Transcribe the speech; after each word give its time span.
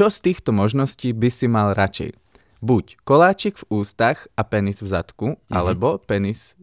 Čo 0.00 0.08
z 0.08 0.32
týchto 0.32 0.56
možností 0.56 1.12
by 1.12 1.28
si 1.28 1.44
mal 1.44 1.76
radšej? 1.76 2.16
Buď 2.64 3.04
koláčik 3.04 3.60
v 3.60 3.84
ústach 3.84 4.32
a 4.32 4.48
penis 4.48 4.80
v 4.80 4.88
zadku, 4.88 5.36
mm-hmm. 5.36 5.52
alebo 5.52 6.00
penis 6.00 6.56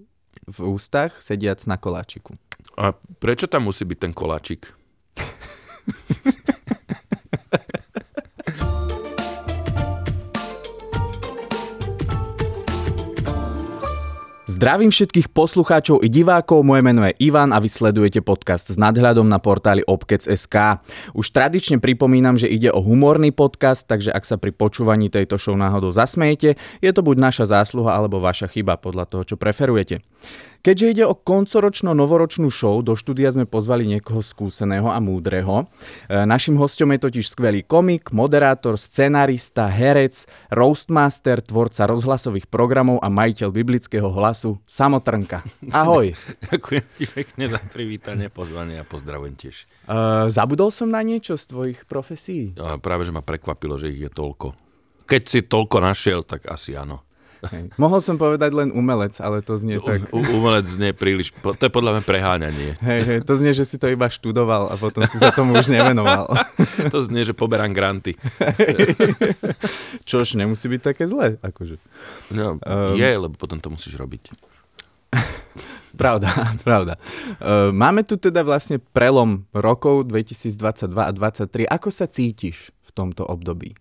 v 0.50 0.58
ústach 0.66 1.22
sediac 1.22 1.62
na 1.70 1.78
koláčiku. 1.78 2.34
A 2.82 2.98
prečo 3.22 3.46
tam 3.46 3.70
musí 3.70 3.86
byť 3.86 3.98
ten 4.02 4.10
koláčik? 4.18 4.74
Zdravím 14.58 14.90
všetkých 14.90 15.38
poslucháčov 15.38 16.02
i 16.02 16.10
divákov, 16.10 16.66
moje 16.66 16.82
meno 16.82 17.06
je 17.06 17.14
Ivan 17.30 17.54
a 17.54 17.62
vy 17.62 17.70
sledujete 17.70 18.26
podcast 18.26 18.74
s 18.74 18.74
nadhľadom 18.74 19.30
na 19.30 19.38
portáli 19.38 19.86
Obkec.sk. 19.86 20.82
Už 21.14 21.30
tradične 21.30 21.78
pripomínam, 21.78 22.42
že 22.42 22.50
ide 22.50 22.74
o 22.74 22.82
humorný 22.82 23.30
podcast, 23.30 23.86
takže 23.86 24.10
ak 24.10 24.26
sa 24.26 24.42
pri 24.42 24.50
počúvaní 24.50 25.14
tejto 25.14 25.38
show 25.38 25.54
náhodou 25.54 25.94
zasmejete, 25.94 26.58
je 26.82 26.90
to 26.90 27.06
buď 27.06 27.22
naša 27.22 27.54
zásluha 27.54 27.94
alebo 27.94 28.18
vaša 28.18 28.50
chyba 28.50 28.82
podľa 28.82 29.06
toho, 29.06 29.24
čo 29.30 29.36
preferujete. 29.38 30.02
Keďže 30.66 30.86
ide 30.92 31.06
o 31.08 31.16
koncoročno-novoročnú 31.16 32.52
show, 32.52 32.82
do 32.84 32.98
štúdia 32.98 33.32
sme 33.32 33.48
pozvali 33.48 33.88
niekoho 33.88 34.20
skúseného 34.20 34.92
a 34.92 35.00
múdreho. 35.00 35.66
E, 36.10 36.26
našim 36.28 36.60
hostom 36.60 36.92
je 36.94 37.00
totiž 37.08 37.26
skvelý 37.32 37.64
komik, 37.64 38.12
moderátor, 38.12 38.76
scenarista, 38.76 39.72
herec, 39.72 40.28
roastmaster, 40.52 41.40
tvorca 41.40 41.88
rozhlasových 41.88 42.52
programov 42.52 43.00
a 43.00 43.08
majiteľ 43.08 43.50
biblického 43.54 44.10
hlasu 44.12 44.60
Samotrnka. 44.68 45.46
Ahoj. 45.72 46.12
Ďakujem 46.52 46.86
ti 47.00 47.06
pekne 47.08 47.46
za 47.48 47.62
privítanie, 47.72 48.28
pozvanie 48.28 48.82
a 48.82 48.86
pozdravujem 48.86 49.40
tiež. 49.40 49.66
Uh, 49.88 50.28
zabudol 50.28 50.70
som 50.70 50.92
na 50.92 51.00
niečo 51.00 51.40
z 51.40 51.48
tvojich 51.48 51.80
profesí? 51.88 52.52
A 52.60 52.76
práve, 52.76 53.08
že 53.08 53.16
ma 53.16 53.24
prekvapilo, 53.24 53.80
že 53.80 53.94
ich 53.94 54.04
je 54.04 54.12
toľko. 54.12 54.54
Keď 55.08 55.22
si 55.24 55.40
toľko 55.48 55.80
našiel, 55.80 56.28
tak 56.28 56.52
asi 56.52 56.76
áno. 56.76 57.07
Hej. 57.46 57.74
Mohol 57.82 58.00
som 58.02 58.16
povedať 58.18 58.52
len 58.54 58.74
umelec, 58.74 59.18
ale 59.22 59.46
to 59.46 59.58
znie 59.58 59.78
tak... 59.78 60.10
U, 60.10 60.22
umelec 60.22 60.66
znie 60.66 60.92
príliš, 60.94 61.34
to 61.38 61.62
je 61.62 61.72
podľa 61.72 62.00
mňa 62.00 62.04
preháňanie. 62.04 62.70
Hej, 62.82 63.02
hej, 63.06 63.20
to 63.24 63.34
znie, 63.38 63.54
že 63.54 63.66
si 63.66 63.78
to 63.78 63.86
iba 63.90 64.10
študoval 64.10 64.74
a 64.74 64.76
potom 64.76 65.06
si 65.06 65.22
sa 65.22 65.30
tomu 65.30 65.54
už 65.58 65.70
nevenoval. 65.70 66.34
to 66.94 67.00
znie, 67.06 67.22
že 67.22 67.38
poberám 67.38 67.74
granty. 67.74 68.18
Čož 70.10 70.34
nemusí 70.34 70.66
byť 70.66 70.82
také 70.82 71.06
zlé, 71.06 71.38
akože. 71.46 71.78
No, 72.34 72.58
um, 72.58 72.98
je, 72.98 73.10
lebo 73.14 73.34
potom 73.38 73.62
to 73.62 73.70
musíš 73.70 73.98
robiť. 73.98 74.34
Pravda, 75.98 76.30
pravda. 76.62 76.94
Uh, 77.42 77.74
máme 77.74 78.06
tu 78.06 78.22
teda 78.22 78.46
vlastne 78.46 78.78
prelom 78.78 79.50
rokov 79.50 80.06
2022 80.06 80.94
a 80.94 81.10
2023. 81.10 81.66
Ako 81.66 81.90
sa 81.90 82.06
cítiš 82.06 82.70
v 82.86 82.90
tomto 82.94 83.26
období? 83.26 83.74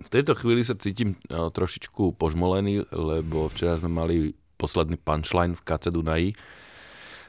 V 0.00 0.08
tejto 0.10 0.34
chvíli 0.34 0.66
sa 0.66 0.74
cítim 0.74 1.14
e, 1.14 1.16
trošičku 1.30 2.18
požmolený, 2.18 2.90
lebo 2.90 3.46
včera 3.50 3.78
sme 3.78 3.90
mali 3.90 4.16
posledný 4.58 4.98
punchline 4.98 5.54
v 5.54 5.62
KC 5.62 5.94
Dunaji 5.94 6.30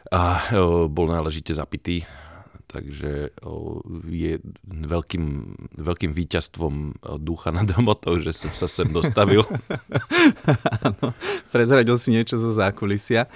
a 0.09 0.22
e, 0.38 0.66
bol 0.89 1.05
náležite 1.09 1.53
zapitý, 1.53 2.09
takže 2.66 3.30
e, 3.30 3.49
je 4.09 4.33
veľkým, 4.66 5.25
veľkým 5.77 6.11
víťazstvom 6.17 7.05
ducha 7.22 7.53
nad 7.53 7.69
hmotou, 7.69 8.17
že 8.17 8.33
som 8.33 8.49
sa 8.49 8.66
sem 8.66 8.89
dostavil. 8.89 9.45
Áno, 10.81 11.13
prezradil 11.53 12.02
si 12.02 12.17
niečo 12.17 12.41
zo 12.41 12.50
zákulisia. 12.50 13.29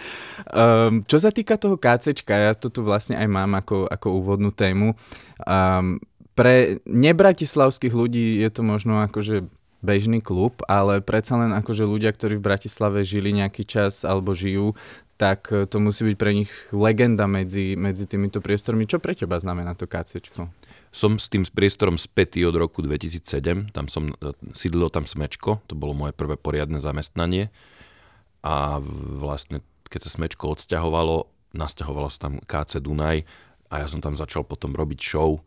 Um, 0.49 1.05
čo 1.05 1.21
sa 1.21 1.29
týka 1.29 1.61
toho 1.61 1.77
KCčka, 1.77 2.33
ja 2.33 2.53
to 2.57 2.73
tu 2.73 2.81
vlastne 2.81 3.13
aj 3.13 3.27
mám 3.29 3.53
ako, 3.61 3.85
ako 3.85 4.07
úvodnú 4.17 4.49
tému. 4.49 4.97
Um, 5.45 6.01
pre 6.39 6.79
nebratislavských 6.87 7.91
ľudí 7.91 8.39
je 8.39 8.47
to 8.47 8.63
možno 8.63 9.03
akože 9.03 9.43
bežný 9.83 10.23
klub, 10.23 10.63
ale 10.71 11.03
predsa 11.03 11.35
len 11.35 11.51
akože 11.51 11.83
ľudia, 11.83 12.15
ktorí 12.15 12.39
v 12.39 12.47
Bratislave 12.47 13.03
žili 13.03 13.35
nejaký 13.35 13.67
čas 13.67 14.07
alebo 14.07 14.31
žijú, 14.31 14.71
tak 15.19 15.51
to 15.51 15.77
musí 15.83 16.07
byť 16.07 16.15
pre 16.15 16.31
nich 16.31 16.51
legenda 16.71 17.27
medzi, 17.27 17.75
medzi 17.75 18.07
týmito 18.07 18.39
priestormi. 18.39 18.87
Čo 18.87 19.03
pre 19.03 19.19
teba 19.19 19.35
znamená 19.35 19.75
to 19.75 19.83
KCčko? 19.83 20.47
Som 20.95 21.19
s 21.19 21.27
tým 21.27 21.43
priestorom 21.43 21.99
spätý 21.99 22.47
od 22.47 22.55
roku 22.55 22.79
2007, 22.79 23.75
tam 23.75 23.91
som, 23.91 24.15
sídlilo 24.55 24.87
tam 24.87 25.03
Smečko, 25.03 25.59
to 25.67 25.75
bolo 25.75 25.91
moje 25.91 26.15
prvé 26.15 26.39
poriadne 26.39 26.79
zamestnanie 26.79 27.51
a 28.47 28.79
vlastne 29.19 29.59
keď 29.91 30.07
sa 30.07 30.15
Smečko 30.15 30.55
odsťahovalo, 30.55 31.27
nasťahovalo 31.51 32.07
sa 32.07 32.31
tam 32.31 32.39
KC 32.39 32.79
Dunaj 32.79 33.27
a 33.69 33.83
ja 33.83 33.87
som 33.91 33.99
tam 33.99 34.15
začal 34.15 34.47
potom 34.47 34.71
robiť 34.71 34.99
show 35.03 35.43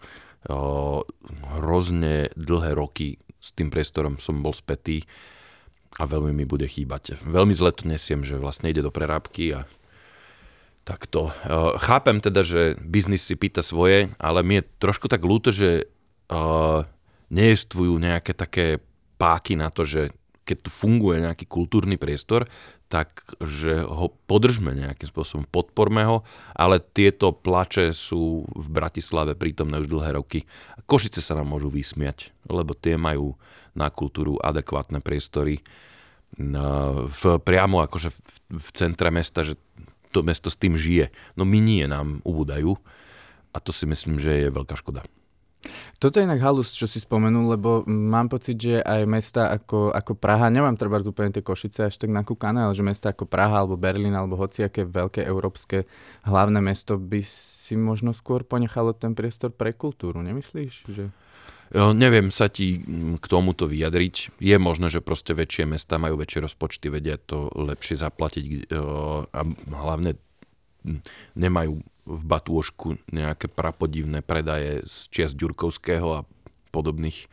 hrozne 0.48 2.30
dlhé 2.34 2.74
roky 2.74 3.18
s 3.42 3.54
tým 3.54 3.70
priestorom 3.70 4.22
som 4.22 4.42
bol 4.42 4.54
spätý 4.54 5.06
a 5.98 6.06
veľmi 6.08 6.32
mi 6.32 6.46
bude 6.46 6.64
chýbať. 6.64 7.20
Veľmi 7.26 7.52
zle 7.52 7.74
to 7.74 7.84
nesiem, 7.84 8.24
že 8.24 8.40
vlastne 8.40 8.70
ide 8.70 8.80
do 8.80 8.94
prerábky 8.94 9.54
a 9.58 9.68
takto. 10.82 11.30
Chápem 11.78 12.18
teda, 12.18 12.42
že 12.42 12.74
biznis 12.80 13.22
si 13.22 13.38
pýta 13.38 13.62
svoje, 13.62 14.10
ale 14.18 14.42
mi 14.42 14.58
je 14.58 14.68
trošku 14.82 15.06
tak 15.06 15.22
ľúto, 15.22 15.54
že 15.54 15.86
neestvujú 17.30 17.98
nejaké 18.02 18.34
také 18.34 18.82
páky 19.20 19.54
na 19.54 19.70
to, 19.70 19.86
že 19.86 20.10
keď 20.42 20.68
tu 20.68 20.70
funguje 20.74 21.22
nejaký 21.22 21.46
kultúrny 21.46 21.94
priestor, 21.94 22.50
tak 22.90 23.24
že 23.40 23.80
ho 23.86 24.12
podržme 24.28 24.74
nejakým 24.76 25.08
spôsobom, 25.08 25.48
podporme 25.48 26.04
ho, 26.04 26.26
ale 26.52 26.82
tieto 26.82 27.32
plače 27.32 27.96
sú 27.96 28.44
v 28.44 28.66
Bratislave 28.68 29.32
prítomné 29.32 29.80
už 29.80 29.88
dlhé 29.88 30.18
roky. 30.18 30.44
Košice 30.84 31.24
sa 31.24 31.38
nám 31.38 31.48
môžu 31.48 31.72
vysmiať, 31.72 32.34
lebo 32.50 32.76
tie 32.76 33.00
majú 33.00 33.38
na 33.72 33.88
kultúru 33.88 34.36
adekvátne 34.42 35.00
priestory 35.00 35.64
v, 36.36 37.22
priamo 37.44 37.84
akože 37.84 38.08
v, 38.12 38.18
v 38.56 38.68
centre 38.76 39.08
mesta, 39.12 39.44
že 39.44 39.56
to 40.12 40.20
mesto 40.20 40.52
s 40.52 40.60
tým 40.60 40.76
žije. 40.76 41.08
No 41.36 41.48
my 41.48 41.58
nie, 41.60 41.84
nám 41.88 42.20
ubúdajú 42.24 42.76
a 43.52 43.56
to 43.60 43.72
si 43.72 43.88
myslím, 43.88 44.20
že 44.20 44.48
je 44.48 44.48
veľká 44.52 44.76
škoda. 44.76 45.04
Toto 46.02 46.18
je 46.18 46.26
inak 46.26 46.42
halus, 46.42 46.74
čo 46.74 46.90
si 46.90 46.98
spomenul, 46.98 47.54
lebo 47.54 47.86
mám 47.86 48.26
pocit, 48.26 48.58
že 48.58 48.74
aj 48.82 49.02
mesta 49.06 49.42
ako, 49.54 49.94
ako 49.94 50.18
Praha, 50.18 50.50
nemám 50.50 50.74
treba 50.74 50.98
úplne 50.98 51.30
tie 51.30 51.46
Košice 51.46 51.86
až 51.86 51.94
tak 52.02 52.10
nakúkané, 52.10 52.66
ale 52.66 52.74
že 52.74 52.82
mesta 52.82 53.14
ako 53.14 53.30
Praha 53.30 53.62
alebo 53.62 53.78
Berlín 53.78 54.18
alebo 54.18 54.34
hociaké 54.34 54.82
veľké 54.82 55.22
európske 55.22 55.86
hlavné 56.26 56.58
mesto 56.58 56.98
by 56.98 57.22
si 57.22 57.78
možno 57.78 58.10
skôr 58.10 58.42
ponechalo 58.42 58.90
ten 58.90 59.14
priestor 59.14 59.54
pre 59.54 59.70
kultúru, 59.70 60.18
nemyslíš? 60.18 60.74
Že... 60.90 61.04
Jo, 61.72 61.94
neviem 61.94 62.28
sa 62.28 62.50
ti 62.50 62.82
k 63.16 63.24
tomuto 63.30 63.64
vyjadriť. 63.64 64.36
Je 64.42 64.56
možné, 64.58 64.92
že 64.92 65.00
proste 65.00 65.32
väčšie 65.32 65.64
mesta 65.64 65.96
majú 65.96 66.18
väčšie 66.20 66.44
rozpočty, 66.44 66.90
vedia 66.90 67.16
to 67.16 67.48
lepšie 67.54 67.96
zaplatiť 67.96 68.68
a 69.30 69.40
hlavne 69.70 70.18
nemajú 71.38 71.78
v 72.02 72.22
Batôžku 72.26 72.98
nejaké 73.10 73.46
prapodivné 73.46 74.26
predaje 74.26 74.82
z 74.86 74.96
čias 75.10 75.32
Ďurkovského 75.38 76.22
a 76.22 76.26
podobných 76.74 77.30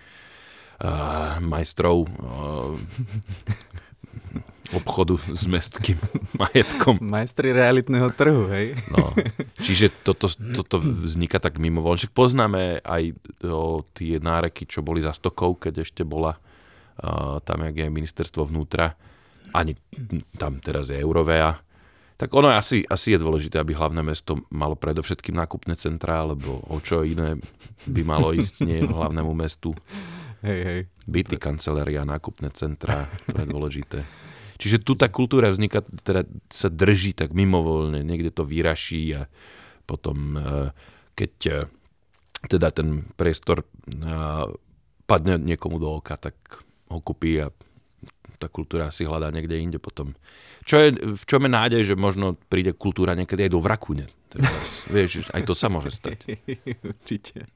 uh, 0.83 1.41
majstrov 1.41 2.05
uh, 2.05 2.77
obchodu 4.77 5.17
s 5.33 5.49
mestským 5.49 5.97
majetkom. 6.41 7.01
Majstri 7.01 7.49
realitného 7.49 8.13
trhu, 8.13 8.45
hej? 8.53 8.77
No, 8.93 9.17
čiže 9.65 9.89
toto, 10.05 10.29
toto 10.29 10.77
vzniká 10.77 11.41
tak 11.41 11.57
mimovoľne. 11.57 12.05
Však 12.05 12.13
poznáme 12.13 12.85
aj 12.85 13.17
o, 13.49 13.81
tie 13.97 14.21
náreky, 14.21 14.69
čo 14.69 14.85
boli 14.85 15.01
za 15.01 15.15
stokou, 15.17 15.57
keď 15.57 15.81
ešte 15.81 16.05
bola 16.05 16.37
uh, 16.37 17.41
tam, 17.41 17.65
jak 17.65 17.75
je 17.81 17.89
ministerstvo 17.89 18.45
vnútra. 18.45 18.93
Ani 19.49 19.73
tam 20.37 20.61
teraz 20.61 20.93
je 20.93 21.01
Eurovea 21.01 21.57
tak 22.19 22.35
ono 22.35 22.51
asi, 22.51 22.83
asi 22.83 23.15
je 23.15 23.23
dôležité, 23.23 23.63
aby 23.63 23.71
hlavné 23.71 24.03
mesto 24.03 24.43
malo 24.51 24.75
predovšetkým 24.75 25.39
nákupné 25.39 25.79
centrá, 25.79 26.19
lebo 26.27 26.59
o 26.67 26.83
čo 26.83 27.07
iné 27.07 27.39
by 27.87 28.01
malo 28.03 28.35
ísť 28.35 28.67
nie 28.67 28.83
hlavnému 28.83 29.31
mestu. 29.31 29.71
Hej, 30.43 30.59
hej. 30.67 30.81
Byty, 31.07 31.39
kancelária, 31.39 32.03
nákupné 32.03 32.51
centrá, 32.51 33.07
to 33.23 33.39
je 33.39 33.47
dôležité. 33.47 33.99
Čiže 34.59 34.83
tu 34.83 34.99
tá 34.99 35.07
kultúra 35.07 35.47
vzniká, 35.47 35.79
teda 36.03 36.27
sa 36.51 36.67
drží 36.67 37.15
tak 37.15 37.31
mimovoľne, 37.31 38.03
niekde 38.03 38.35
to 38.35 38.43
vyraší 38.43 39.15
a 39.15 39.31
potom 39.87 40.35
e, 40.35 40.75
keď 41.15 41.33
e, 41.47 41.57
teda 42.51 42.67
ten 42.75 43.07
priestor 43.15 43.63
e, 43.63 43.65
padne 45.07 45.39
niekomu 45.39 45.79
do 45.79 46.03
oka, 46.03 46.19
tak 46.19 46.35
ho 46.91 46.99
kúpi 46.99 47.39
a 47.39 47.47
tá 48.39 48.47
kultúra 48.47 48.87
si 48.89 49.03
hľadá 49.03 49.29
niekde 49.29 49.59
inde 49.59 49.77
potom. 49.77 50.15
Čo 50.63 50.79
je, 50.79 50.89
v 50.95 51.23
čom 51.27 51.43
je 51.43 51.51
nádej, 51.51 51.81
že 51.91 51.95
možno 51.99 52.39
príde 52.47 52.71
kultúra 52.71 53.11
niekedy 53.13 53.45
aj 53.47 53.51
do 53.51 53.59
Vrakune. 53.59 54.05
Teraz, 54.31 54.87
vieš, 54.87 55.27
aj 55.35 55.43
to 55.43 55.53
sa 55.57 55.67
môže 55.67 55.91
stať. 55.91 56.39
Určite. 56.95 57.49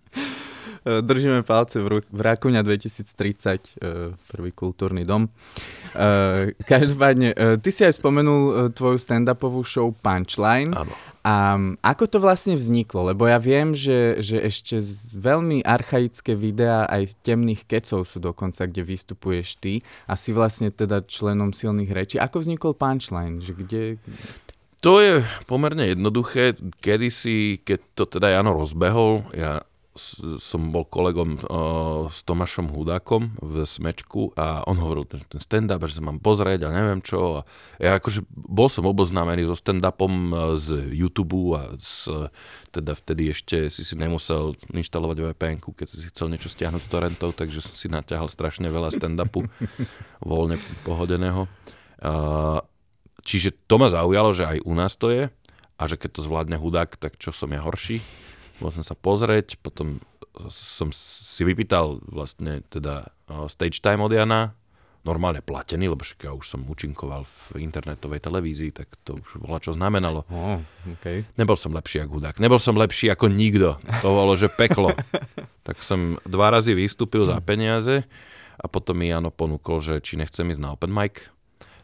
E, 0.83 0.99
držíme 0.99 1.47
palce 1.47 1.79
v, 1.79 2.03
v 2.03 2.19
Rakúňa 2.19 2.65
2030, 2.65 3.07
e, 3.07 4.11
prvý 4.27 4.51
kultúrny 4.51 5.07
dom. 5.07 5.31
E, 5.95 6.51
každopádne, 6.71 7.61
ty 7.63 7.69
si 7.71 7.87
aj 7.87 7.95
spomenul 8.01 8.73
tvoju 8.75 8.99
stand-upovú 8.99 9.63
show 9.63 9.93
Punchline. 9.93 10.75
Áno. 10.75 11.12
A 11.23 11.55
ako 11.79 12.03
to 12.11 12.17
vlastne 12.19 12.59
vzniklo? 12.59 13.15
Lebo 13.15 13.23
ja 13.31 13.39
viem, 13.39 13.71
že, 13.71 14.19
že 14.19 14.43
ešte 14.43 14.83
veľmi 15.15 15.63
archaické 15.63 16.35
videá 16.35 16.83
aj 16.91 17.15
temných 17.23 17.63
kecov 17.63 18.03
sú 18.03 18.19
dokonca, 18.19 18.67
kde 18.67 18.83
vystupuješ 18.83 19.55
ty 19.63 19.79
a 20.03 20.19
si 20.19 20.35
vlastne 20.35 20.67
teda 20.67 20.99
členom 21.07 21.55
silných 21.55 21.91
rečí. 21.95 22.15
Ako 22.19 22.43
vznikol 22.43 22.75
punchline? 22.75 23.39
Že 23.39 23.51
kde... 23.55 23.81
To 24.83 24.99
je 24.99 25.23
pomerne 25.47 25.95
jednoduché. 25.95 26.59
Kedy 26.83 27.07
si, 27.07 27.63
keď 27.63 27.79
to 27.95 28.03
teda 28.03 28.35
Jano 28.35 28.51
rozbehol, 28.51 29.23
ja 29.31 29.63
som 30.41 30.73
bol 30.73 30.89
kolegom 30.89 31.37
uh, 31.37 32.09
s 32.09 32.25
Tomášom 32.25 32.73
Hudákom 32.73 33.37
v 33.37 33.61
Smečku 33.61 34.33
a 34.33 34.65
on 34.65 34.81
hovoril, 34.81 35.05
že 35.05 35.29
ten 35.29 35.41
stand-up, 35.41 35.85
že 35.85 36.01
sa 36.01 36.03
mám 36.03 36.17
pozrieť 36.17 36.65
a 36.65 36.73
neviem 36.73 36.97
čo. 37.05 37.45
A 37.45 37.47
ja 37.77 38.01
akože 38.01 38.25
bol 38.33 38.73
som 38.73 38.89
oboznámený 38.89 39.45
so 39.45 39.53
stand-upom 39.53 40.33
z 40.57 40.97
YouTube 40.97 41.53
a 41.53 41.77
z, 41.77 42.09
teda 42.73 42.97
vtedy 42.97 43.29
ešte 43.29 43.69
si 43.69 43.85
si 43.85 43.93
nemusel 43.93 44.57
inštalovať 44.73 45.17
vpn 45.37 45.57
keď 45.61 45.87
si 45.87 46.09
chcel 46.09 46.33
niečo 46.33 46.49
stiahnuť 46.49 46.81
z 46.81 46.89
torrentov, 46.89 47.37
takže 47.37 47.61
som 47.61 47.77
si 47.77 47.85
naťahal 47.85 48.33
strašne 48.33 48.73
veľa 48.73 48.89
stand-upu 48.97 49.45
voľne 50.25 50.57
pohodeného. 50.81 51.45
Uh, 52.01 52.65
čiže 53.21 53.53
to 53.69 53.77
ma 53.77 53.93
zaujalo, 53.93 54.33
že 54.33 54.49
aj 54.49 54.57
u 54.65 54.73
nás 54.73 54.97
to 54.97 55.13
je 55.13 55.29
a 55.77 55.83
že 55.85 56.01
keď 56.01 56.09
to 56.17 56.25
zvládne 56.25 56.57
hudák, 56.57 56.97
tak 56.97 57.21
čo 57.21 57.29
som 57.29 57.53
ja 57.53 57.61
horší 57.61 58.01
bol 58.61 58.69
som 58.69 58.85
sa 58.85 58.93
pozrieť, 58.93 59.57
potom 59.61 60.01
som 60.49 60.89
si 60.93 61.41
vypýtal 61.45 62.01
vlastne 62.09 62.65
teda 62.69 63.09
stage 63.49 63.81
time 63.81 64.01
od 64.01 64.13
Jana, 64.13 64.57
normálne 65.03 65.43
platený, 65.43 65.91
lebo 65.91 66.01
však 66.01 66.19
ja 66.25 66.31
už 66.31 66.47
som 66.47 66.63
účinkoval 66.63 67.27
v 67.27 67.59
internetovej 67.59 68.23
televízii, 68.23 68.71
tak 68.71 68.87
to 69.03 69.19
už 69.19 69.43
bola 69.43 69.59
čo 69.59 69.75
znamenalo. 69.75 70.23
Oh, 70.31 70.63
okay. 70.95 71.27
Nebol 71.35 71.59
som 71.59 71.75
lepší 71.75 72.07
ako 72.07 72.23
hudák, 72.23 72.39
nebol 72.39 72.57
som 72.57 72.79
lepší 72.79 73.11
ako 73.11 73.27
nikto. 73.27 73.77
To 73.99 74.09
bolo, 74.15 74.33
že 74.39 74.47
peklo. 74.47 74.95
tak 75.67 75.83
som 75.83 76.15
dva 76.23 76.55
razy 76.55 76.71
vystúpil 76.71 77.27
za 77.27 77.35
peniaze 77.43 78.07
a 78.55 78.65
potom 78.71 78.95
mi 78.95 79.11
Jano 79.11 79.29
ponúkol, 79.29 79.83
že 79.83 79.99
či 79.99 80.15
nechcem 80.15 80.47
ísť 80.47 80.63
na 80.63 80.71
open 80.71 80.89
mic. 80.89 81.27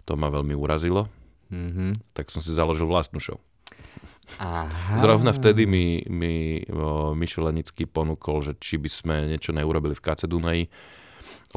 To 0.08 0.16
ma 0.16 0.32
veľmi 0.32 0.56
urazilo. 0.56 1.12
Mm-hmm. 1.52 2.16
Tak 2.16 2.32
som 2.32 2.40
si 2.40 2.56
založil 2.56 2.88
vlastnú 2.88 3.20
show. 3.20 3.38
Aha. 4.38 5.02
Zrovna 5.02 5.34
vtedy 5.34 5.66
mi, 5.66 6.06
mi 6.06 6.62
Mišo 7.18 7.42
Lenický 7.42 7.90
ponúkol, 7.90 8.46
že 8.46 8.54
či 8.62 8.78
by 8.78 8.90
sme 8.90 9.16
niečo 9.26 9.50
neurobili 9.50 9.98
v 9.98 10.04
KC 10.06 10.30
Dunaji, 10.30 10.70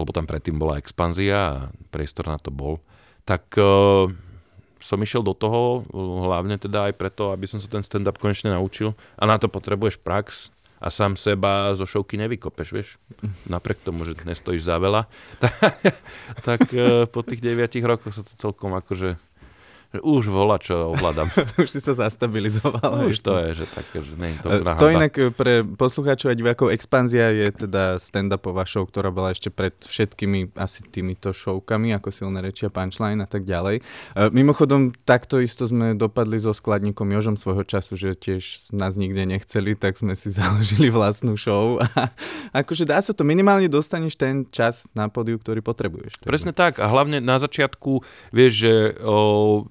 lebo 0.00 0.10
tam 0.10 0.24
predtým 0.24 0.56
bola 0.56 0.80
expanzia 0.80 1.36
a 1.36 1.52
priestor 1.92 2.32
na 2.32 2.40
to 2.40 2.48
bol. 2.48 2.80
Tak 3.28 3.54
o, 3.60 4.08
som 4.80 4.98
išiel 4.98 5.22
do 5.22 5.36
toho, 5.36 5.86
hlavne 6.26 6.56
teda 6.56 6.90
aj 6.90 6.94
preto, 6.96 7.30
aby 7.30 7.46
som 7.46 7.60
sa 7.60 7.68
ten 7.68 7.84
stand-up 7.84 8.18
konečne 8.18 8.50
naučil. 8.50 8.96
A 9.20 9.28
na 9.28 9.36
to 9.36 9.46
potrebuješ 9.46 10.00
prax 10.00 10.50
a 10.82 10.90
sám 10.90 11.14
seba 11.14 11.70
zo 11.78 11.86
šovky 11.86 12.18
nevykopeš, 12.18 12.68
vieš. 12.74 12.88
Napriek 13.46 13.86
tomu, 13.86 14.02
že 14.02 14.18
nestojíš 14.26 14.66
za 14.66 14.82
veľa. 14.82 15.06
tak, 15.42 15.54
tak 16.42 16.60
po 17.14 17.20
tých 17.22 17.38
9 17.38 17.78
rokoch 17.86 18.10
sa 18.10 18.26
to 18.26 18.34
celkom 18.34 18.74
akože 18.74 19.14
už 20.00 20.32
volá, 20.32 20.56
čo 20.56 20.96
ovládam. 20.96 21.28
už 21.62 21.68
si 21.68 21.80
sa 21.84 21.92
zastabilizoval. 21.92 23.12
Už 23.12 23.20
to 23.20 23.36
je, 23.36 23.64
že 23.64 23.66
také, 23.68 24.00
že 24.00 24.16
nie 24.16 24.32
je 24.32 24.38
to 24.40 24.48
náhoda. 24.64 24.80
To 24.80 24.88
inak 24.88 25.12
e, 25.20 25.28
pre 25.28 25.60
poslucháčov 25.60 26.32
a 26.32 26.38
divákov 26.38 26.72
Expanzia 26.72 27.28
je 27.28 27.68
teda 27.68 28.00
stand-upová 28.00 28.64
show, 28.64 28.88
ktorá 28.88 29.12
bola 29.12 29.36
ešte 29.36 29.52
pred 29.52 29.76
všetkými 29.76 30.56
asi 30.56 30.80
týmito 30.88 31.36
showkami, 31.36 31.92
ako 31.92 32.08
silné 32.08 32.40
rečia, 32.40 32.72
punchline 32.72 33.20
a 33.20 33.28
tak 33.28 33.44
ďalej. 33.44 33.80
E, 33.80 34.22
mimochodom, 34.32 34.96
takto 35.04 35.36
isto 35.44 35.68
sme 35.68 35.92
dopadli 35.92 36.40
so 36.40 36.56
skladníkom 36.56 37.12
Jožom 37.12 37.36
svojho 37.36 37.68
času, 37.68 38.00
že 38.00 38.16
tiež 38.16 38.72
nás 38.72 38.96
nikde 38.96 39.28
nechceli, 39.28 39.76
tak 39.76 40.00
sme 40.00 40.16
si 40.16 40.32
založili 40.38 40.88
vlastnú 40.88 41.36
show. 41.36 41.76
A 41.82 42.08
akože 42.64 42.88
dá 42.88 42.96
sa 43.04 43.12
to, 43.12 43.28
minimálne 43.28 43.68
dostaneš 43.68 44.16
ten 44.16 44.48
čas 44.48 44.88
na 44.96 45.12
podiu, 45.12 45.36
ktorý 45.36 45.60
potrebuješ. 45.60 46.24
Presne 46.24 46.56
tak 46.56 46.80
a 46.80 46.88
hlavne 46.88 47.20
na 47.20 47.36
začiatku 47.36 48.00
vieš, 48.32 48.52
že 48.64 48.72
o, 49.02 49.66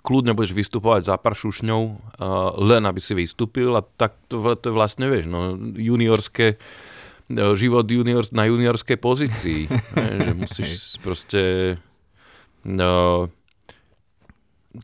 kľudne 0.00 0.32
budeš 0.32 0.56
vystupovať 0.56 1.12
za 1.12 1.16
pár 1.20 1.36
šušňou, 1.36 1.82
uh, 1.84 1.96
len 2.64 2.82
aby 2.88 3.00
si 3.00 3.12
vystúpil 3.12 3.76
a 3.76 3.84
tak 3.84 4.16
to, 4.32 4.40
to 4.56 4.72
je 4.72 4.74
vlastne, 4.74 5.04
vieš, 5.08 5.28
no, 5.28 5.56
juniorské, 5.76 6.56
uh, 6.56 7.52
život 7.52 7.84
junior, 7.84 8.24
na 8.32 8.48
juniorskej 8.48 8.96
pozícii. 8.96 9.68
ne, 9.96 10.12
že 10.16 10.32
musíš 10.32 10.70
proste, 11.04 11.42
no, 12.64 13.28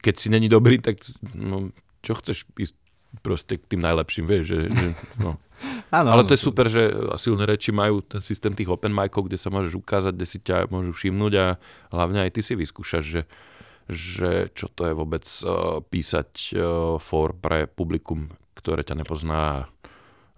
keď 0.04 0.14
si 0.16 0.28
není 0.28 0.52
dobrý, 0.52 0.76
tak 0.78 1.00
no, 1.32 1.72
čo 2.04 2.20
chceš 2.20 2.44
ísť 2.56 2.76
proste 3.24 3.58
k 3.58 3.74
tým 3.74 3.82
najlepším, 3.82 4.24
vieš, 4.28 4.44
že, 4.44 4.58
že 4.70 4.86
no. 5.18 5.40
Ano, 5.92 6.16
Ale 6.16 6.24
to 6.24 6.32
je 6.32 6.40
super, 6.40 6.72
že 6.72 6.88
silné 7.20 7.44
reči 7.44 7.68
majú 7.68 8.00
ten 8.00 8.24
systém 8.24 8.56
tých 8.56 8.70
open 8.70 8.96
micov, 8.96 9.28
kde 9.28 9.36
sa 9.36 9.52
môžeš 9.52 9.76
ukázať, 9.76 10.12
kde 10.16 10.26
si 10.26 10.38
ťa 10.40 10.70
môžu 10.72 10.96
všimnúť 10.96 11.32
a 11.36 11.46
hlavne 11.92 12.24
aj 12.24 12.30
ty 12.32 12.40
si 12.40 12.56
vyskúšaš, 12.56 13.04
že 13.04 13.20
že 13.90 14.54
čo 14.54 14.70
to 14.70 14.86
je 14.86 14.94
vôbec 14.94 15.26
uh, 15.42 15.82
písať 15.82 16.30
uh, 16.54 16.60
for 17.02 17.34
pre 17.34 17.66
publikum, 17.66 18.30
ktoré 18.54 18.86
ťa 18.86 19.02
nepozná, 19.02 19.66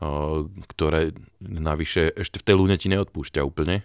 uh, 0.00 0.49
ktoré 0.72 1.12
navyše 1.40 2.10
ešte 2.16 2.40
v 2.40 2.46
tej 2.49 2.54
lúne 2.56 2.76
ti 2.81 2.88
neodpúšťa 2.88 3.44
úplne. 3.44 3.84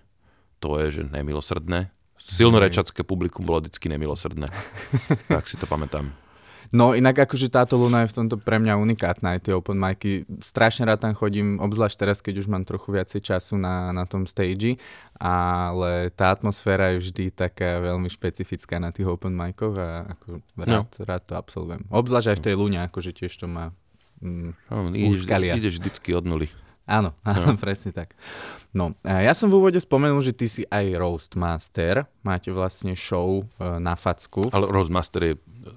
To 0.63 0.79
je, 0.81 1.01
že 1.01 1.03
nemilosrdné. 1.05 1.93
Silnorečacké 2.17 3.05
publikum 3.05 3.45
bolo 3.45 3.61
vždy 3.61 3.93
nemilosrdné. 3.93 4.47
tak 5.31 5.45
si 5.45 5.55
to 5.59 5.69
pamätám. 5.69 6.26
No 6.75 6.91
inak 6.91 7.27
akože 7.27 7.47
táto 7.47 7.79
Luna 7.79 8.03
je 8.03 8.11
v 8.11 8.17
tomto 8.23 8.35
pre 8.35 8.59
mňa 8.59 8.75
unikátna, 8.75 9.37
aj 9.37 9.47
tie 9.47 9.53
open 9.55 9.79
micy. 9.79 10.27
Strašne 10.43 10.83
rád 10.83 11.03
tam 11.03 11.15
chodím, 11.15 11.57
obzvlášť 11.63 11.95
teraz, 11.95 12.17
keď 12.19 12.43
už 12.43 12.47
mám 12.51 12.67
trochu 12.67 12.91
viacej 12.91 13.21
času 13.23 13.55
na, 13.55 13.95
na 13.95 14.03
tom 14.03 14.27
stage, 14.27 14.75
ale 15.15 16.11
tá 16.11 16.35
atmosféra 16.35 16.95
je 16.95 17.07
vždy 17.07 17.25
taká 17.31 17.79
veľmi 17.79 18.11
špecifická 18.11 18.77
na 18.83 18.91
tých 18.91 19.07
open 19.07 19.31
micoch 19.31 19.75
a 19.79 20.11
ako 20.11 20.43
rád, 20.59 20.87
no. 20.91 21.05
rád 21.07 21.23
to 21.23 21.33
absolvujem. 21.39 21.81
Obzvlášť 21.87 22.27
aj 22.35 22.37
v 22.37 22.43
tej 22.43 22.55
Lune, 22.59 22.79
akože 22.83 23.11
tiež 23.15 23.33
to 23.39 23.47
má 23.47 23.71
mm, 24.19 24.51
no, 24.67 24.91
ideš, 24.91 25.23
ideš 25.55 25.75
vždycky 25.79 26.11
od 26.11 26.27
nuly. 26.27 26.47
Áno, 26.87 27.11
áno, 27.27 27.53
no. 27.53 27.59
presne 27.59 27.91
tak. 27.91 28.15
No, 28.71 28.95
ja 29.03 29.35
som 29.35 29.51
v 29.51 29.59
úvode 29.59 29.79
spomenul, 29.83 30.23
že 30.23 30.31
ty 30.31 30.47
si 30.47 30.63
aj 30.63 30.95
Roastmaster. 30.95 32.07
Máte 32.23 32.53
vlastne 32.55 32.95
show 32.95 33.43
e, 33.43 33.65
na 33.81 33.99
facku. 33.99 34.47
Ale 34.55 34.69
Roastmaster 34.71 35.21
je 35.23 35.33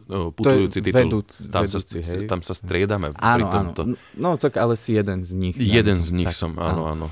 no, 0.07 0.31
putujúci 0.31 0.79
je 0.79 0.85
titul. 0.87 1.01
Vedú, 1.03 1.19
tam, 1.51 1.67
vedúci, 1.67 1.99
sa, 1.99 2.15
hej. 2.15 2.31
tam 2.31 2.41
sa 2.47 2.55
striedame. 2.55 3.11
Áno, 3.19 3.51
áno. 3.51 3.73
No 4.15 4.39
tak 4.39 4.61
ale 4.61 4.79
si 4.79 4.95
jeden 4.95 5.27
z 5.27 5.35
nich. 5.35 5.57
Jeden 5.59 6.05
z 6.07 6.11
nich 6.15 6.31
tak, 6.31 6.39
som, 6.39 6.55
áno, 6.61 6.87
áno. 6.87 7.07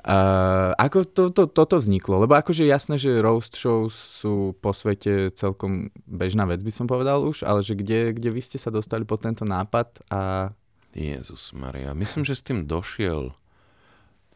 Uh, 0.00 0.72
ako 0.80 1.04
to, 1.04 1.22
to, 1.28 1.44
toto 1.44 1.76
vzniklo? 1.76 2.24
Lebo 2.24 2.32
akože 2.32 2.64
jasné, 2.64 2.96
že 2.96 3.20
roast 3.20 3.52
shows 3.52 3.92
sú 3.92 4.56
po 4.56 4.72
svete 4.72 5.28
celkom 5.36 5.92
bežná 6.08 6.48
vec, 6.48 6.64
by 6.64 6.72
som 6.72 6.88
povedal 6.88 7.20
už, 7.20 7.44
ale 7.44 7.60
že 7.60 7.76
kde, 7.76 8.16
kde 8.16 8.32
vy 8.32 8.40
ste 8.40 8.56
sa 8.56 8.72
dostali 8.72 9.04
po 9.04 9.20
tento 9.20 9.44
nápad 9.44 10.00
a... 10.08 10.52
Jezus 10.96 11.52
Maria, 11.52 11.92
myslím, 11.92 12.24
že 12.24 12.32
s 12.32 12.42
tým 12.42 12.64
došiel 12.64 13.36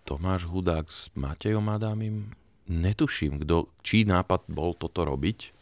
Tomáš 0.05 0.45
Hudák 0.45 0.93
s 0.93 1.09
Matejom 1.17 1.65
Adámim. 1.73 2.37
Netuším, 2.69 3.41
kdo, 3.41 3.73
čí 3.81 4.05
nápad 4.05 4.49
bol 4.53 4.77
toto 4.77 5.09
robiť. 5.09 5.57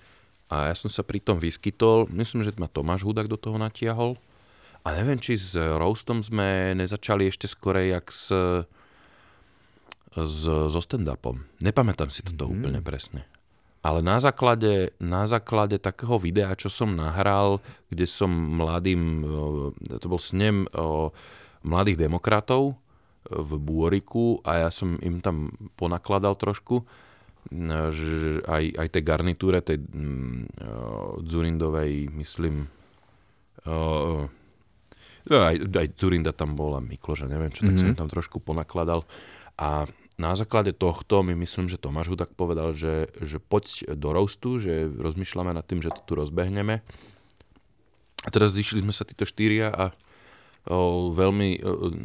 A 0.50 0.68
ja 0.68 0.75
som 0.75 0.90
sa 0.90 1.06
pri 1.06 1.22
tom 1.22 1.38
vyskytol, 1.38 2.11
myslím, 2.11 2.42
že 2.42 2.52
ma 2.58 2.66
Tomáš 2.66 3.06
Hudák 3.06 3.30
do 3.30 3.38
toho 3.38 3.56
natiahol. 3.56 4.18
A 4.82 4.99
neviem, 4.99 5.22
či 5.22 5.38
s 5.38 5.54
roastom 5.54 6.26
sme 6.26 6.75
nezačali 6.75 7.30
ešte 7.30 7.46
skorej, 7.46 7.94
jak 7.94 8.06
s, 8.11 8.26
s, 10.18 10.38
so 10.44 10.80
stand-upom. 10.82 11.46
Nepamätám 11.62 12.11
si 12.11 12.26
toto 12.26 12.50
mm. 12.50 12.52
úplne 12.52 12.80
presne. 12.82 13.22
Ale 13.82 14.02
na 14.02 14.18
základe, 14.18 14.94
na 14.99 15.26
základe 15.26 15.78
takého 15.78 16.18
videa, 16.18 16.54
čo 16.58 16.70
som 16.70 16.94
nahral, 16.94 17.62
kde 17.90 18.06
som 18.06 18.30
mladým, 18.30 19.26
to 19.99 20.06
bol 20.06 20.22
snem 20.22 20.66
mladých 21.62 21.99
demokratov, 22.06 22.78
v 23.30 23.52
Búriku 23.62 24.42
a 24.42 24.66
ja 24.66 24.70
som 24.74 24.98
im 24.98 25.22
tam 25.22 25.54
ponakladal 25.78 26.34
trošku, 26.34 26.82
že 27.90 28.42
aj, 28.46 28.64
aj 28.78 28.88
tej 28.94 29.02
garnitúre, 29.02 29.58
tej 29.62 29.82
uh, 29.82 31.18
Zurindovej, 31.26 32.10
myslím, 32.14 32.70
uh, 33.66 34.26
aj, 35.26 35.56
aj 35.58 35.86
Zurinda 35.98 36.30
tam 36.34 36.54
bola, 36.54 36.78
Mikloža, 36.78 37.26
neviem 37.26 37.50
čo, 37.50 37.66
tak 37.66 37.74
mm-hmm. 37.74 37.82
som 37.82 37.92
im 37.94 37.98
tam 37.98 38.10
trošku 38.10 38.38
ponakladal 38.42 39.06
a 39.58 39.86
na 40.20 40.36
základe 40.36 40.76
tohto 40.76 41.24
mi 41.24 41.32
myslím, 41.34 41.72
že 41.72 41.80
Tomáš 41.80 42.12
Hudak 42.12 42.36
povedal, 42.36 42.76
že, 42.76 43.08
že 43.18 43.40
poď 43.40 43.96
do 43.96 44.12
roastu, 44.12 44.60
že 44.60 44.86
rozmýšľame 44.86 45.56
nad 45.56 45.64
tým, 45.64 45.80
že 45.80 45.88
to 45.88 46.04
tu 46.04 46.12
rozbehneme. 46.14 46.84
A 48.22 48.28
teraz 48.28 48.54
zišli 48.54 48.84
sme 48.84 48.92
sa 48.94 49.08
títo 49.08 49.24
štyria 49.24 49.72
a 49.72 49.96
veľmi 51.14 51.59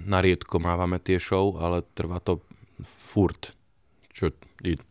nariedko 0.10 0.58
mávame 0.58 0.98
tie 0.98 1.22
show, 1.22 1.58
ale 1.62 1.86
trvá 1.94 2.18
to 2.18 2.42
furt. 2.82 3.54
Čo 4.14 4.34
je 4.66 4.82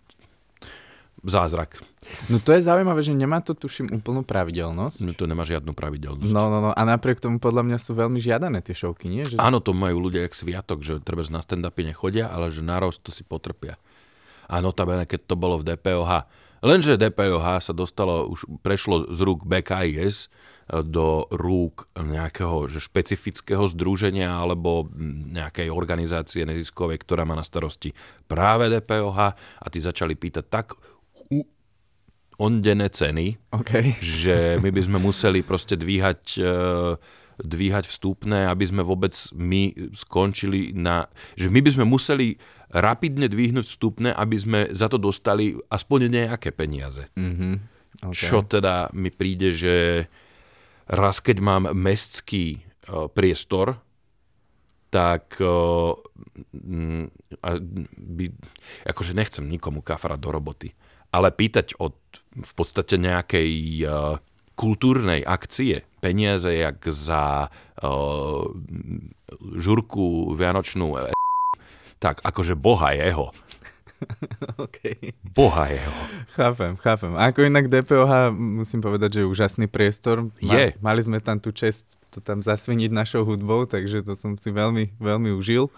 zázrak. 1.27 1.83
No 2.31 2.39
to 2.39 2.55
je 2.55 2.63
zaujímavé, 2.63 3.03
že 3.03 3.11
nemá 3.11 3.43
to, 3.43 3.59
tuším, 3.59 3.91
úplnú 3.91 4.23
pravidelnosť. 4.23 5.03
No 5.03 5.13
to 5.13 5.27
nemá 5.27 5.43
žiadnu 5.43 5.75
pravidelnosť. 5.75 6.31
No, 6.31 6.47
no, 6.47 6.63
no. 6.63 6.71
A 6.71 6.83
napriek 6.87 7.19
tomu 7.19 7.43
podľa 7.43 7.67
mňa 7.67 7.79
sú 7.83 7.99
veľmi 7.99 8.23
žiadané 8.23 8.63
tie 8.63 8.79
šovky, 8.79 9.11
nie? 9.11 9.27
Že... 9.27 9.43
Áno, 9.43 9.59
to 9.59 9.75
majú 9.75 9.99
ľudia 9.99 10.23
jak 10.23 10.39
sviatok, 10.39 10.87
že 10.87 11.03
treba 11.03 11.27
na 11.27 11.43
stand-upy 11.43 11.83
nechodia, 11.83 12.31
ale 12.31 12.55
že 12.55 12.63
na 12.63 12.79
to 12.79 13.11
si 13.11 13.27
potrpia. 13.27 13.75
A 14.47 14.63
notabene, 14.63 15.03
keď 15.03 15.27
to 15.27 15.35
bolo 15.35 15.59
v 15.59 15.75
DPOH. 15.75 16.31
Lenže 16.63 16.95
DPOH 16.95 17.59
sa 17.59 17.73
dostalo, 17.75 18.31
už 18.31 18.47
prešlo 18.63 19.11
z 19.11 19.19
rúk 19.27 19.43
BKIS 19.43 20.31
do 20.67 21.31
rúk 21.31 21.87
nejakého 21.95 22.67
že 22.67 22.83
špecifického 22.83 23.71
združenia 23.71 24.35
alebo 24.35 24.91
nejakej 25.31 25.71
organizácie 25.71 26.43
neziskovej, 26.43 26.99
ktorá 27.07 27.23
má 27.23 27.39
na 27.39 27.47
starosti 27.47 27.95
práve 28.27 28.67
DPOH 28.67 29.19
a 29.63 29.67
tí 29.71 29.79
začali 29.79 30.19
pýtať 30.19 30.45
tak 30.51 30.75
ondené 32.37 32.93
ceny, 32.93 33.37
okay. 33.53 33.97
že 34.01 34.61
my 34.61 34.69
by 34.69 34.83
sme 34.85 34.99
museli 35.01 35.41
proste 35.41 35.77
dvíhať, 35.77 36.37
e, 36.37 36.53
dvíhať 37.41 37.89
vstupné, 37.89 38.45
aby 38.49 38.65
sme 38.69 38.85
vôbec 38.85 39.17
my 39.33 39.73
skončili 39.97 40.77
na... 40.77 41.09
Že 41.41 41.49
my 41.49 41.61
by 41.65 41.71
sme 41.73 41.85
museli 41.89 42.37
rapidne 42.69 43.33
dvihnúť 43.33 43.67
vstupné, 43.73 44.13
aby 44.13 44.37
sme 44.37 44.61
za 44.77 44.93
to 44.93 45.01
dostali 45.01 45.57
aspoň 45.73 46.13
nejaké 46.13 46.53
peniaze. 46.53 47.09
Mm-hmm. 47.17 47.55
Okay. 48.13 48.29
Čo 48.29 48.45
teda 48.45 48.93
mi 48.93 49.09
príde, 49.09 49.57
že 49.57 50.05
raz 50.87 51.19
keď 51.23 51.37
mám 51.43 51.63
mestský 51.75 52.63
uh, 52.89 53.11
priestor, 53.11 53.79
tak 54.91 55.37
uh, 55.43 55.93
by, 57.95 58.25
akože 58.87 59.13
nechcem 59.13 59.45
nikomu 59.45 59.83
kafrať 59.83 60.19
do 60.23 60.31
roboty, 60.31 60.69
ale 61.11 61.35
pýtať 61.35 61.77
od 61.83 61.95
v 62.37 62.53
podstate 62.55 62.97
nejakej 62.97 63.53
uh, 63.85 64.17
kultúrnej 64.57 65.21
akcie 65.21 65.85
peniaze 66.01 66.49
jak 66.49 66.81
za 66.89 67.53
žurku 69.53 70.33
vianočnú 70.33 70.97
tak 72.01 72.25
akože 72.25 72.57
boha 72.57 72.97
jeho 72.97 73.37
okay. 74.65 75.17
Boha 75.23 75.69
jeho. 75.69 75.93
Chápem, 76.33 76.77
chápem. 76.81 77.13
A 77.17 77.31
ako 77.31 77.47
inak 77.47 77.69
DPOH, 77.69 78.33
musím 78.35 78.81
povedať, 78.81 79.19
že 79.19 79.21
je 79.25 79.31
úžasný 79.31 79.67
priestor. 79.69 80.31
Je. 80.41 80.75
Mali 80.81 81.01
sme 81.05 81.21
tam 81.21 81.41
tú 81.41 81.53
čest 81.53 81.87
to 82.17 82.25
tam 82.25 82.41
zasviniť 82.41 82.91
našou 82.97 83.29
hudbou, 83.29 83.69
takže 83.69 84.01
to 84.01 84.17
som 84.17 84.41
si 84.41 84.49
veľmi, 84.49 84.97
veľmi 84.97 85.37
užil. 85.37 85.69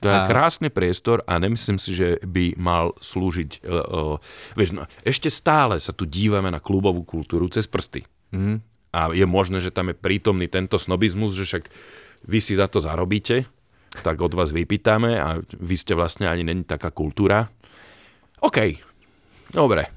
To 0.00 0.08
je 0.08 0.16
a... 0.16 0.24
krásny 0.24 0.72
priestor 0.72 1.20
a 1.28 1.36
nemyslím 1.36 1.76
si, 1.76 1.92
že 1.92 2.16
by 2.24 2.56
mal 2.56 2.96
slúžiť... 2.96 3.60
Uh, 3.60 4.16
uh, 4.16 4.56
vieš, 4.56 4.72
no, 4.72 4.88
ešte 5.04 5.28
stále 5.28 5.76
sa 5.76 5.92
tu 5.92 6.08
dívame 6.08 6.48
na 6.48 6.64
klubovú 6.64 7.04
kultúru 7.04 7.44
cez 7.52 7.68
prsty. 7.68 8.08
Mm. 8.32 8.64
A 8.88 9.12
je 9.12 9.26
možné, 9.28 9.60
že 9.60 9.68
tam 9.68 9.92
je 9.92 9.96
prítomný 9.96 10.48
tento 10.48 10.80
snobizmus, 10.80 11.36
že 11.36 11.44
však 11.44 11.64
vy 12.24 12.40
si 12.40 12.56
za 12.56 12.72
to 12.72 12.80
zarobíte, 12.80 13.44
tak 14.00 14.16
od 14.24 14.32
vás 14.32 14.48
vypýtame 14.48 15.20
a 15.20 15.36
vy 15.44 15.76
ste 15.76 15.92
vlastne 15.92 16.24
ani 16.24 16.48
není 16.48 16.64
taká 16.64 16.88
kultúra. 16.88 17.52
OK, 18.40 18.80
dobre. 19.52 19.92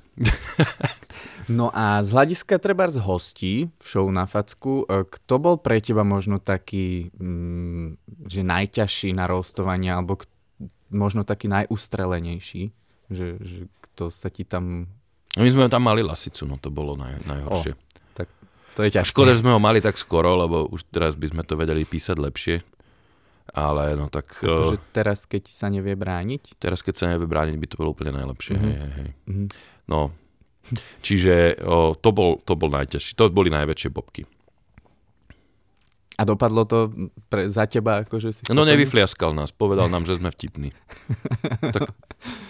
no 1.60 1.72
a 1.72 2.04
z 2.04 2.10
hľadiska 2.12 2.60
treba 2.60 2.88
z 2.92 3.00
hostí 3.00 3.54
v 3.80 3.86
show 3.88 4.08
na 4.12 4.28
facku, 4.28 4.84
e, 4.88 5.08
kto 5.08 5.34
bol 5.40 5.56
pre 5.60 5.80
teba 5.80 6.04
možno 6.04 6.44
taký, 6.44 7.12
mm, 7.16 8.00
že 8.28 8.42
najťažší 8.44 9.16
na 9.16 9.28
rostovanie, 9.28 9.92
alebo 9.92 10.20
možno 10.92 11.24
taký 11.28 11.48
najustrelenejší, 11.52 12.72
že, 13.12 13.28
že 13.40 13.60
kto 13.92 14.12
sa 14.12 14.28
ti 14.32 14.44
tam... 14.48 14.92
My 15.36 15.50
sme 15.52 15.68
tam 15.68 15.84
mali 15.84 16.00
lasicu, 16.00 16.48
no 16.48 16.56
to 16.56 16.72
bolo 16.72 16.96
naj, 16.96 17.28
najhoršie. 17.28 17.74
O, 17.76 17.80
tak 18.16 18.28
to 18.76 18.88
je 18.88 18.96
ťažké. 18.96 19.12
Škoda, 19.12 19.36
že 19.36 19.44
sme 19.44 19.52
ho 19.52 19.60
mali 19.60 19.84
tak 19.84 20.00
skoro, 20.00 20.40
lebo 20.40 20.68
už 20.72 20.88
teraz 20.88 21.20
by 21.20 21.28
sme 21.28 21.44
to 21.44 21.60
vedeli 21.60 21.84
písať 21.84 22.16
lepšie. 22.16 22.56
Ale 23.56 23.96
no 23.96 24.12
tak... 24.12 24.44
Akože 24.44 24.92
teraz, 24.92 25.24
keď 25.24 25.48
sa 25.48 25.72
nevie 25.72 25.96
brániť? 25.96 26.60
Teraz, 26.60 26.84
keď 26.84 26.94
sa 27.00 27.06
nevie 27.08 27.24
brániť, 27.24 27.56
by 27.56 27.68
to 27.72 27.80
bolo 27.80 27.96
úplne 27.96 28.12
najlepšie. 28.12 28.60
Mm-hmm. 28.60 28.76
Hej, 28.76 28.92
hej. 29.00 29.10
Mm-hmm. 29.32 29.48
No, 29.88 30.12
čiže 31.00 31.64
o, 31.64 31.96
to, 31.96 32.10
bol, 32.12 32.44
to 32.44 32.60
bol 32.60 32.68
najťažší. 32.68 33.16
To 33.16 33.32
boli 33.32 33.48
najväčšie 33.48 33.90
bobky. 33.96 34.28
A 36.16 36.22
dopadlo 36.24 36.68
to 36.68 36.92
pre, 37.32 37.48
za 37.48 37.68
teba? 37.68 38.04
Akože 38.04 38.32
si 38.32 38.42
no 38.52 38.64
nevyfliaskal 38.64 39.36
nás, 39.36 39.52
povedal 39.52 39.92
nám, 39.92 40.08
že 40.08 40.16
sme 40.16 40.32
vtipní. 40.32 40.72
tak 41.76 41.92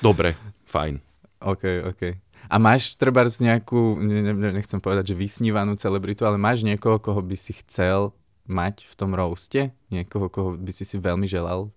dobre, 0.05 0.38
fajn. 0.69 1.01
OK, 1.41 1.63
OK. 1.89 2.01
A 2.45 2.55
máš 2.62 2.93
treba 2.93 3.25
nejakú, 3.25 3.97
ne, 3.97 4.33
ne, 4.33 4.50
nechcem 4.53 4.77
povedať, 4.77 5.13
že 5.13 5.15
vysnívanú 5.17 5.77
celebritu, 5.81 6.29
ale 6.29 6.38
máš 6.38 6.62
niekoho, 6.62 7.01
koho 7.01 7.21
by 7.25 7.33
si 7.33 7.57
chcel 7.65 8.13
mať 8.46 8.86
v 8.86 8.94
tom 8.94 9.12
roaste? 9.18 9.74
Niekoho, 9.90 10.30
koho 10.30 10.50
by 10.58 10.72
si 10.72 10.86
si 10.86 10.98
veľmi 11.02 11.25
želal? 11.25 11.70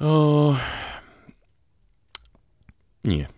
Uh, 0.00 0.56
nie. 3.04 3.28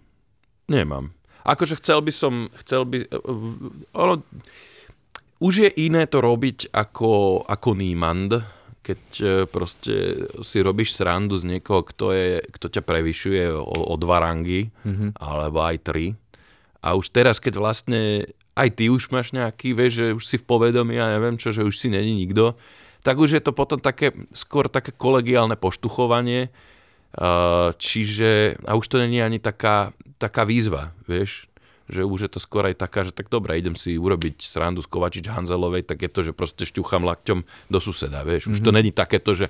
Nemám. 0.70 1.10
Akože 1.42 1.78
chcel 1.82 1.98
by 2.06 2.12
som, 2.14 2.46
chcel 2.62 2.86
by, 2.86 3.02
ono, 3.98 4.22
už 5.42 5.54
je 5.66 5.70
iné 5.90 6.06
to 6.06 6.22
robiť 6.22 6.70
ako, 6.70 7.42
ako 7.42 7.68
Niemand, 7.74 8.30
keď 8.82 9.02
e, 9.18 9.26
proste 9.50 9.94
si 10.42 10.58
robíš 10.62 10.94
srandu 10.94 11.34
z 11.38 11.58
niekoho, 11.58 11.82
kto, 11.82 12.14
je, 12.14 12.42
kto 12.46 12.66
ťa 12.78 12.82
prevyšuje 12.82 13.44
o, 13.50 13.90
o 13.90 13.94
dva 13.98 14.22
rangy, 14.22 14.70
mm-hmm. 14.70 15.18
alebo 15.18 15.66
aj 15.66 15.76
tri. 15.82 16.06
A 16.82 16.94
už 16.94 17.10
teraz, 17.10 17.42
keď 17.42 17.58
vlastne 17.58 18.26
aj 18.52 18.68
ty 18.76 18.92
už 18.92 19.08
máš 19.08 19.32
nejaký, 19.32 19.72
vieš, 19.72 19.92
že 20.00 20.06
už 20.16 20.24
si 20.24 20.36
v 20.36 20.44
povedomí 20.44 20.96
a 21.00 21.08
ja 21.08 21.14
neviem 21.16 21.40
čo, 21.40 21.52
že 21.52 21.64
už 21.64 21.72
si 21.72 21.88
není 21.88 22.12
nikto, 22.12 22.56
tak 23.02 23.18
už 23.18 23.40
je 23.40 23.42
to 23.42 23.50
potom 23.56 23.80
také, 23.80 24.12
skôr 24.36 24.68
také 24.68 24.92
kolegiálne 24.94 25.56
poštuchovanie, 25.56 26.52
čiže, 27.76 28.60
a 28.64 28.72
už 28.76 28.86
to 28.88 28.96
není 29.00 29.20
ani 29.20 29.42
taká, 29.42 29.92
taká 30.16 30.44
výzva, 30.44 30.96
vieš, 31.08 31.48
že 31.90 32.06
už 32.06 32.28
je 32.28 32.30
to 32.30 32.40
skôr 32.40 32.64
aj 32.68 32.78
taká, 32.78 33.04
že 33.04 33.12
tak 33.12 33.28
dobre, 33.28 33.58
idem 33.58 33.76
si 33.76 33.98
urobiť 33.98 34.40
srandu 34.44 34.80
z 34.80 34.88
Kovačič 34.88 35.26
Hanzelovej, 35.28 35.84
tak 35.84 36.04
je 36.04 36.10
to, 36.12 36.20
že 36.24 36.32
proste 36.32 36.64
šťucham 36.64 37.04
lakťom 37.04 37.44
do 37.68 37.78
suseda, 37.82 38.24
vieš, 38.24 38.48
už 38.48 38.60
mm-hmm. 38.60 38.64
to 38.64 38.70
mhm. 38.70 38.76
není 38.76 38.90
takéto, 38.92 39.36
že 39.36 39.46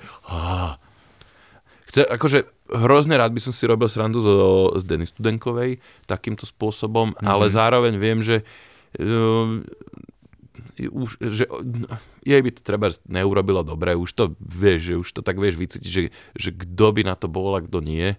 Chce, 1.92 2.08
akože 2.08 2.48
hrozne 2.72 3.20
rád 3.20 3.36
by 3.36 3.40
som 3.44 3.52
si 3.52 3.68
robil 3.68 3.84
srandu 3.84 4.24
zo, 4.24 4.72
z 4.80 4.88
Denny 4.88 5.04
Studenkovej 5.04 5.76
takýmto 6.08 6.48
spôsobom, 6.48 7.12
mm-hmm. 7.12 7.28
ale 7.28 7.52
zároveň 7.52 8.00
viem, 8.00 8.24
že 8.24 8.48
už, 10.80 11.10
že 11.20 11.44
jej 12.24 12.40
by 12.40 12.50
to 12.54 12.60
treba 12.64 12.88
neurobilo 13.06 13.62
dobre, 13.62 13.94
už 13.94 14.10
to 14.12 14.24
vieš, 14.40 14.80
že 14.92 14.94
už 14.98 15.08
to 15.12 15.20
tak 15.20 15.36
vieš 15.36 15.60
vycítiť, 15.60 15.90
že, 15.90 16.02
že 16.34 16.50
kto 16.50 16.86
by 16.96 17.02
na 17.04 17.14
to 17.14 17.28
bol 17.28 17.52
a 17.54 17.64
kto 17.64 17.84
nie. 17.84 18.16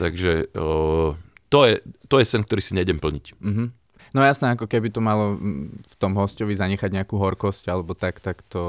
Takže 0.00 0.50
o, 0.56 1.14
to, 1.52 1.58
je, 1.68 1.74
to 2.08 2.16
je 2.18 2.26
sen, 2.26 2.42
ktorý 2.42 2.60
si 2.64 2.72
nejdem 2.74 2.98
plniť. 2.98 3.26
Mm-hmm. 3.38 3.68
No 4.12 4.20
jasné, 4.20 4.52
ako 4.52 4.68
keby 4.68 4.92
to 4.92 5.00
malo 5.00 5.40
v 5.40 5.94
tom 5.96 6.12
hostovi 6.20 6.52
zanechať 6.52 6.92
nejakú 6.92 7.16
horkosť 7.16 7.72
alebo 7.72 7.96
tak, 7.96 8.20
tak 8.20 8.44
to... 8.44 8.60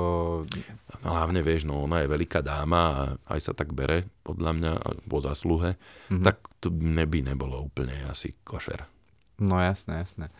Hlavne 1.03 1.43
vieš, 1.43 1.67
no 1.67 1.83
ona 1.83 1.99
je 1.99 2.07
veľká 2.07 2.39
dáma 2.39 2.79
a 2.79 2.99
aj 3.35 3.51
sa 3.51 3.51
tak 3.51 3.75
bere, 3.75 4.07
podľa 4.23 4.51
mňa, 4.55 4.73
po 5.03 5.19
zásluhe, 5.19 5.75
mm-hmm. 5.75 6.23
tak 6.23 6.47
to 6.63 6.71
neby 6.71 7.27
nebolo 7.27 7.59
úplne 7.59 8.07
asi 8.07 8.31
košer. 8.47 8.87
No 9.35 9.59
jasné, 9.59 10.07
jasné. 10.07 10.31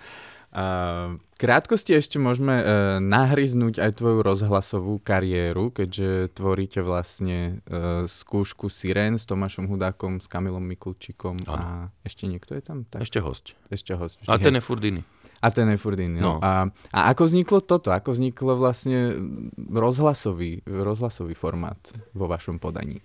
Uh, 0.54 1.18
krátkosti 1.42 1.98
ešte 1.98 2.22
môžeme 2.22 2.62
uh, 2.62 2.66
nahryznúť 3.02 3.82
aj 3.82 3.98
tvoju 3.98 4.22
rozhlasovú 4.22 5.02
kariéru, 5.02 5.74
keďže 5.74 6.38
tvoríte 6.38 6.86
vlastne 6.86 7.66
uh, 7.66 8.06
skúšku 8.06 8.70
Siren 8.70 9.18
s 9.18 9.26
Tomášom 9.26 9.66
Hudákom, 9.66 10.22
s 10.22 10.30
Kamilom 10.30 10.62
Mikulčíkom 10.62 11.50
a 11.50 11.90
ešte 12.06 12.30
niekto 12.30 12.54
je 12.54 12.62
tam? 12.62 12.86
Tak? 12.86 13.02
Ešte 13.02 13.18
host. 13.18 13.58
Ešte 13.74 13.98
host. 13.98 14.22
A 14.30 14.38
ten 14.38 14.54
je 14.54 14.62
Furdiny. 14.62 15.02
A 15.42 15.50
ten 15.50 15.68
je 15.68 15.78
no. 16.22 16.22
no. 16.22 16.34
A, 16.40 16.70
a 16.94 17.00
ako 17.12 17.28
vzniklo 17.28 17.60
toto? 17.66 17.90
Ako 17.90 18.14
vzniklo 18.14 18.56
vlastne 18.56 19.18
rozhlasový, 19.58 20.64
rozhlasový 20.64 21.34
formát 21.34 21.82
vo 22.14 22.30
vašom 22.30 22.62
podaní? 22.62 23.02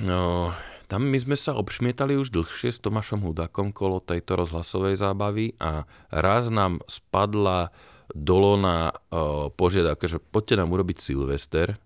No, 0.00 0.54
tam 0.88 1.04
my 1.04 1.18
sme 1.20 1.36
sa 1.36 1.52
obšmietali 1.52 2.16
už 2.16 2.32
dlhšie 2.32 2.72
s 2.72 2.80
Tomášom 2.80 3.20
Hudakom 3.20 3.76
kolo 3.76 4.00
tejto 4.00 4.40
rozhlasovej 4.40 4.96
zábavy 4.96 5.52
a 5.60 5.84
raz 6.08 6.48
nám 6.48 6.80
spadla 6.88 7.68
dolona 8.16 8.96
uh, 9.12 9.52
požiadavka, 9.52 10.08
že 10.08 10.16
poďte 10.16 10.64
nám 10.64 10.72
urobiť 10.72 10.96
Silvester. 10.96 11.76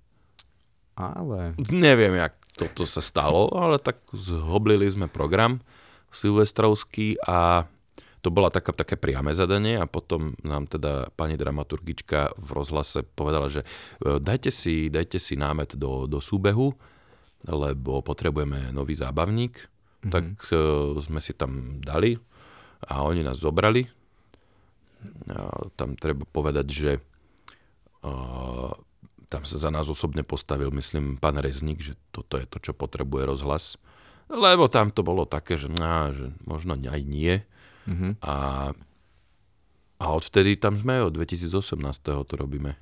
Ale... 0.94 1.58
Neviem, 1.66 2.14
jak 2.14 2.38
toto 2.54 2.86
sa 2.86 3.02
stalo, 3.02 3.50
ale 3.58 3.82
tak 3.82 3.98
zhoblili 4.14 4.86
sme 4.86 5.10
program 5.10 5.58
silvestrovský 6.14 7.18
a 7.26 7.66
to 8.22 8.30
bola 8.30 8.54
taká, 8.54 8.70
také 8.70 8.94
priame 8.94 9.34
zadanie 9.34 9.82
a 9.82 9.90
potom 9.90 10.38
nám 10.46 10.70
teda 10.70 11.10
pani 11.18 11.34
dramaturgička 11.34 12.38
v 12.38 12.48
rozhlase 12.54 13.02
povedala, 13.02 13.50
že 13.50 13.66
e, 13.98 14.22
dajte 14.22 14.54
si, 14.54 14.86
dajte 14.86 15.18
si 15.18 15.34
námet 15.34 15.74
do, 15.74 16.06
do 16.06 16.22
súbehu 16.22 16.70
lebo 17.46 18.02
potrebujeme 18.02 18.70
nový 18.70 18.94
zábavník, 18.94 19.54
mm-hmm. 19.58 20.12
tak 20.12 20.26
uh, 20.54 20.94
sme 21.02 21.18
si 21.18 21.34
tam 21.34 21.82
dali 21.82 22.14
A 22.86 23.02
oni 23.06 23.22
nás 23.22 23.42
zobrali. 23.42 23.86
A 25.30 25.50
tam 25.74 25.98
treba 25.98 26.22
povedať, 26.22 26.66
že 26.70 26.90
a, 28.06 28.70
tam 29.26 29.42
sa 29.48 29.56
za 29.58 29.70
nás 29.72 29.88
osobne 29.88 30.22
postavil, 30.22 30.70
myslím, 30.74 31.16
pán 31.18 31.40
Rezník, 31.40 31.82
že 31.82 31.98
toto 32.14 32.38
je 32.38 32.46
to, 32.46 32.60
čo 32.60 32.72
potrebuje 32.76 33.26
rozhlas. 33.26 33.80
Lebo 34.30 34.70
tam 34.70 34.94
to 34.94 35.02
bolo 35.02 35.26
také, 35.26 35.58
že, 35.58 35.66
na, 35.66 36.14
že 36.14 36.30
možno 36.46 36.76
aj 36.76 37.00
nie. 37.02 37.42
Mm-hmm. 37.88 38.12
A, 38.22 38.36
a 39.98 40.04
odvtedy 40.12 40.54
tam 40.54 40.78
sme, 40.78 41.02
od 41.02 41.14
2018. 41.18 41.50
to 42.04 42.34
robíme. 42.38 42.78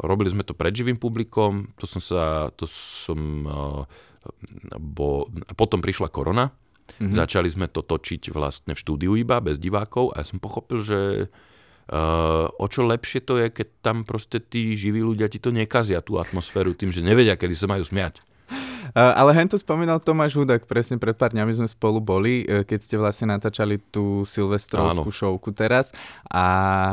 Robili 0.00 0.32
sme 0.32 0.44
to 0.44 0.56
pred 0.56 0.72
živým 0.72 0.96
publikom, 0.96 1.76
to 1.76 1.84
som 1.84 2.00
sa, 2.00 2.48
to 2.56 2.64
som, 2.68 3.20
uh, 3.44 3.82
bo, 4.80 5.28
potom 5.56 5.84
prišla 5.84 6.08
korona, 6.08 6.48
mm-hmm. 6.50 7.12
začali 7.12 7.48
sme 7.52 7.68
to 7.68 7.84
točiť 7.84 8.32
vlastne 8.32 8.72
v 8.72 8.80
štúdiu 8.80 9.12
iba, 9.16 9.44
bez 9.44 9.60
divákov 9.60 10.16
a 10.16 10.24
ja 10.24 10.26
som 10.26 10.40
pochopil, 10.40 10.80
že 10.80 10.98
uh, 11.28 12.46
o 12.48 12.66
čo 12.66 12.88
lepšie 12.88 13.20
to 13.24 13.36
je, 13.40 13.52
keď 13.52 13.68
tam 13.84 14.08
proste 14.08 14.40
tí 14.40 14.72
živí 14.72 15.04
ľudia 15.04 15.28
ti 15.28 15.36
to 15.36 15.52
nekazia, 15.52 16.00
tú 16.00 16.16
atmosféru, 16.16 16.72
tým, 16.72 16.88
že 16.88 17.04
nevedia, 17.04 17.36
kedy 17.36 17.52
sa 17.52 17.68
majú 17.68 17.84
smiať. 17.84 18.24
Ale 18.94 19.30
hen 19.34 19.46
to 19.46 19.58
spomínal 19.58 20.02
Tomáš 20.02 20.34
Hudák, 20.34 20.66
presne 20.66 20.98
pred 20.98 21.14
pár 21.14 21.30
dňami 21.30 21.62
sme 21.62 21.68
spolu 21.70 22.02
boli, 22.02 22.42
e, 22.42 22.66
keď 22.66 22.78
ste 22.82 22.96
vlastne 22.98 23.30
natáčali 23.30 23.78
tú 23.78 24.26
silvestrovskú 24.26 25.10
šovku 25.10 25.54
teraz 25.54 25.94
a 26.26 26.44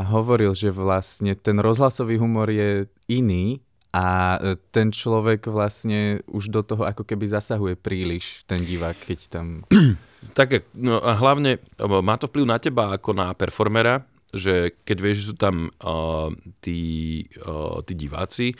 hovoril, 0.06 0.54
že 0.54 0.70
vlastne 0.70 1.34
ten 1.34 1.58
rozhlasový 1.58 2.18
humor 2.22 2.50
je 2.50 2.86
iný 3.10 3.58
a 3.90 4.38
e, 4.38 4.54
ten 4.70 4.94
človek 4.94 5.50
vlastne 5.50 6.22
už 6.30 6.54
do 6.54 6.62
toho 6.62 6.86
ako 6.86 7.02
keby 7.02 7.26
zasahuje 7.26 7.74
príliš, 7.74 8.46
ten 8.46 8.62
divák, 8.62 8.98
keď 8.98 9.20
tam... 9.28 9.46
Tak, 10.18 10.74
no 10.74 10.98
a 10.98 11.14
hlavne 11.14 11.62
má 11.78 12.18
to 12.18 12.26
vplyv 12.26 12.42
na 12.42 12.58
teba 12.58 12.90
ako 12.90 13.14
na 13.14 13.30
performera, 13.38 14.02
že 14.34 14.74
keď 14.82 14.98
vieš, 14.98 15.16
že 15.22 15.28
sú 15.30 15.34
tam 15.38 15.70
uh, 15.78 16.34
tí, 16.58 17.22
uh, 17.46 17.78
tí 17.86 17.94
diváci, 17.94 18.50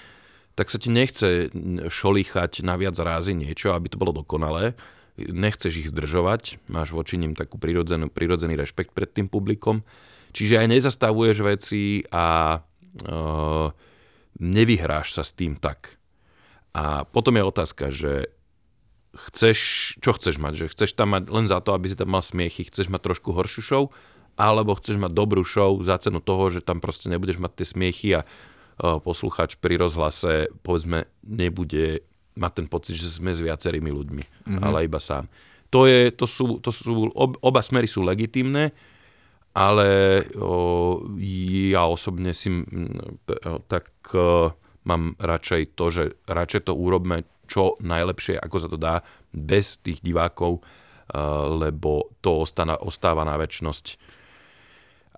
tak 0.58 0.74
sa 0.74 0.82
ti 0.82 0.90
nechce 0.90 1.54
šolíchať 1.86 2.66
na 2.66 2.74
viac 2.74 2.98
rázy 2.98 3.30
niečo, 3.30 3.78
aby 3.78 3.86
to 3.86 3.94
bolo 3.94 4.10
dokonalé. 4.10 4.74
Nechceš 5.14 5.86
ich 5.86 5.90
zdržovať, 5.94 6.58
máš 6.66 6.90
voči 6.90 7.14
nim 7.14 7.38
takú 7.38 7.62
prirodzenú, 7.62 8.10
prirodzený 8.10 8.58
rešpekt 8.58 8.90
pred 8.90 9.06
tým 9.06 9.30
publikom. 9.30 9.86
Čiže 10.34 10.58
aj 10.58 10.66
nezastavuješ 10.74 11.36
veci 11.46 12.02
a 12.10 12.58
uh, 12.58 13.70
nevyhráš 14.42 15.14
sa 15.14 15.22
s 15.22 15.30
tým 15.30 15.54
tak. 15.54 15.94
A 16.74 17.06
potom 17.06 17.38
je 17.38 17.44
otázka, 17.46 17.94
že 17.94 18.34
chceš, 19.30 19.58
čo 20.02 20.10
chceš 20.18 20.42
mať? 20.42 20.66
Že 20.66 20.66
chceš 20.74 20.90
tam 20.98 21.14
mať 21.14 21.30
len 21.30 21.46
za 21.46 21.62
to, 21.62 21.70
aby 21.70 21.86
si 21.86 21.94
tam 21.94 22.10
mal 22.18 22.22
smiechy, 22.22 22.66
chceš 22.66 22.90
mať 22.90 23.06
trošku 23.06 23.30
horšiu 23.30 23.62
show, 23.62 23.84
alebo 24.34 24.74
chceš 24.74 24.98
mať 24.98 25.14
dobrú 25.14 25.46
show 25.46 25.78
za 25.86 26.02
cenu 26.02 26.18
toho, 26.18 26.50
že 26.50 26.66
tam 26.66 26.82
proste 26.82 27.06
nebudeš 27.10 27.38
mať 27.38 27.62
tie 27.62 27.66
smiechy 27.66 28.08
a 28.18 28.26
Eh, 28.78 28.98
posluchač 29.02 29.58
pri 29.58 29.74
rozhlase 29.74 30.54
povedzme 30.62 31.10
nebude 31.26 32.06
mať 32.38 32.52
ten 32.62 32.66
pocit, 32.70 32.94
že 32.94 33.10
sme 33.10 33.34
s 33.34 33.42
viacerými 33.42 33.90
ľuďmi, 33.90 34.22
mm-hmm. 34.22 34.62
ale 34.62 34.86
iba 34.86 35.02
sám. 35.02 35.26
To, 35.74 35.90
je, 35.90 36.14
to 36.14 36.30
sú, 36.30 36.62
to 36.62 36.70
sú 36.70 37.10
ob, 37.10 37.34
oba 37.42 37.58
smery 37.58 37.90
sú 37.90 38.06
legitimné, 38.06 38.70
ale 39.50 40.22
o, 40.38 41.02
ja 41.74 41.90
osobne 41.90 42.30
si 42.30 42.54
o, 42.54 43.58
tak 43.66 43.90
o, 44.14 44.54
mám 44.86 45.18
radšej 45.18 45.74
to, 45.74 45.84
že 45.90 46.04
radšej 46.30 46.70
to 46.70 46.72
urobme 46.78 47.26
čo 47.50 47.74
najlepšie, 47.82 48.38
ako 48.38 48.56
sa 48.62 48.68
to 48.70 48.78
dá, 48.78 49.02
bez 49.34 49.82
tých 49.82 49.98
divákov, 50.06 50.62
o, 50.62 50.62
lebo 51.58 52.14
to 52.22 52.46
ostáva, 52.46 52.78
ostáva 52.78 53.26
na 53.26 53.34
väčšnosť. 53.34 53.98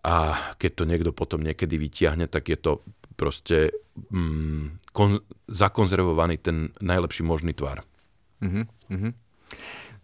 A 0.00 0.48
keď 0.56 0.70
to 0.72 0.84
niekto 0.88 1.10
potom 1.12 1.44
niekedy 1.44 1.76
vytiahne, 1.76 2.24
tak 2.24 2.48
je 2.48 2.56
to 2.56 2.80
proste 3.20 3.76
mm, 4.08 4.96
kon, 4.96 5.20
zakonzervovaný 5.52 6.40
ten 6.40 6.72
najlepší 6.80 7.20
možný 7.20 7.52
tvar. 7.52 7.84
Uh-huh, 8.40 8.64
uh-huh. 8.88 9.12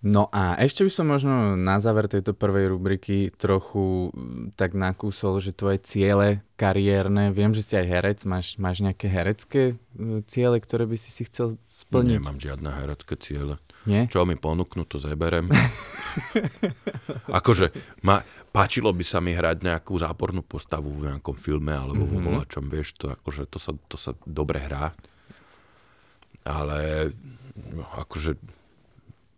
No 0.05 0.29
a 0.29 0.61
ešte 0.61 0.85
by 0.85 0.93
som 0.93 1.09
možno 1.09 1.57
na 1.57 1.81
záver 1.81 2.05
tejto 2.07 2.37
prvej 2.37 2.77
rubriky 2.77 3.33
trochu 3.33 4.13
mm, 4.13 4.53
tak 4.53 4.77
nakúsol, 4.77 5.41
že 5.41 5.57
tvoje 5.57 5.81
ciele 5.81 6.45
kariérne, 6.61 7.33
viem, 7.33 7.57
že 7.57 7.65
si 7.65 7.75
aj 7.81 7.87
herec, 7.89 8.19
máš, 8.29 8.61
máš 8.61 8.85
nejaké 8.85 9.09
herecké 9.09 9.63
e, 9.73 10.21
ciele, 10.29 10.61
ktoré 10.61 10.85
by 10.85 11.01
si 11.01 11.11
si 11.11 11.25
chcel 11.25 11.57
splniť? 11.67 12.21
Nemám 12.21 12.37
žiadne 12.37 12.69
herecké 12.77 13.17
ciele. 13.17 13.57
Nie? 13.89 14.07
Čo 14.07 14.29
mi 14.29 14.37
ponúknú, 14.37 14.85
to 14.85 15.01
zeberem. 15.01 15.49
akože 17.41 17.73
ma, 18.05 18.21
páčilo 18.57 18.89
by 18.89 19.05
sa 19.05 19.21
mi 19.21 19.37
hrať 19.37 19.61
nejakú 19.61 20.01
zápornú 20.01 20.41
postavu 20.41 20.89
v 20.89 21.13
nejakom 21.13 21.37
filme 21.37 21.77
alebo 21.77 22.09
mm-hmm. 22.09 22.17
vo 22.17 22.21
mhm. 22.25 22.27
volačom, 22.33 22.65
vieš, 22.73 22.97
to, 22.97 23.13
akože, 23.13 23.45
to, 23.53 23.61
sa, 23.61 23.77
to 23.93 24.01
sa 24.01 24.17
dobre 24.25 24.65
hrá. 24.65 24.97
Ale 26.49 27.13
no, 27.53 27.85
akože 28.01 28.41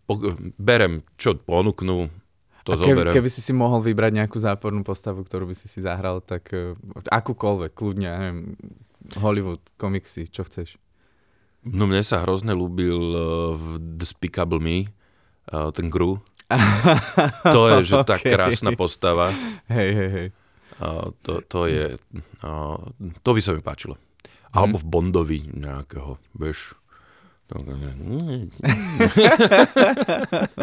po, 0.06 0.22
berem, 0.54 1.02
čo 1.18 1.34
ponúknú, 1.34 2.06
to 2.68 2.76
A 2.76 2.84
keby, 2.84 3.16
keby 3.16 3.32
si 3.32 3.40
si 3.40 3.56
mohol 3.56 3.80
vybrať 3.80 4.12
nejakú 4.12 4.36
zápornú 4.36 4.84
postavu, 4.84 5.24
ktorú 5.24 5.48
by 5.48 5.56
si 5.56 5.72
si 5.72 5.80
zahral, 5.80 6.20
tak 6.20 6.52
uh, 6.52 6.76
akúkoľvek, 7.08 7.72
kľudne, 7.72 8.08
neviem, 8.12 8.40
Hollywood, 9.16 9.64
komiksy, 9.80 10.28
čo 10.28 10.44
chceš. 10.44 10.76
No 11.64 11.88
mne 11.88 12.04
sa 12.04 12.20
hrozne 12.20 12.52
ľúbil 12.52 13.00
uh, 13.16 13.22
v 13.56 13.66
Despicable 13.96 14.60
Me, 14.60 14.84
uh, 15.48 15.72
ten 15.72 15.88
Gru. 15.88 16.20
To 17.52 17.60
je, 17.68 17.92
že 17.92 17.94
tá 18.08 18.16
okay. 18.20 18.32
krásna 18.32 18.72
postava. 18.72 19.32
Hej, 19.68 19.90
hej, 19.92 20.10
hej. 20.10 20.28
Uh, 20.78 21.10
to, 21.26 21.42
to 21.44 21.66
je, 21.66 21.98
uh, 22.46 22.78
to 23.20 23.30
by 23.34 23.40
sa 23.42 23.52
mi 23.52 23.60
páčilo. 23.60 23.98
Alebo 24.54 24.80
mm. 24.80 24.82
v 24.82 24.86
Bondovi 24.88 25.38
nejakého, 25.52 26.16
vieš. 26.38 26.78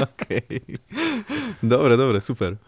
okay. 0.05 0.45
Dobre, 1.65 1.97
dobre, 1.97 2.21
super. 2.21 2.61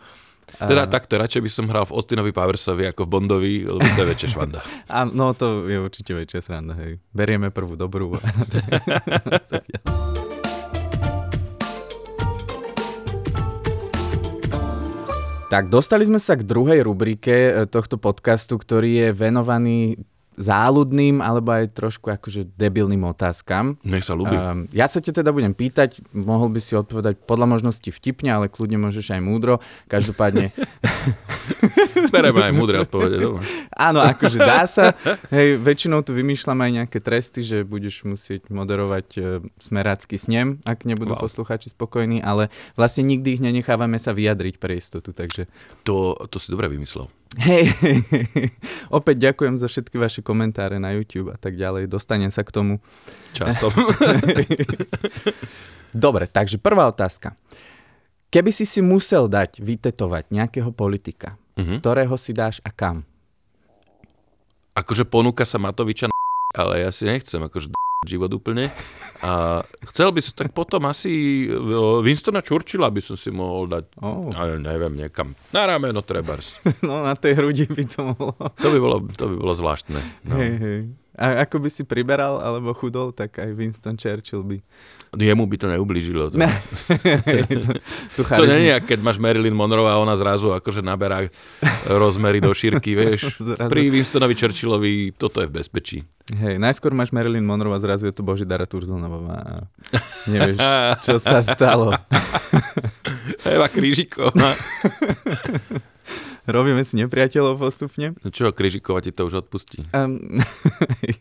Teda 0.57 0.87
a... 0.87 0.89
takto, 0.89 1.19
radšej 1.21 1.41
by 1.43 1.49
som 1.51 1.69
hral 1.69 1.85
v 1.85 1.93
Austinovi 1.93 2.31
Powersovi 2.33 2.89
ako 2.89 3.05
v 3.05 3.09
Bondovi, 3.13 3.53
lebo 3.67 3.83
to 3.83 4.01
je 4.01 4.09
väčšia 4.15 4.29
švanda. 4.33 4.65
A, 4.89 5.05
no 5.05 5.37
to 5.37 5.67
je 5.69 5.77
určite 5.77 6.17
väčšia 6.17 6.39
sranda, 6.41 6.73
hej. 6.79 6.97
Berieme 7.13 7.53
prvú 7.53 7.77
dobrú. 7.77 8.17
Tak 15.47 15.71
dostali 15.71 16.03
sme 16.03 16.19
sa 16.19 16.35
k 16.35 16.43
druhej 16.43 16.83
rubrike 16.83 17.35
eh, 17.51 17.65
tohto 17.67 17.95
podcastu, 17.95 18.59
ktorý 18.59 19.07
je 19.07 19.07
venovaný 19.15 19.79
záľudným 20.37 21.19
alebo 21.19 21.49
aj 21.49 21.73
trošku 21.73 22.13
akože 22.13 22.53
debilným 22.55 23.01
otázkam. 23.09 23.81
Nech 23.81 24.05
sa 24.05 24.13
ľúbi. 24.13 24.37
Um, 24.37 24.69
ja 24.69 24.85
sa 24.85 25.01
ťa 25.01 25.25
teda 25.25 25.33
budem 25.33 25.57
pýtať, 25.57 25.97
mohol 26.13 26.53
by 26.53 26.61
si 26.61 26.77
odpovedať 26.77 27.17
podľa 27.25 27.57
možnosti 27.57 27.89
vtipne, 27.89 28.29
ale 28.29 28.45
kľudne 28.45 28.77
môžeš 28.77 29.17
aj 29.17 29.21
múdro. 29.25 29.59
Každopádne... 29.89 30.53
Bereme 32.13 32.39
aj 32.45 32.53
múdre 32.53 32.85
odpovede. 32.85 33.17
Áno, 33.73 33.99
akože 33.99 34.37
dá 34.37 34.63
sa. 34.69 34.93
Hej, 35.33 35.57
väčšinou 35.57 36.05
tu 36.05 36.13
vymýšľam 36.13 36.61
aj 36.61 36.71
nejaké 36.83 36.97
tresty, 37.01 37.41
že 37.41 37.65
budeš 37.65 38.05
musieť 38.05 38.47
moderovať 38.53 39.07
uh, 39.17 39.41
smerácky 39.57 40.21
snem, 40.21 40.61
ak 40.63 40.85
nebudú 40.85 41.17
wow. 41.17 41.25
posluchači 41.25 41.73
spokojní, 41.73 42.21
ale 42.21 42.53
vlastne 42.77 43.03
nikdy 43.09 43.41
ich 43.41 43.41
nenechávame 43.41 43.97
sa 43.97 44.13
vyjadriť 44.13 44.61
pre 44.61 44.77
istotu, 44.77 45.11
takže... 45.11 45.49
To, 45.89 46.13
to 46.29 46.37
si 46.37 46.53
dobre 46.53 46.69
vymyslel. 46.69 47.09
Hej, 47.35 47.75
opäť 48.97 49.31
ďakujem 49.31 49.59
za 49.59 49.67
všetky 49.67 49.99
vaše 49.99 50.23
komentáre 50.23 50.79
na 50.79 50.95
YouTube 50.95 51.35
a 51.35 51.37
tak 51.37 51.59
ďalej. 51.59 51.91
Dostanem 51.91 52.31
sa 52.31 52.47
k 52.47 52.55
tomu. 52.55 52.79
Časom. 53.35 53.75
Dobre, 55.91 56.31
takže 56.31 56.55
prvá 56.55 56.87
otázka. 56.87 57.35
Keby 58.31 58.55
si 58.55 58.63
si 58.63 58.79
musel 58.79 59.27
dať 59.27 59.59
vytetovať 59.59 60.31
nejakého 60.31 60.71
politika, 60.71 61.35
uh-huh. 61.59 61.83
ktorého 61.83 62.15
si 62.15 62.31
dáš 62.31 62.63
a 62.63 62.71
kam? 62.71 63.03
Akože 64.75 65.07
ponúka 65.07 65.47
sa 65.47 65.59
Matoviča 65.59 66.11
ale 66.57 66.81
ja 66.81 66.89
si 66.89 67.05
nechcem 67.05 67.37
akože 67.37 67.69
život 68.05 68.29
úplne. 68.29 68.69
A 69.25 69.65
chcel 69.89 70.13
by 70.13 70.21
som, 70.21 70.33
tak 70.37 70.53
potom 70.53 70.85
asi 70.85 71.09
Winstona 72.05 72.45
Churchilla 72.45 72.93
by 72.93 73.01
som 73.01 73.17
si 73.17 73.33
mohol 73.33 73.65
dať, 73.65 73.97
oh. 74.05 74.29
ale 74.37 74.61
neviem, 74.61 74.93
niekam 74.93 75.33
na 75.49 75.65
rameno 75.65 76.05
trebars. 76.05 76.61
No 76.85 77.01
na 77.01 77.17
tej 77.17 77.33
hrudi 77.41 77.65
by 77.65 77.83
to 77.89 77.99
mohlo. 78.13 78.37
To 78.37 78.67
by 78.69 78.77
bolo, 78.77 78.97
to 79.17 79.25
by 79.25 79.35
bolo 79.35 79.53
zvláštne. 79.57 79.97
No. 80.29 80.37
Hej, 80.37 80.53
hej. 80.61 80.79
A 81.17 81.49
ako 81.49 81.65
by 81.65 81.69
si 81.73 81.81
priberal 81.81 82.37
alebo 82.37 82.77
chudol, 82.77 83.09
tak 83.09 83.41
aj 83.41 83.49
Winston 83.57 83.97
Churchill 83.97 84.45
by. 84.45 84.61
Jemu 85.17 85.49
by 85.49 85.57
to 85.57 85.65
neublížilo. 85.65 86.29
To, 86.29 86.37
to, 88.15 88.21
to 88.21 88.45
nie 88.45 88.69
je, 88.69 88.77
keď 88.85 88.99
máš 89.01 89.17
Marilyn 89.17 89.57
Monroe 89.57 89.89
a 89.89 89.97
ona 89.97 90.13
zrazu 90.13 90.53
akože 90.53 90.85
naberá 90.85 91.25
rozmery 91.89 92.37
do 92.37 92.53
šírky, 92.53 92.93
vieš. 92.93 93.33
Zrazu. 93.47 93.65
Pri 93.65 93.89
Winstonovi 93.89 94.37
Churchillovi 94.37 95.17
toto 95.17 95.41
je 95.41 95.49
v 95.49 95.53
bezpečí. 95.57 95.97
Hej, 96.37 96.61
najskôr 96.61 96.93
máš 96.93 97.09
Marilyn 97.09 97.47
Monroe 97.47 97.73
a 97.73 97.81
zrazu 97.81 98.05
je 98.05 98.13
tu 98.13 98.21
Božidara 98.21 98.69
Turzonová 98.69 99.41
a 99.41 99.53
nevieš, 100.29 100.59
čo 101.01 101.17
sa 101.17 101.41
stalo. 101.41 101.97
Eva 103.57 103.71
Krížiková. 103.71 104.53
Robíme 106.47 106.79
si 106.87 106.95
nepriateľov 106.95 107.59
postupne. 107.59 108.15
No 108.23 108.31
čo, 108.31 108.55
Kryžikova 108.55 109.03
ti 109.03 109.11
to 109.11 109.27
už 109.27 109.43
odpustí? 109.43 109.83
Um, 109.91 110.39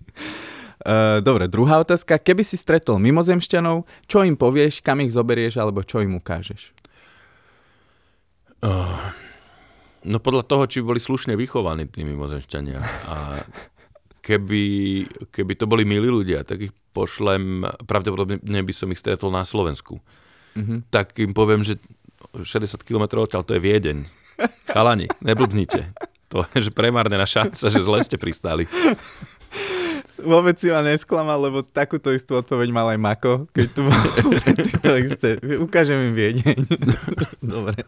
dobre, 1.26 1.50
druhá 1.50 1.82
otázka. 1.82 2.22
Keby 2.22 2.46
si 2.46 2.54
stretol 2.54 3.02
mimozemšťanov, 3.02 3.90
čo 4.06 4.22
im 4.22 4.38
povieš, 4.38 4.86
kam 4.86 5.02
ich 5.02 5.10
zoberieš, 5.10 5.58
alebo 5.58 5.82
čo 5.82 5.98
im 5.98 6.14
ukážeš? 6.22 6.70
Uh, 8.62 9.10
no 10.06 10.22
podľa 10.22 10.46
toho, 10.46 10.64
či 10.70 10.78
boli 10.86 11.02
slušne 11.02 11.34
vychovaní 11.34 11.90
tí 11.90 12.06
mimozemšťania. 12.06 12.78
A 13.10 13.42
keby, 14.22 14.64
keby 15.34 15.52
to 15.58 15.66
boli 15.66 15.82
milí 15.82 16.06
ľudia, 16.06 16.46
tak 16.46 16.70
ich 16.70 16.72
pošlem, 16.94 17.66
pravdepodobne 17.82 18.62
by 18.62 18.72
som 18.72 18.94
ich 18.94 19.02
stretol 19.02 19.34
na 19.34 19.42
Slovensku. 19.42 19.98
Mm-hmm. 20.54 20.78
Tak 20.94 21.18
im 21.18 21.34
poviem, 21.34 21.66
že 21.66 21.82
60 22.30 22.78
km 22.86 23.26
odtiaľ 23.26 23.42
to 23.42 23.58
je 23.58 23.60
Viedeň 23.60 24.25
Chalani, 24.68 25.06
neblbnite. 25.20 25.92
To 26.32 26.42
je 26.52 26.68
že 26.68 26.70
premárnená 26.74 27.24
šanca, 27.24 27.70
že 27.70 27.80
zle 27.80 28.02
ste 28.02 28.18
pristali. 28.18 28.66
Vôbec 30.16 30.56
si 30.56 30.72
ma 30.72 30.80
nesklamal, 30.80 31.36
lebo 31.36 31.60
takúto 31.60 32.08
istú 32.08 32.40
odpoveď 32.40 32.68
mal 32.72 32.88
aj 32.88 32.98
Mako, 32.98 33.34
keď 33.52 33.66
tu 33.70 33.80
bol 33.84 34.00
to 34.84 34.90
isté. 34.96 35.30
Ukážem 35.60 36.10
im 36.10 36.12
Viedeň. 36.16 36.56
Dobre. 37.54 37.84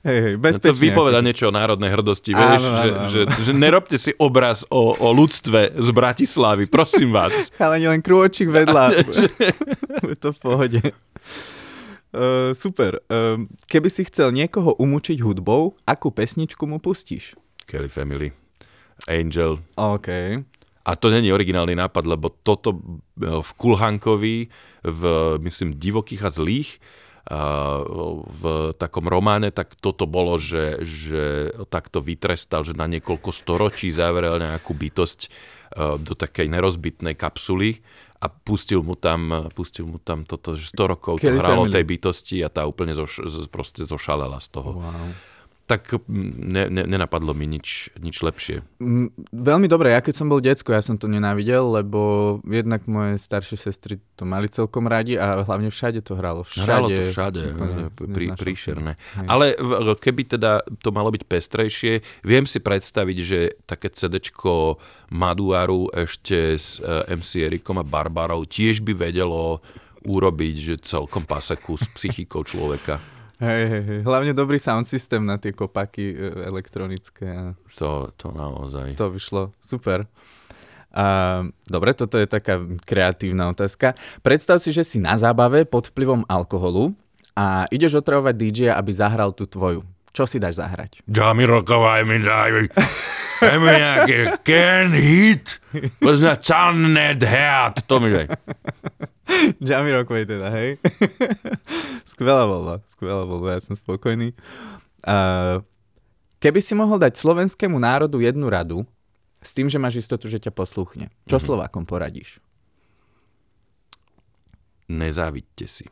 Hej, 0.00 0.18
hej, 0.24 0.34
bezpečne. 0.40 0.72
No 0.72 0.80
to 0.80 0.84
vypoveda 0.84 1.20
niečo 1.20 1.44
o 1.48 1.52
národnej 1.52 1.92
hrdosti, 1.92 2.32
áno, 2.32 2.40
vieš, 2.40 2.64
áno, 2.64 2.72
že, 2.72 2.88
áno. 2.88 3.08
Že, 3.12 3.20
že 3.44 3.52
nerobte 3.52 3.96
si 4.00 4.12
obraz 4.16 4.64
o, 4.72 4.96
o 4.96 5.08
ľudstve 5.12 5.76
z 5.76 5.88
Bratislavy, 5.92 6.64
prosím 6.72 7.12
vás. 7.12 7.32
Ale 7.60 7.84
len 7.84 8.00
krôčik 8.00 8.48
vedľa. 8.48 8.96
je 10.08 10.16
to 10.16 10.32
v 10.32 10.38
pohode. 10.40 10.80
Uh, 12.10 12.50
super. 12.58 12.98
Uh, 13.06 13.46
keby 13.70 13.86
si 13.86 14.02
chcel 14.06 14.34
niekoho 14.34 14.74
umúčiť 14.78 15.22
hudbou, 15.22 15.78
akú 15.86 16.10
pesničku 16.10 16.66
mu 16.66 16.82
pustíš? 16.82 17.38
Kelly 17.70 17.86
Family. 17.86 18.34
Angel. 19.06 19.62
OK. 19.78 20.08
A 20.80 20.90
to 20.98 21.06
není 21.12 21.30
originálny 21.30 21.76
nápad, 21.76 22.04
lebo 22.08 22.32
toto 22.32 22.72
e, 22.72 22.80
v 23.20 23.50
Kulhankovi, 23.56 24.48
v, 24.80 25.02
myslím, 25.44 25.76
Divokých 25.76 26.24
a 26.24 26.30
zlých, 26.32 26.80
v 28.26 28.42
takom 28.74 29.06
románe, 29.06 29.54
tak 29.54 29.78
toto 29.78 30.08
bolo, 30.08 30.40
že, 30.40 30.82
že 30.82 31.54
takto 31.70 32.02
vytrestal, 32.02 32.66
že 32.66 32.74
na 32.74 32.90
niekoľko 32.90 33.30
storočí 33.30 33.92
zavrel 33.92 34.40
nejakú 34.40 34.74
bytosť 34.74 35.30
do 36.02 36.18
takej 36.18 36.50
nerozbitnej 36.50 37.14
kapsuly 37.14 37.84
a 38.20 38.26
pustil 38.28 38.84
mu 38.84 38.94
tam, 39.00 39.48
pustil 39.56 39.88
mu 39.88 39.96
tam 39.96 40.28
toto, 40.28 40.52
že 40.52 40.68
100 40.76 40.92
rokov 40.92 41.14
to 41.24 41.32
hralo 41.32 41.72
tej 41.72 41.84
bytosti 41.88 42.44
a 42.44 42.52
tá 42.52 42.68
úplne 42.68 42.92
zoš, 42.92 43.48
proste 43.48 43.88
zošalela 43.88 44.44
z 44.44 44.48
toho. 44.52 44.70
Wow 44.84 45.29
tak 45.70 46.02
ne, 46.10 46.66
ne, 46.66 46.82
nenapadlo 46.82 47.30
mi 47.30 47.46
nič, 47.46 47.94
nič 48.02 48.26
lepšie. 48.26 48.66
Veľmi 49.30 49.70
dobre, 49.70 49.94
ja 49.94 50.02
keď 50.02 50.18
som 50.18 50.26
bol 50.26 50.42
decko, 50.42 50.74
ja 50.74 50.82
som 50.82 50.98
to 50.98 51.06
nenávidel, 51.06 51.62
lebo 51.78 52.00
jednak 52.42 52.90
moje 52.90 53.22
staršie 53.22 53.54
sestry 53.54 54.02
to 54.18 54.26
mali 54.26 54.50
celkom 54.50 54.90
radi 54.90 55.14
a 55.14 55.46
hlavne 55.46 55.70
všade 55.70 56.02
to 56.02 56.18
hralo. 56.18 56.42
Všade. 56.42 56.66
Hralo 56.66 56.88
to 56.90 57.02
všade, 57.14 57.42
prí, 57.94 58.34
príšerné. 58.34 58.98
Hej. 58.98 59.26
Ale 59.30 59.54
keby 59.94 60.34
teda 60.34 60.66
to 60.82 60.90
malo 60.90 61.14
byť 61.14 61.22
pestrejšie, 61.30 62.02
viem 62.26 62.50
si 62.50 62.58
predstaviť, 62.58 63.18
že 63.22 63.38
také 63.62 63.94
CDčko 63.94 64.82
Maduaru 65.14 65.94
ešte 65.94 66.58
s 66.58 66.82
e, 66.82 67.14
MC 67.14 67.46
Erikom 67.46 67.78
a 67.78 67.86
Barbarou 67.86 68.42
tiež 68.42 68.82
by 68.82 68.90
vedelo 68.98 69.62
urobiť, 70.02 70.54
že 70.58 70.74
celkom 70.82 71.22
paseku 71.22 71.78
s 71.78 71.86
psychikou 71.94 72.42
človeka. 72.42 73.19
Hej, 73.40 73.62
hej, 73.72 73.82
hej. 73.88 74.00
Hlavne 74.04 74.36
dobrý 74.36 74.60
sound 74.60 74.84
systém 74.84 75.24
na 75.24 75.40
tie 75.40 75.56
kopaky 75.56 76.12
e, 76.12 76.16
elektronické. 76.44 77.24
A... 77.24 77.44
To, 77.80 78.12
to 78.12 78.36
naozaj. 78.36 78.92
To 79.00 79.08
vyšlo. 79.08 79.56
Super. 79.64 80.04
A, 80.92 81.40
dobre, 81.64 81.96
toto 81.96 82.20
je 82.20 82.28
taká 82.28 82.60
kreatívna 82.84 83.48
otázka. 83.48 83.96
Predstav 84.20 84.60
si, 84.60 84.76
že 84.76 84.84
si 84.84 85.00
na 85.00 85.16
zábave 85.16 85.64
pod 85.64 85.88
vplyvom 85.88 86.28
alkoholu 86.28 86.92
a 87.32 87.64
ideš 87.72 88.04
otravovať 88.04 88.34
DJ, 88.36 88.60
aby 88.76 88.92
zahral 88.92 89.32
tú 89.32 89.48
tvoju. 89.48 89.88
Čo 90.12 90.28
si 90.28 90.36
dáš 90.36 90.60
zahrať? 90.60 91.00
Dá 91.08 91.32
mi 91.32 91.48
rokovaj 91.48 92.02
mi 92.04 92.20
daj. 92.20 92.68
Daj 93.40 93.56
mi 93.56 93.68
nejaké 93.72 94.18
Can 94.44 94.92
Hit. 94.92 95.62
Pozná 96.02 96.36
Cannet 96.36 97.24
Head. 97.24 97.88
To 97.88 98.02
mi 98.02 98.12
daj. 98.12 98.28
Jamiroquai 99.68 100.26
teda, 100.26 100.50
hej. 100.52 100.78
skvelá 102.12 102.44
voľba, 102.46 102.84
skvelá 102.90 103.24
voľba, 103.24 103.56
ja 103.56 103.60
som 103.62 103.74
spokojný. 103.78 104.34
Uh, 105.06 105.64
keby 106.42 106.60
si 106.60 106.76
mohol 106.76 107.00
dať 107.00 107.16
slovenskému 107.16 107.76
národu 107.78 108.20
jednu 108.20 108.46
radu, 108.50 108.78
s 109.40 109.56
tým, 109.56 109.72
že 109.72 109.80
máš 109.80 110.04
istotu, 110.04 110.28
že 110.28 110.36
ťa 110.36 110.52
posluchne, 110.52 111.08
čo 111.24 111.40
mm-hmm. 111.40 111.46
Slovákom 111.48 111.84
poradíš? 111.88 112.44
Nezávidte 114.90 115.64
si. 115.64 115.86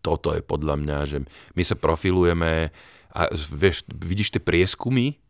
Toto 0.00 0.32
je 0.36 0.44
podľa 0.44 0.76
mňa, 0.80 0.98
že 1.08 1.18
my 1.56 1.62
sa 1.64 1.76
profilujeme 1.76 2.72
a 3.14 3.20
vieš, 3.32 3.88
vidíš 3.88 4.36
tie 4.36 4.42
prieskumy 4.42 5.23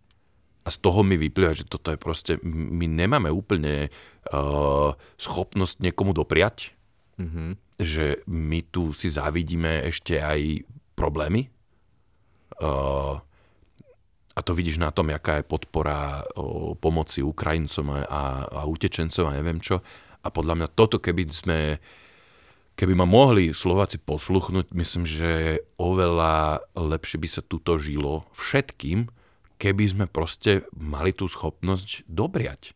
a 0.64 0.68
z 0.72 0.76
toho 0.80 1.04
mi 1.04 1.20
vyplýva, 1.20 1.52
že 1.52 1.68
toto 1.68 1.92
je 1.92 2.00
proste, 2.00 2.32
my 2.44 2.88
nemáme 2.88 3.28
úplne 3.28 3.92
uh, 4.32 4.96
schopnosť 5.20 5.84
niekomu 5.84 6.16
dopriať, 6.16 6.72
mm-hmm. 7.20 7.50
že 7.76 8.24
my 8.24 8.64
tu 8.72 8.96
si 8.96 9.12
závidíme 9.12 9.84
ešte 9.84 10.24
aj 10.24 10.64
problémy. 10.96 11.52
Uh, 12.56 13.20
a 14.34 14.40
to 14.40 14.56
vidíš 14.56 14.80
na 14.80 14.88
tom, 14.88 15.12
jaká 15.12 15.44
je 15.44 15.46
podpora 15.46 16.24
uh, 16.24 16.72
pomoci 16.80 17.20
Ukrajincom 17.20 17.86
a, 17.92 17.98
a, 18.08 18.22
a 18.48 18.60
utečencom 18.64 19.28
a 19.28 19.36
neviem 19.36 19.60
čo. 19.60 19.84
A 20.24 20.32
podľa 20.32 20.64
mňa 20.64 20.68
toto, 20.72 20.96
keby 20.96 21.22
sme 21.28 21.58
keby 22.74 22.94
ma 22.98 23.06
mohli 23.06 23.54
Slováci 23.54 24.02
posluchnúť, 24.02 24.74
myslím, 24.74 25.04
že 25.06 25.62
oveľa 25.78 26.64
lepšie 26.74 27.22
by 27.22 27.28
sa 27.30 27.42
tuto 27.44 27.78
žilo 27.78 28.26
všetkým, 28.34 29.06
keby 29.58 29.84
sme 29.90 30.04
proste 30.10 30.66
mali 30.74 31.14
tú 31.14 31.30
schopnosť 31.30 32.06
dobriať. 32.10 32.74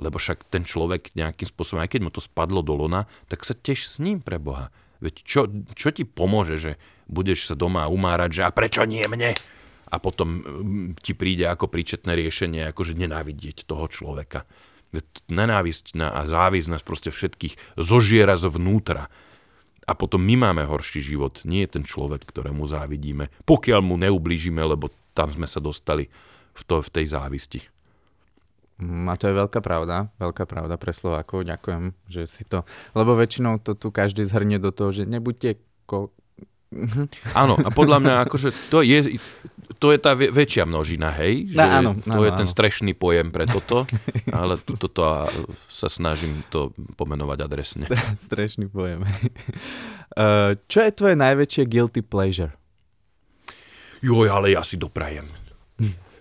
Lebo 0.00 0.16
však 0.16 0.48
ten 0.48 0.64
človek 0.64 1.12
nejakým 1.12 1.44
spôsobom, 1.44 1.84
aj 1.84 1.92
keď 1.92 2.00
mu 2.00 2.10
to 2.10 2.24
spadlo 2.24 2.64
do 2.64 2.72
lona, 2.72 3.04
tak 3.28 3.44
sa 3.44 3.52
tiež 3.52 3.84
s 3.84 3.96
ním 4.00 4.24
pre 4.24 4.40
Boha. 4.40 4.72
Veď 5.00 5.14
čo, 5.24 5.40
čo 5.76 5.88
ti 5.92 6.04
pomôže, 6.04 6.56
že 6.60 6.72
budeš 7.08 7.48
sa 7.48 7.54
doma 7.56 7.88
umárať, 7.88 8.40
že 8.40 8.42
a 8.44 8.50
prečo 8.52 8.84
nie 8.84 9.04
mne? 9.04 9.36
A 9.90 9.96
potom 9.98 10.40
mm, 10.40 11.02
ti 11.02 11.16
príde 11.16 11.48
ako 11.48 11.66
príčetné 11.66 12.16
riešenie, 12.16 12.68
akože 12.70 12.96
nenávidieť 12.96 13.66
toho 13.66 13.88
človeka. 13.90 14.44
Veď 14.92 15.06
nenávisť 15.30 15.98
a 16.02 16.26
závisť 16.26 16.68
nás 16.70 16.82
proste 16.84 17.10
všetkých 17.10 17.78
zožiera 17.78 18.34
zvnútra. 18.36 19.08
A 19.88 19.92
potom 19.98 20.22
my 20.22 20.38
máme 20.38 20.62
horší 20.68 21.02
život, 21.02 21.42
nie 21.42 21.66
je 21.66 21.80
ten 21.80 21.84
človek, 21.86 22.22
ktorému 22.22 22.62
závidíme. 22.68 23.26
Pokiaľ 23.42 23.80
mu 23.82 23.98
neublížime, 23.98 24.62
lebo 24.62 24.92
tam 25.12 25.32
sme 25.32 25.46
sa 25.46 25.58
dostali 25.58 26.08
v, 26.54 26.62
to, 26.66 26.82
v 26.82 26.90
tej 26.90 27.06
závisti. 27.14 27.60
Mm, 28.80 29.12
a 29.12 29.14
to 29.14 29.28
je 29.28 29.34
veľká 29.36 29.60
pravda, 29.60 30.08
veľká 30.16 30.48
pravda 30.48 30.80
pre 30.80 30.96
Slovákov, 30.96 31.44
ďakujem, 31.44 31.92
že 32.08 32.24
si 32.24 32.48
to, 32.48 32.64
lebo 32.96 33.12
väčšinou 33.12 33.60
to 33.60 33.76
tu 33.76 33.92
každý 33.92 34.24
zhrnie 34.24 34.56
do 34.56 34.72
toho, 34.72 34.90
že 34.90 35.04
nebuďte 35.04 35.60
ko... 35.84 36.08
Áno, 37.36 37.60
a 37.60 37.68
podľa 37.68 37.98
mňa 38.00 38.14
akože 38.24 38.72
to 38.72 38.80
je, 38.80 39.20
to 39.76 39.92
je 39.92 39.98
tá 40.00 40.16
väčšia 40.16 40.64
množina, 40.64 41.12
hej? 41.20 41.52
Že 41.52 41.58
áno, 41.60 41.90
to 42.00 42.20
áno, 42.20 42.24
je 42.24 42.30
ten 42.36 42.48
strešný 42.48 42.92
pojem 42.96 43.28
pre 43.28 43.44
toto, 43.44 43.84
ale 44.32 44.56
toto 44.56 45.28
sa 45.68 45.88
snažím 45.92 46.40
to 46.48 46.72
pomenovať 46.96 47.38
adresne. 47.44 47.84
Strešný 48.22 48.72
pojem. 48.72 49.04
Uh, 50.16 50.56
čo 50.72 50.80
je 50.84 50.90
tvoje 50.92 51.16
najväčšie 51.20 51.62
guilty 51.68 52.00
pleasure? 52.00 52.56
Joj, 54.00 54.26
ale 54.28 54.56
ja 54.56 54.64
si 54.64 54.80
doprajem. 54.80 55.28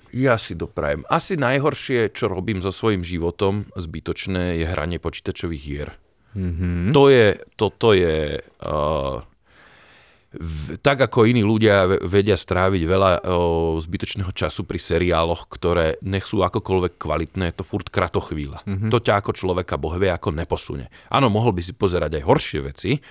Ja 0.09 0.41
si 0.41 0.57
doprajem. 0.57 1.05
Asi 1.05 1.37
najhoršie, 1.37 2.09
čo 2.09 2.33
robím 2.33 2.65
so 2.65 2.73
svojím 2.73 3.05
životom, 3.05 3.69
zbytočné, 3.77 4.57
je 4.57 4.65
hranie 4.65 4.97
počítačových 4.97 5.61
hier. 5.61 5.89
Mm-hmm. 6.33 6.93
To 6.97 7.03
je, 7.13 7.37
toto 7.53 7.93
je... 7.93 8.41
Uh, 8.57 9.21
v, 10.29 10.77
tak 10.81 11.01
ako 11.01 11.25
iní 11.25 11.41
ľudia 11.41 11.89
vedia 12.05 12.37
stráviť 12.37 12.83
veľa 12.85 13.11
o, 13.25 13.81
zbytočného 13.81 14.29
času 14.29 14.61
pri 14.61 14.77
seriáloch, 14.77 15.49
ktoré 15.49 15.97
nech 16.05 16.29
sú 16.29 16.45
akokoľvek 16.45 17.01
kvalitné, 17.01 17.57
to 17.57 17.65
furt 17.65 17.89
kratochvíľa. 17.89 18.61
Mm-hmm. 18.61 18.89
To 18.93 18.97
ťa 19.01 19.25
ako 19.25 19.33
človeka 19.33 19.81
bohvie 19.81 20.13
ako 20.13 20.29
neposunie. 20.29 20.85
Áno, 21.09 21.33
mohol 21.33 21.57
by 21.57 21.65
si 21.65 21.73
pozerať 21.73 22.21
aj 22.21 22.23
horšie 22.29 22.59
veci, 22.61 23.01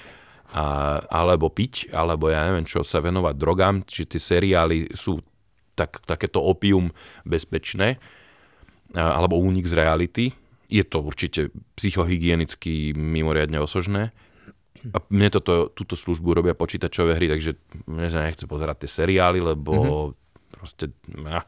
a, 0.55 0.99
alebo 1.09 1.53
piť, 1.53 1.93
alebo 1.93 2.33
ja 2.33 2.47
neviem 2.49 2.65
čo, 2.65 2.87
sa 2.87 3.05
venovať 3.05 3.35
drogám, 3.37 3.85
či 3.85 4.09
tie 4.09 4.21
seriály 4.21 4.93
sú 4.97 5.21
tak, 5.77 6.01
takéto 6.09 6.41
opium 6.41 6.89
bezpečné, 7.29 8.01
alebo 8.97 9.37
únik 9.37 9.69
z 9.69 9.75
reality. 9.77 10.25
Je 10.69 10.85
to 10.85 11.05
určite 11.05 11.53
psychohygienicky 11.77 12.97
mimoriadne 12.97 13.61
osožné, 13.61 14.13
a 14.95 15.03
mne 15.11 15.29
toto, 15.35 15.75
túto 15.75 15.99
službu 15.99 16.39
robia 16.39 16.55
počítačové 16.55 17.19
hry, 17.19 17.27
takže 17.27 17.59
mne 17.91 18.09
sa 18.09 18.23
nechce 18.23 18.47
pozerať 18.47 18.87
tie 18.87 18.91
seriály, 19.03 19.43
lebo 19.43 19.73
mm-hmm. 19.75 20.55
proste... 20.55 20.95
Ja, 21.19 21.43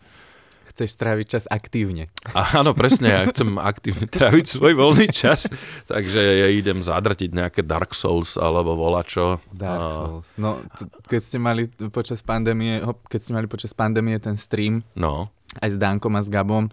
Chceš 0.70 0.94
stráviť 0.94 1.26
čas 1.28 1.44
aktívne. 1.46 2.06
Áno, 2.30 2.72
presne, 2.72 3.10
ja 3.10 3.22
chcem 3.26 3.58
aktívne 3.58 4.06
tráviť 4.16 4.46
svoj 4.46 4.72
voľný 4.72 5.10
čas, 5.10 5.50
takže 5.84 6.18
ja 6.18 6.48
idem 6.48 6.80
zadratiť 6.80 7.30
nejaké 7.30 7.60
Dark 7.60 7.92
Souls 7.92 8.34
alebo 8.34 8.74
volačo. 8.74 9.42
Dark 9.50 9.90
Souls. 9.90 10.26
No, 10.34 10.62
t- 10.72 10.86
keď 11.06 11.20
ste 11.20 11.38
mali 11.38 11.62
počas 11.90 12.22
pandémie, 12.22 12.78
keď 13.06 13.20
ste 13.20 13.32
mali 13.32 13.46
počas 13.46 13.70
pandémie 13.70 14.16
ten 14.16 14.34
stream, 14.34 14.86
No, 14.94 15.28
aj 15.58 15.74
s 15.74 15.76
Dankom 15.76 16.14
a 16.14 16.22
s 16.22 16.30
Gabom, 16.30 16.70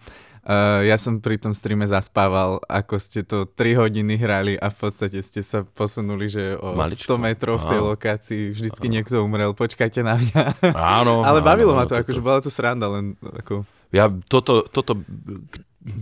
Uh, 0.47 0.79
ja 0.79 0.95
som 0.95 1.19
pri 1.19 1.36
tom 1.36 1.51
streame 1.51 1.83
zaspával, 1.83 2.63
ako 2.71 2.95
ste 3.03 3.19
to 3.19 3.43
3 3.51 3.83
hodiny 3.83 4.15
hrali 4.15 4.55
a 4.55 4.71
v 4.71 4.79
podstate 4.79 5.19
ste 5.19 5.43
sa 5.43 5.67
posunuli, 5.67 6.31
že 6.31 6.55
o 6.55 6.71
Maličko. 6.71 7.19
100 7.19 7.19
metrov 7.19 7.60
v 7.60 7.67
tej 7.67 7.79
Áno. 7.83 7.88
lokácii 7.91 8.41
vždycky 8.55 8.88
niekto 8.88 9.19
umrel, 9.19 9.51
počkajte 9.51 10.07
na 10.07 10.15
mňa. 10.15 10.71
áno. 10.71 11.19
Ale 11.27 11.43
áno, 11.43 11.43
bavilo 11.43 11.75
ma 11.75 11.83
áno, 11.83 11.91
to, 11.91 11.99
toto. 11.99 12.03
akože 12.07 12.21
bola 12.23 12.39
to 12.39 12.47
sranda, 12.47 12.88
len 12.88 13.19
ako... 13.19 13.67
Ja 13.95 14.12
toto, 14.28 14.67
toto, 14.67 15.00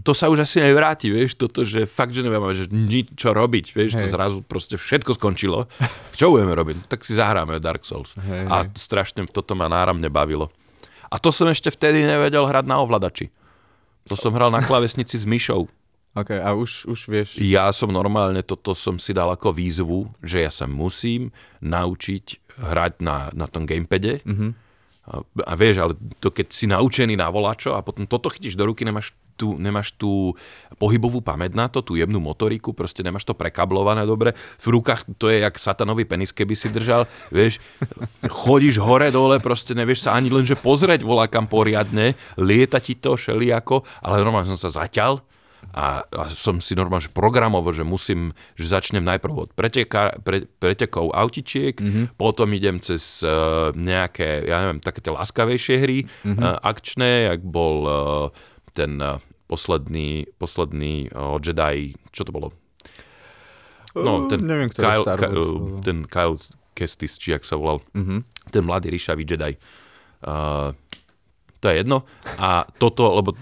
to 0.01 0.11
sa 0.17 0.31
už 0.33 0.45
asi 0.45 0.57
aj 0.57 0.73
vráti, 0.73 1.13
vieš, 1.13 1.37
toto, 1.37 1.61
že 1.61 1.85
fakt, 1.85 2.17
že 2.17 2.25
neviem, 2.25 2.41
že 2.57 2.65
nič 2.73 3.13
čo 3.13 3.31
robiť, 3.35 3.77
vieš, 3.77 4.01
to 4.01 4.05
Hej. 4.09 4.13
zrazu 4.13 4.39
proste 4.41 4.75
všetko 4.79 5.13
skončilo. 5.17 5.69
Čo 6.17 6.33
budeme 6.33 6.57
robiť? 6.57 6.89
Tak 6.89 7.05
si 7.05 7.13
zahráme 7.13 7.61
Dark 7.61 7.85
Souls. 7.85 8.17
Hej, 8.17 8.49
A 8.49 8.65
strašne 8.73 9.29
toto 9.29 9.53
ma 9.53 9.69
náramne 9.69 10.09
bavilo. 10.09 10.49
A 11.13 11.21
to 11.21 11.29
som 11.29 11.45
ešte 11.45 11.69
vtedy 11.69 12.01
nevedel 12.01 12.49
hrať 12.49 12.65
na 12.65 12.81
ovladači. 12.81 13.29
To 14.09 14.17
som 14.17 14.33
hral 14.33 14.49
na 14.49 14.61
klavesnici 14.61 15.17
s 15.17 15.25
myšou. 15.25 15.69
OK, 16.15 16.31
a 16.31 16.55
už, 16.55 16.87
už 16.87 16.99
vieš... 17.11 17.29
Ja 17.43 17.67
som 17.75 17.91
normálne, 17.91 18.39
toto 18.39 18.71
som 18.71 18.95
si 18.95 19.11
dal 19.11 19.27
ako 19.35 19.51
výzvu, 19.51 20.07
že 20.23 20.47
ja 20.47 20.51
sa 20.53 20.63
musím 20.63 21.35
naučiť 21.59 22.55
hrať 22.55 22.93
na, 23.03 23.29
na 23.35 23.45
tom 23.51 23.67
gamepade. 23.67 24.23
Mhm. 24.23 24.64
A, 25.05 25.53
vieš, 25.53 25.85
ale 25.85 25.93
to 26.17 26.33
keď 26.33 26.47
si 26.49 26.65
naučený 26.65 27.13
na 27.13 27.29
volačo 27.29 27.77
a 27.77 27.85
potom 27.85 28.09
toto 28.09 28.33
chytíš 28.33 28.57
do 28.57 28.65
ruky, 28.65 28.81
nemáš 28.81 29.13
tú, 29.37 29.59
nemáš 29.59 29.93
tú 29.93 30.33
pohybovú 30.81 31.21
pamäť 31.21 31.53
na 31.53 31.67
to, 31.69 31.83
tú 31.83 31.93
jemnú 31.99 32.17
motoriku, 32.23 32.73
proste 32.73 33.03
nemáš 33.05 33.27
to 33.27 33.37
prekablované 33.37 34.01
dobre. 34.07 34.33
V 34.57 34.67
rukách 34.73 35.05
to 35.19 35.29
je 35.29 35.43
jak 35.43 35.61
satanový 35.61 36.07
penis, 36.07 36.33
keby 36.33 36.55
si 36.57 36.71
držal, 36.71 37.05
vieš, 37.29 37.61
chodíš 38.25 38.81
hore 38.81 39.11
dole, 39.13 39.37
proste 39.43 39.77
nevieš 39.77 40.09
sa 40.09 40.17
ani 40.17 40.33
len, 40.33 40.47
že 40.47 40.57
pozrieť 40.57 41.05
volá 41.05 41.29
kam 41.29 41.45
poriadne, 41.45 42.17
lieta 42.39 42.81
ti 42.81 42.97
to 42.97 43.13
šeliako, 43.13 43.85
ale 44.01 44.23
normálne 44.23 44.49
som 44.49 44.57
sa 44.57 44.73
zaťal 44.73 45.21
a, 45.73 46.05
a 46.05 46.23
som 46.29 46.61
si 46.61 46.77
normálne 46.77 47.07
že 47.07 47.13
programovo, 47.13 47.73
že 47.73 47.81
musím, 47.81 48.35
že 48.53 48.69
začnem 48.69 49.01
najprv 49.01 49.33
od 49.33 49.49
preteka, 49.57 50.13
pre, 50.21 50.45
pretekov 50.61 51.11
autičiek, 51.15 51.75
mm-hmm. 51.75 52.05
potom 52.19 52.51
idem 52.53 52.77
cez 52.83 53.23
uh, 53.25 53.73
nejaké, 53.73 54.45
ja 54.45 54.61
neviem, 54.61 54.79
také 54.83 55.01
tie 55.01 55.11
láskavejšie 55.15 55.75
hry, 55.81 55.97
mm-hmm. 56.05 56.37
uh, 56.37 56.59
akčné, 56.61 57.33
jak 57.33 57.41
bol 57.43 57.75
uh, 57.85 57.95
ten 58.75 58.99
uh, 58.99 59.17
posledný, 59.47 60.29
posledný 60.37 61.09
uh, 61.11 61.39
Jedi, 61.41 61.95
čo 62.11 62.23
to 62.25 62.31
bolo? 62.31 62.53
No, 63.95 64.27
ten 64.27 64.43
neviem, 64.43 64.67
ktoré 64.67 64.99
Kyle, 64.99 65.05
Star 65.07 65.19
Wars, 65.23 65.47
uh, 65.55 65.79
ten 65.79 65.97
Kyle 66.03 66.35
Kestis, 66.75 67.15
či 67.15 67.31
jak 67.31 67.47
sa 67.47 67.55
volal, 67.55 67.79
Mhm. 67.95 68.27
ten 68.51 68.63
mladý 68.67 68.91
ríšavý 68.91 69.23
Jedi. 69.23 69.55
Uh, 70.25 70.75
to 71.65 71.73
je 71.73 71.81
jedno. 71.81 72.05
A 72.37 72.69
toto, 72.77 73.09
lebo 73.17 73.33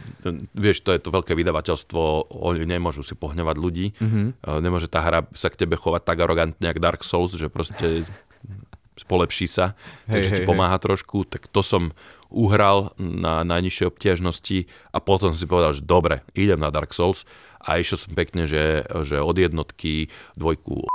vieš, 0.55 0.87
to 0.87 0.95
je 0.95 1.03
to 1.03 1.11
veľké 1.11 1.35
vydavateľstvo, 1.35 2.31
oni 2.31 2.63
nemôžu 2.63 3.03
si 3.03 3.19
pohnevať 3.19 3.55
ľudí. 3.59 3.91
Mhm. 3.99 4.39
Uh, 4.39 4.63
nemôže 4.63 4.87
tá 4.87 5.03
hra 5.03 5.27
sa 5.35 5.51
k 5.51 5.67
tebe 5.67 5.75
chovať 5.75 6.07
tak 6.07 6.23
arogantne, 6.23 6.63
jak 6.63 6.79
Dark 6.79 7.03
Souls, 7.03 7.35
že 7.35 7.51
proste 7.51 8.07
polepší 9.03 9.49
sa, 9.49 9.73
Hej, 10.07 10.13
takže 10.15 10.29
hej, 10.29 10.37
ti 10.37 10.43
hej. 10.45 10.49
pomáha 10.49 10.77
trošku. 10.79 11.27
Tak 11.27 11.51
to 11.51 11.59
som 11.65 11.91
uhral 12.31 12.95
na 12.97 13.43
najnižšej 13.43 13.89
obťažnosti 13.91 14.57
a 14.95 14.97
potom 15.03 15.35
si 15.35 15.43
povedal, 15.43 15.75
že 15.75 15.83
dobre, 15.83 16.23
idem 16.37 16.61
na 16.61 16.71
Dark 16.71 16.95
Souls 16.95 17.27
a 17.59 17.81
išiel 17.81 17.99
som 17.99 18.13
pekne, 18.15 18.47
že, 18.47 18.87
že 19.03 19.19
od 19.19 19.35
jednotky 19.35 20.07
dvojku 20.39 20.87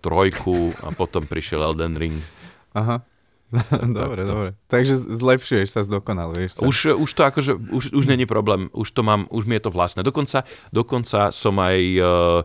trojku 0.00 0.70
a 0.84 0.94
potom 0.94 1.26
prišiel 1.26 1.64
Elden 1.64 1.98
Ring. 1.98 2.20
Aha. 2.76 3.02
dobre, 3.98 4.26
to. 4.26 4.30
dobre. 4.30 4.50
Takže 4.66 4.94
zlepšuješ 4.98 5.68
sa, 5.70 5.80
zdokonaluješ 5.86 6.58
sa. 6.58 6.62
Už, 6.66 6.98
už 6.98 7.10
to 7.10 7.22
akože, 7.22 7.52
už, 7.54 7.84
už 7.94 8.04
není 8.10 8.26
problém, 8.26 8.66
už 8.74 8.90
to 8.90 9.06
mám, 9.06 9.30
už 9.30 9.46
mi 9.46 9.58
je 9.58 9.70
to 9.70 9.70
vlastné. 9.70 10.02
Dokonca, 10.02 10.42
dokonca 10.74 11.30
som 11.30 11.54
aj, 11.62 11.78
uh, 12.02 12.42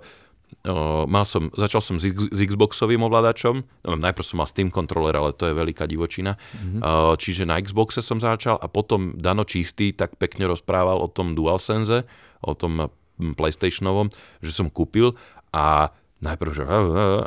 uh, 0.70 1.04
mal 1.10 1.26
som, 1.26 1.50
začal 1.58 1.82
som 1.82 1.98
s, 1.98 2.06
Xboxovým 2.30 3.02
ovládačom, 3.02 3.66
no, 3.66 3.92
najprv 3.98 4.26
som 4.26 4.38
mal 4.38 4.50
Steam 4.50 4.70
controller, 4.70 5.18
ale 5.18 5.34
to 5.34 5.50
je 5.50 5.58
veľká 5.58 5.90
divočina, 5.90 6.38
mm-hmm. 6.38 6.80
uh, 6.86 7.14
čiže 7.18 7.50
na 7.50 7.58
Xboxe 7.58 8.06
som 8.06 8.22
začal 8.22 8.62
a 8.62 8.70
potom 8.70 9.18
Dano 9.18 9.42
Čistý 9.42 9.98
tak 9.98 10.22
pekne 10.22 10.46
rozprával 10.46 11.02
o 11.02 11.10
tom 11.10 11.34
DualSense, 11.34 12.06
o 12.46 12.54
tom 12.54 12.86
hm, 13.18 13.34
PlayStationovom, 13.34 14.14
že 14.46 14.54
som 14.54 14.70
kúpil 14.70 15.18
a 15.50 15.90
najprv, 16.22 16.52
že 16.54 16.64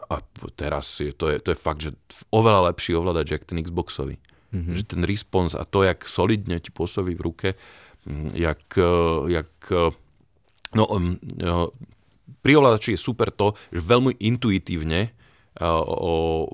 a 0.07 0.17
teraz 0.55 1.03
je, 1.03 1.11
to, 1.11 1.35
je, 1.35 1.43
to 1.43 1.51
je 1.53 1.59
fakt, 1.59 1.83
že 1.83 1.91
oveľa 2.31 2.71
lepší 2.71 2.95
ovládač, 2.95 3.35
jak 3.35 3.45
ten 3.45 3.59
Xboxový. 3.59 4.23
Mm-hmm. 4.55 4.75
Že 4.79 4.83
ten 4.87 5.03
response 5.03 5.59
a 5.59 5.67
to, 5.67 5.83
jak 5.83 6.07
solidne 6.07 6.63
ti 6.63 6.71
pôsobí 6.71 7.19
v 7.19 7.25
ruke, 7.27 7.49
mm, 8.07 8.39
jak, 8.39 8.63
eh, 8.79 9.43
jak 9.43 9.51
eh, 9.75 9.91
no, 10.79 10.85
eh, 10.87 11.67
pri 12.41 12.53
ovládači 12.55 12.95
je 12.95 13.01
super 13.03 13.35
to, 13.35 13.59
že 13.75 13.83
veľmi 13.83 14.15
intuitívne 14.21 15.13
o, 15.63 16.51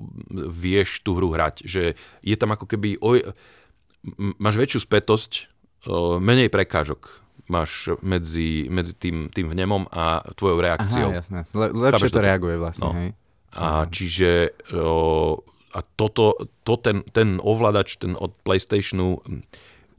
vieš 0.53 1.01
tú 1.01 1.17
hru 1.17 1.33
hrať. 1.33 1.65
Že 1.65 1.83
je 2.21 2.35
tam 2.37 2.53
ako 2.53 2.69
keby, 2.69 3.01
m- 3.01 4.37
máš 4.37 4.55
väčšiu 4.61 4.85
spätosť, 4.87 5.51
uh, 5.89 6.21
menej 6.21 6.53
prekážok 6.53 7.21
máš 7.51 7.71
medzi, 7.99 8.65
medzi 8.67 8.95
tým, 8.95 9.27
tým 9.27 9.47
vnemom 9.47 9.85
a 9.91 10.23
tvojou 10.33 10.57
reakciou. 10.57 11.11
Aha, 11.11 11.19
jasné. 11.19 11.39
Le- 11.51 11.69
lepšie 11.69 11.95
Chápeš 11.99 12.11
to 12.11 12.17
to? 12.17 12.23
reaguje 12.23 12.55
vlastne, 12.55 12.83
No. 12.83 12.95
hej. 12.95 13.09
A 13.51 13.83
čiže 13.85 14.29
o, 14.71 15.43
a 15.69 15.79
toto, 15.83 16.39
to 16.63 16.79
ten, 16.79 17.03
ten 17.11 17.35
ovládač 17.37 17.99
ten 17.99 18.15
od 18.15 18.31
PlayStationu 18.41 19.19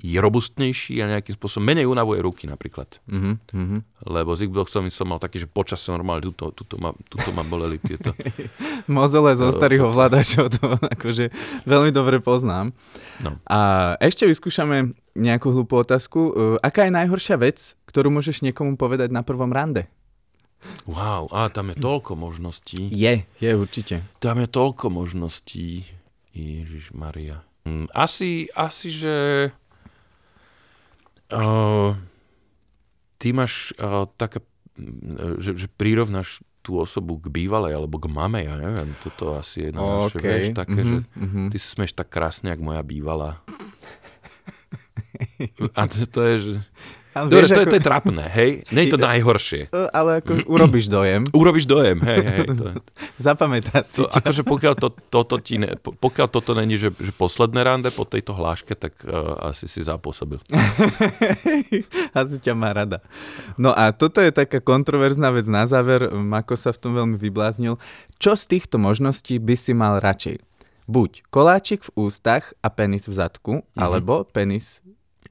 je 0.03 0.19
robustnejší 0.19 0.99
a 0.99 1.12
nejakým 1.12 1.37
spôsobom 1.37 1.62
menej 1.62 1.87
unavuje 1.87 2.19
ruky 2.19 2.49
napríklad. 2.49 2.99
Mhm, 3.07 3.33
mhm. 3.55 3.77
Lebo 4.03 4.35
s 4.35 4.43
Xboxom 4.43 4.88
som 4.88 5.07
mal 5.07 5.21
taký, 5.21 5.38
že 5.38 5.47
počasie 5.47 5.93
normálne 5.93 6.25
tuto, 6.25 6.51
tuto, 6.51 6.75
ma, 6.81 6.91
tuto 7.07 7.31
ma 7.31 7.45
boleli 7.45 7.79
tieto. 7.79 8.11
Mozole 8.91 9.37
zo 9.37 9.53
starých 9.53 9.85
ovládačov, 9.85 10.49
to 10.51 10.65
akože 10.97 11.31
veľmi 11.62 11.93
dobre 11.93 12.19
poznám. 12.19 12.75
No. 13.21 13.38
A 13.47 13.59
ešte 14.01 14.25
vyskúšame 14.25 14.97
nejakú 15.12 15.53
hlúpu 15.53 15.81
otázku. 15.81 16.20
Uh, 16.20 16.33
aká 16.61 16.88
je 16.88 16.96
najhoršia 16.96 17.37
vec, 17.37 17.77
ktorú 17.88 18.12
môžeš 18.12 18.44
niekomu 18.44 18.81
povedať 18.81 19.12
na 19.12 19.20
prvom 19.20 19.53
rande? 19.53 19.88
Wow, 20.87 21.27
a 21.35 21.51
tam 21.51 21.75
je 21.75 21.77
toľko 21.83 22.14
možností. 22.14 22.87
Je, 22.94 23.27
je 23.42 23.51
určite. 23.51 24.07
Tam 24.22 24.38
je 24.38 24.46
toľko 24.46 24.94
možností. 24.94 25.83
Ježiš 26.33 26.96
Maria. 26.96 27.44
Hm, 27.68 27.92
Asi, 27.92 28.48
asi, 28.57 28.88
že 28.88 29.16
uh, 31.29 31.92
ty 33.20 33.29
máš 33.37 33.77
uh, 33.77 34.09
také, 34.16 34.40
že, 35.38 35.55
že 35.55 35.68
prirovnáš 35.68 36.40
tú 36.62 36.79
osobu 36.79 37.18
k 37.18 37.27
bývalej 37.29 37.75
alebo 37.75 37.98
k 37.98 38.07
mame, 38.07 38.46
ja 38.46 38.55
neviem, 38.55 38.94
toto 39.03 39.35
asi 39.35 39.68
je 39.68 39.70
na 39.75 40.07
naše, 40.07 40.14
OK, 40.14 40.22
vieš, 40.22 40.48
také, 40.55 40.81
mhm, 40.81 40.88
že 40.88 40.96
mhm. 41.18 41.42
ty 41.51 41.57
sa 41.59 41.68
smieš 41.75 41.92
tak 41.98 42.09
krásne, 42.09 42.55
jak 42.55 42.62
moja 42.62 42.81
bývalá. 42.87 43.42
A 45.79 45.85
to, 45.85 46.07
to 46.07 46.20
je, 46.22 46.37
že... 46.38 46.53
Ale 47.12 47.29
Dobre, 47.29 47.44
vieš, 47.44 47.51
to, 47.51 47.53
je, 47.53 47.61
ako- 47.61 47.68
to 47.68 47.77
je 47.77 47.85
trapné, 47.85 48.25
hej? 48.27 48.51
Nie 48.72 48.83
je 48.85 48.90
to 48.90 48.98
najhoršie. 48.98 49.62
Ale 49.98 50.11
ako 50.18 50.33
urobíš 50.57 50.88
dojem, 50.88 51.29
Urobíš 51.29 51.66
dojem, 51.66 52.01
hej, 52.01 52.20
hej. 52.25 52.46
To, 52.51 52.64
zapamätá 53.20 53.85
si 53.85 54.01
to, 54.01 54.09
akože 54.09 54.40
pokiaľ, 54.42 54.75
to, 54.75 54.88
toto 55.11 55.37
ti 55.37 55.61
ne, 55.61 55.77
po- 55.77 55.92
pokiaľ 55.92 56.27
toto 56.27 56.53
není, 56.53 56.75
že, 56.75 56.88
že 56.90 57.12
posledné 57.12 57.61
rande 57.61 57.90
po 57.90 58.05
tejto 58.05 58.33
hláške, 58.33 58.72
tak 58.72 58.96
uh, 59.03 59.12
asi 59.46 59.66
si 59.66 59.81
zapôsobil. 59.81 60.40
Asi 62.12 62.37
ťa 62.38 62.53
má 62.53 62.72
rada. 62.72 63.05
No 63.57 63.70
a 63.70 63.90
toto 63.90 64.18
je 64.18 64.31
taká 64.31 64.59
kontroverzná 64.59 65.29
vec 65.31 65.44
na 65.46 65.64
záver. 65.64 66.09
Mako 66.09 66.57
sa 66.57 66.70
v 66.70 66.81
tom 66.81 66.92
veľmi 66.94 67.16
vybláznil. 67.16 67.77
Čo 68.16 68.33
z 68.35 68.44
týchto 68.48 68.77
možností 68.79 69.37
by 69.37 69.55
si 69.55 69.72
mal 69.72 69.98
radšej? 69.98 70.40
Buď 70.85 71.29
koláčik 71.29 71.85
v 71.85 72.09
ústach 72.09 72.57
a 72.59 72.68
penis 72.68 73.05
v 73.05 73.14
zadku, 73.14 73.53
Mhm. 73.68 73.79
alebo 73.79 74.25
penis 74.25 74.81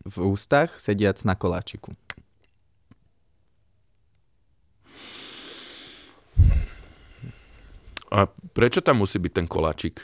v 0.06 0.16
ústach 0.26 0.80
sediac 0.82 1.22
na 1.24 1.36
koláčiku. 1.36 1.94
A 8.12 8.28
prečo 8.52 8.84
tam 8.84 9.00
musí 9.00 9.16
byť 9.24 9.32
ten 9.32 9.48
koláčik? 9.48 10.04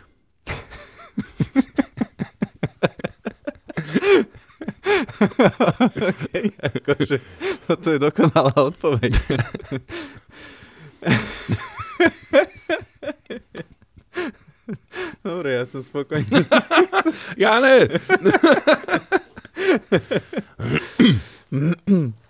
okay, 6.07 6.47
akože, 6.55 7.19
toto 7.67 7.87
je 7.91 7.99
dokonalá 7.99 8.55
odpoveď. 8.55 9.11
Dobre, 15.23 15.59
ja 15.59 15.63
som 15.67 15.83
spokojný. 15.83 16.27
ja 17.43 17.59
ne! 17.59 17.87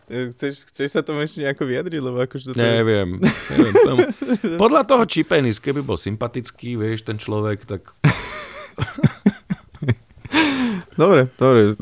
Chceš, 0.08 0.72
chceš 0.72 0.90
sa 0.96 1.04
tomu 1.04 1.20
ešte 1.20 1.44
nejako 1.44 1.68
vyjadriť? 1.68 2.00
Lebo 2.00 2.18
akože 2.24 2.56
to 2.56 2.56
neviem. 2.56 3.20
neviem 3.52 3.74
tam, 3.84 3.98
podľa 4.64 4.88
toho 4.88 5.04
Čipenis, 5.04 5.60
keby 5.60 5.84
bol 5.84 6.00
sympatický, 6.00 6.80
vieš, 6.80 7.04
ten 7.04 7.20
človek, 7.20 7.68
tak... 7.68 7.92
dobre, 11.02 11.28
dobre, 11.36 11.76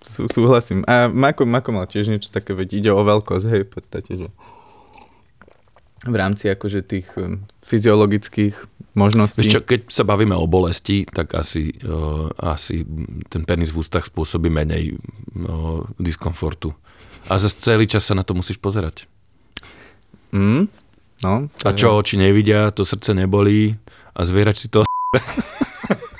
sú, 0.00 0.24
súhlasím. 0.32 0.88
A 0.88 1.12
Mako, 1.12 1.44
Mako 1.44 1.76
mal 1.76 1.84
tiež 1.84 2.08
niečo 2.08 2.32
také, 2.32 2.56
veď 2.56 2.80
ide 2.80 2.90
o 2.96 3.04
veľkosť, 3.04 3.44
hej, 3.44 3.62
v 3.68 3.70
podstate, 3.76 4.10
že 4.24 4.28
v 6.04 6.16
rámci 6.16 6.52
akože 6.52 6.84
tých 6.84 7.08
um, 7.16 7.40
fyziologických 7.64 8.52
možností. 8.92 9.40
Víš 9.40 9.60
čo, 9.60 9.64
keď 9.64 9.88
sa 9.88 10.04
bavíme 10.04 10.36
o 10.36 10.44
bolesti, 10.44 11.08
tak 11.08 11.32
asi, 11.32 11.72
uh, 11.84 12.28
asi 12.36 12.84
ten 13.32 13.48
penis 13.48 13.72
v 13.72 13.80
ústach 13.80 14.04
spôsobí 14.04 14.52
menej 14.52 14.96
uh, 14.96 15.84
diskomfortu. 15.96 16.76
A 17.32 17.40
zase 17.40 17.56
celý 17.58 17.88
čas 17.88 18.04
sa 18.04 18.12
na 18.12 18.22
to 18.22 18.36
musíš 18.36 18.60
pozerať. 18.60 19.08
Mm, 20.36 20.68
no, 21.24 21.34
a 21.48 21.70
čo 21.72 21.96
je... 21.96 21.96
oči 21.96 22.14
nevidia, 22.20 22.68
to 22.76 22.84
srdce 22.84 23.16
nebolí 23.16 23.72
a 24.12 24.20
zvierač 24.20 24.66
si 24.66 24.68
to 24.68 24.84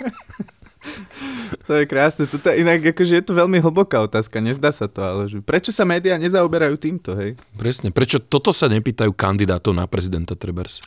To 1.66 1.74
je 1.74 1.84
krásne. 1.84 2.30
Toto, 2.30 2.54
inak 2.54 2.94
akože 2.94 3.18
je 3.18 3.24
to 3.26 3.34
veľmi 3.34 3.58
hlboká 3.58 3.98
otázka, 4.06 4.38
nezdá 4.38 4.70
sa 4.70 4.86
to, 4.86 5.02
ale 5.02 5.26
že 5.26 5.42
prečo 5.42 5.74
sa 5.74 5.82
médiá 5.82 6.14
nezaoberajú 6.14 6.78
týmto, 6.78 7.18
hej? 7.18 7.34
Presne. 7.58 7.90
Prečo 7.90 8.22
toto 8.22 8.54
sa 8.54 8.70
nepýtajú 8.70 9.10
kandidátov 9.10 9.74
na 9.74 9.90
prezidenta 9.90 10.38
Trebers? 10.38 10.78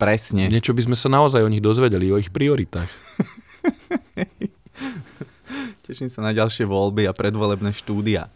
Presne. 0.00 0.50
Niečo 0.50 0.74
by 0.74 0.90
sme 0.90 0.96
sa 0.98 1.06
naozaj 1.06 1.46
o 1.46 1.52
nich 1.52 1.62
dozvedeli, 1.62 2.10
o 2.10 2.18
ich 2.18 2.34
prioritách. 2.34 2.90
Teším 5.86 6.10
sa 6.10 6.26
na 6.26 6.34
ďalšie 6.34 6.66
voľby 6.66 7.06
a 7.06 7.14
predvolebné 7.14 7.70
štúdia. 7.70 8.26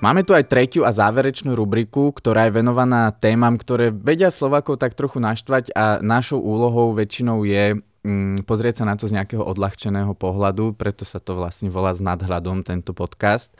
Máme 0.00 0.24
tu 0.24 0.32
aj 0.32 0.48
tretiu 0.48 0.88
a 0.88 0.96
záverečnú 0.96 1.52
rubriku, 1.52 2.08
ktorá 2.16 2.48
je 2.48 2.56
venovaná 2.56 3.12
témam, 3.12 3.60
ktoré 3.60 3.92
vedia 3.92 4.32
Slovakov 4.32 4.80
tak 4.80 4.96
trochu 4.96 5.20
naštvať 5.20 5.76
a 5.76 6.00
našou 6.00 6.40
úlohou 6.40 6.96
väčšinou 6.96 7.44
je 7.44 7.76
mm, 7.76 8.48
pozrieť 8.48 8.80
sa 8.80 8.88
na 8.88 8.96
to 8.96 9.04
z 9.04 9.20
nejakého 9.20 9.44
odľahčeného 9.44 10.16
pohľadu, 10.16 10.72
preto 10.72 11.04
sa 11.04 11.20
to 11.20 11.36
vlastne 11.36 11.68
volá 11.68 11.92
s 11.92 12.00
nadhľadom 12.00 12.64
tento 12.64 12.96
podcast. 12.96 13.52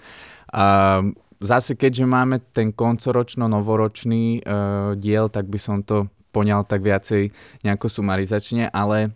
A 0.49 1.05
zase 1.45 1.77
keďže 1.77 2.09
máme 2.09 2.41
ten 2.57 2.73
koncoročno-novoročný 2.73 4.41
uh, 4.41 4.97
diel, 4.97 5.29
tak 5.29 5.45
by 5.45 5.61
som 5.61 5.85
to 5.85 6.09
poňal 6.33 6.65
tak 6.65 6.81
viacej 6.81 7.37
nejako 7.69 7.93
sumarizačne, 7.93 8.73
ale 8.73 9.13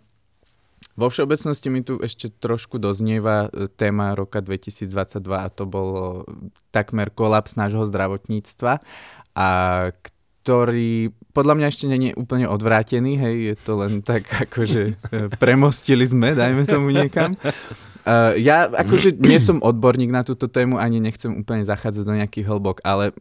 vo 0.95 1.07
všeobecnosti 1.11 1.67
mi 1.67 1.83
tu 1.83 1.99
ešte 1.99 2.31
trošku 2.31 2.79
doznieva 2.79 3.51
e, 3.51 3.67
téma 3.67 4.15
roka 4.15 4.39
2022 4.39 5.19
a 5.35 5.47
to 5.51 5.67
bol 5.67 6.23
takmer 6.71 7.11
kolaps 7.11 7.59
nášho 7.59 7.83
zdravotníctva 7.87 8.79
a 9.35 9.49
ktorý 10.45 11.11
podľa 11.35 11.53
mňa 11.59 11.67
ešte 11.67 11.85
nie 11.91 12.15
je 12.15 12.19
úplne 12.21 12.47
odvrátený, 12.47 13.19
hej, 13.19 13.35
je 13.51 13.55
to 13.59 13.71
len 13.75 13.99
tak 13.99 14.23
akože 14.47 14.95
e, 14.95 15.17
premostili 15.35 16.07
sme, 16.07 16.31
dajme 16.31 16.63
tomu 16.63 16.95
niekam. 16.95 17.35
Uh, 18.05 18.37
ja 18.37 18.69
akože 18.69 19.17
nie 19.17 19.41
som 19.41 19.57
odborník 19.65 20.13
na 20.13 20.21
túto 20.21 20.45
tému, 20.45 20.77
ani 20.77 21.01
nechcem 21.01 21.41
úplne 21.41 21.65
zachádzať 21.65 22.05
do 22.05 22.13
nejakých 22.13 22.45
hĺbok, 22.45 22.85
ale 22.85 23.17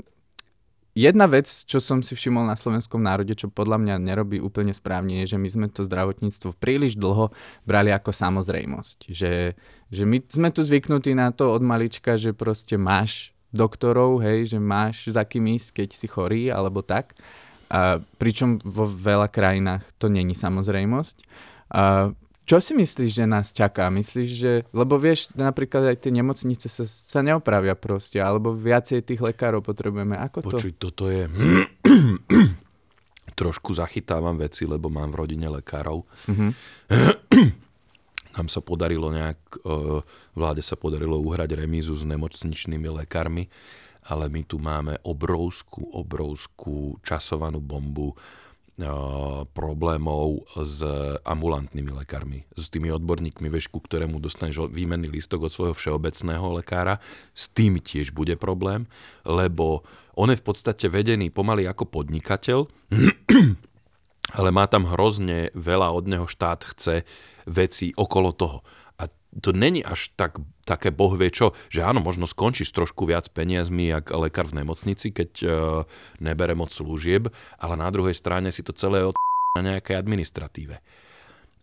Jedna 0.95 1.27
vec, 1.27 1.51
čo 1.67 1.83
som 1.83 2.07
si 2.07 2.15
všimol 2.15 2.47
na 2.47 2.55
slovenskom 2.55 3.03
národe, 3.03 3.35
čo 3.35 3.51
podľa 3.51 3.83
mňa 3.83 3.95
nerobí 3.99 4.39
úplne 4.39 4.71
správne, 4.71 5.27
je, 5.27 5.35
že 5.35 5.39
my 5.43 5.49
sme 5.51 5.67
to 5.67 5.83
zdravotníctvo 5.83 6.55
príliš 6.55 6.95
dlho 6.95 7.35
brali 7.67 7.91
ako 7.91 8.15
samozrejmosť. 8.15 9.11
Že, 9.11 9.59
že 9.91 10.03
my 10.07 10.19
sme 10.23 10.49
tu 10.55 10.63
zvyknutí 10.63 11.19
na 11.19 11.35
to 11.35 11.51
od 11.51 11.67
malička, 11.67 12.15
že 12.15 12.31
proste 12.31 12.79
máš 12.79 13.35
doktorov, 13.51 14.23
hej, 14.23 14.55
že 14.55 14.59
máš 14.63 15.11
za 15.11 15.27
kým 15.27 15.59
ísť, 15.59 15.83
keď 15.83 15.89
si 15.99 16.07
chorý, 16.07 16.55
alebo 16.55 16.79
tak. 16.79 17.19
A 17.67 17.99
pričom 18.23 18.63
vo 18.63 18.87
veľa 18.87 19.27
krajinách 19.27 19.83
to 19.99 20.07
není 20.07 20.39
samozrejmosť. 20.39 21.17
A 21.75 22.15
čo 22.45 22.61
si 22.61 22.77
myslíš, 22.77 23.11
že 23.11 23.25
nás 23.25 23.57
čaká? 23.57 23.89
Myslíš, 23.89 24.31
že... 24.37 24.53
Lebo 24.77 25.01
vieš, 25.01 25.33
napríklad 25.33 25.97
aj 25.97 26.05
tie 26.05 26.13
nemocnice 26.13 26.69
sa, 26.69 26.85
sa 26.85 27.25
neopravia 27.25 27.73
proste, 27.73 28.21
alebo 28.21 28.53
viacej 28.53 29.01
tých 29.01 29.25
lekárov 29.25 29.65
potrebujeme. 29.65 30.13
Ako 30.21 30.45
to? 30.45 30.53
Počuj, 30.53 30.73
toto 30.77 31.09
je... 31.09 31.25
Trošku 33.41 33.73
zachytávam 33.73 34.37
veci, 34.37 34.69
lebo 34.69 34.93
mám 34.93 35.11
v 35.11 35.25
rodine 35.25 35.49
lekárov. 35.49 36.05
Uh-huh. 36.05 36.51
Nám 38.37 38.47
sa 38.53 38.61
podarilo 38.61 39.09
nejak... 39.09 39.41
E, 39.65 40.05
vláde 40.37 40.61
sa 40.61 40.77
podarilo 40.77 41.17
uhrať 41.19 41.65
remízu 41.65 41.97
s 41.97 42.05
nemocničnými 42.05 42.93
lekármi, 43.03 43.49
ale 44.05 44.29
my 44.29 44.45
tu 44.45 44.61
máme 44.61 45.01
obrovskú, 45.01 45.89
obrovskú 45.97 47.01
časovanú 47.01 47.65
bombu 47.65 48.13
problémov 49.55 50.51
s 50.59 50.83
ambulantnými 51.23 51.95
lekármi, 51.95 52.43
s 52.59 52.67
tými 52.67 52.91
odborníkmi, 52.91 53.47
vieš, 53.47 53.71
ku 53.71 53.79
ktorému 53.79 54.19
dostaneš 54.19 54.67
výmenný 54.67 55.07
lístok 55.07 55.47
od 55.47 55.55
svojho 55.55 55.75
všeobecného 55.79 56.59
lekára. 56.59 56.99
S 57.31 57.47
tým 57.55 57.79
tiež 57.79 58.11
bude 58.11 58.35
problém, 58.35 58.91
lebo 59.23 59.87
on 60.19 60.35
je 60.35 60.39
v 60.39 60.47
podstate 60.47 60.91
vedený 60.91 61.31
pomaly 61.31 61.71
ako 61.71 61.87
podnikateľ, 61.87 62.67
ale 64.39 64.51
má 64.51 64.67
tam 64.67 64.91
hrozne 64.91 65.55
veľa 65.55 65.95
od 65.95 66.05
neho 66.11 66.27
štát 66.27 66.67
chce 66.75 67.07
veci 67.47 67.95
okolo 67.95 68.31
toho 68.35 68.59
to 69.41 69.51
není 69.51 69.83
až 69.83 70.15
tak, 70.15 70.39
také 70.63 70.95
boh 70.95 71.15
vie 71.19 71.31
čo, 71.31 71.57
že 71.71 71.83
áno, 71.83 71.99
možno 71.99 72.29
skončíš 72.29 72.71
trošku 72.71 73.07
viac 73.09 73.27
peniazmi, 73.31 73.91
jak 73.91 74.15
lekár 74.15 74.47
v 74.47 74.63
nemocnici, 74.63 75.11
keď 75.11 75.31
uh, 75.43 75.51
nebere 76.23 76.55
moc 76.55 76.71
služieb, 76.71 77.31
ale 77.59 77.75
na 77.75 77.91
druhej 77.91 78.15
strane 78.15 78.55
si 78.55 78.63
to 78.63 78.71
celé 78.71 79.03
od 79.03 79.19
na 79.55 79.79
nejakej 79.79 79.95
administratíve. 79.95 80.83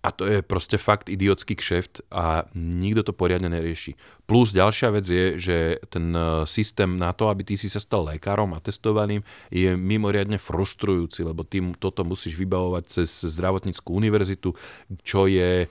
A 0.01 0.09
to 0.09 0.25
je 0.25 0.41
proste 0.41 0.81
fakt 0.81 1.13
idiotský 1.13 1.53
kšeft 1.53 2.09
a 2.09 2.49
nikto 2.57 3.05
to 3.05 3.13
poriadne 3.13 3.53
nerieši. 3.53 3.93
Plus 4.25 4.49
ďalšia 4.49 4.89
vec 4.89 5.05
je, 5.05 5.37
že 5.37 5.57
ten 5.93 6.09
e, 6.09 6.41
systém 6.49 6.97
na 6.97 7.13
to, 7.13 7.29
aby 7.29 7.45
ty 7.45 7.53
si 7.53 7.69
sa 7.69 7.77
stal 7.77 8.09
lekárom 8.09 8.49
a 8.57 8.63
testovaným, 8.63 9.21
je 9.53 9.77
mimoriadne 9.77 10.41
frustrujúci, 10.41 11.21
lebo 11.21 11.45
ty 11.45 11.61
toto 11.77 12.01
musíš 12.01 12.33
vybavovať 12.33 12.83
cez 12.89 13.29
zdravotníckú 13.29 13.93
univerzitu, 13.93 14.57
čo 15.05 15.29
je... 15.29 15.69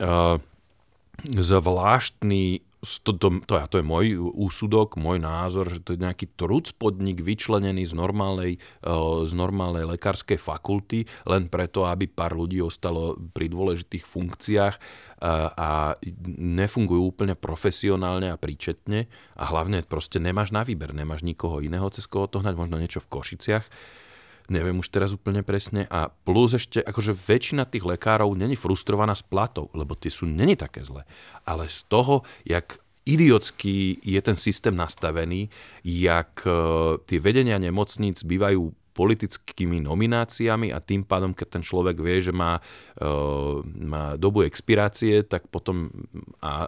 Uh, 0.00 0.40
zvláštny, 1.24 2.64
to, 3.04 3.12
to, 3.12 3.28
to, 3.44 3.54
to 3.68 3.76
je 3.76 3.84
môj 3.84 4.16
úsudok, 4.16 4.96
môj 4.96 5.20
názor, 5.20 5.68
že 5.68 5.84
to 5.84 5.92
je 5.92 6.00
nejaký 6.00 6.32
truc 6.32 6.72
podnik 6.72 7.20
vyčlenený 7.20 7.84
z 7.84 7.92
normálnej, 7.92 8.56
uh, 8.88 9.28
z 9.28 9.32
normálnej 9.36 9.84
lekárskej 9.84 10.40
fakulty, 10.40 11.04
len 11.28 11.52
preto, 11.52 11.84
aby 11.84 12.08
pár 12.08 12.32
ľudí 12.32 12.64
ostalo 12.64 13.20
pri 13.36 13.52
dôležitých 13.52 14.04
funkciách 14.08 14.74
uh, 14.80 15.52
a 15.52 15.68
nefungujú 16.40 17.04
úplne 17.04 17.36
profesionálne 17.36 18.32
a 18.32 18.40
príčetne. 18.40 19.12
A 19.36 19.44
hlavne 19.52 19.84
proste 19.84 20.16
nemáš 20.16 20.48
na 20.56 20.64
výber, 20.64 20.96
nemáš 20.96 21.20
nikoho 21.20 21.60
iného, 21.60 21.92
cez 21.92 22.08
koho 22.08 22.32
to 22.32 22.40
hnať, 22.40 22.56
možno 22.56 22.80
niečo 22.80 23.04
v 23.04 23.12
Košiciach 23.12 23.66
neviem 24.50 24.82
už 24.82 24.90
teraz 24.90 25.14
úplne 25.14 25.46
presne. 25.46 25.86
A 25.86 26.10
plus 26.10 26.58
ešte, 26.58 26.82
akože 26.82 27.14
väčšina 27.14 27.64
tých 27.70 27.86
lekárov 27.86 28.34
není 28.34 28.58
frustrovaná 28.58 29.14
z 29.14 29.22
platov, 29.24 29.70
lebo 29.72 29.94
tie 29.94 30.10
sú 30.10 30.26
není 30.26 30.58
také 30.58 30.82
zlé. 30.82 31.06
Ale 31.46 31.70
z 31.70 31.86
toho, 31.86 32.26
jak 32.42 32.82
idiotský 33.06 34.02
je 34.04 34.20
ten 34.20 34.36
systém 34.36 34.76
nastavený, 34.76 35.48
jak 35.86 36.44
uh, 36.44 37.00
tie 37.08 37.18
vedenia 37.22 37.56
nemocníc 37.56 38.20
bývajú 38.26 38.74
politickými 38.90 39.80
nomináciami 39.80 40.74
a 40.74 40.82
tým 40.82 41.06
pádom, 41.06 41.30
keď 41.32 41.58
ten 41.58 41.62
človek 41.62 41.96
vie, 42.02 42.20
že 42.20 42.34
má, 42.34 42.58
uh, 42.58 43.62
má 43.64 44.18
dobu 44.18 44.42
expirácie, 44.42 45.22
tak 45.22 45.46
potom 45.48 45.88
a, 46.42 46.66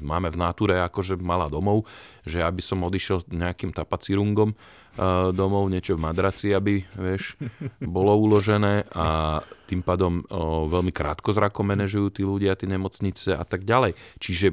máme 0.00 0.28
v 0.28 0.36
náture 0.36 0.76
akože 0.84 1.16
malá 1.18 1.48
domov, 1.48 1.88
že 2.22 2.44
aby 2.44 2.60
som 2.60 2.84
odišiel 2.84 3.26
nejakým 3.32 3.72
tapacírungom 3.72 4.52
uh, 4.52 5.32
domov, 5.32 5.72
niečo 5.72 5.96
v 5.96 6.04
madraci, 6.04 6.52
aby 6.52 6.84
vieš, 6.94 7.34
bolo 7.80 8.12
uložené 8.14 8.84
a 8.92 9.40
tým 9.66 9.82
pádom 9.82 10.22
uh, 10.22 10.68
veľmi 10.68 10.94
krátko 10.94 11.34
zrako 11.34 11.66
manažujú 11.66 12.08
tí 12.12 12.22
ľudia, 12.22 12.54
tí 12.54 12.68
nemocnice 12.68 13.34
a 13.34 13.42
tak 13.42 13.64
ďalej. 13.66 13.96
Čiže 14.22 14.52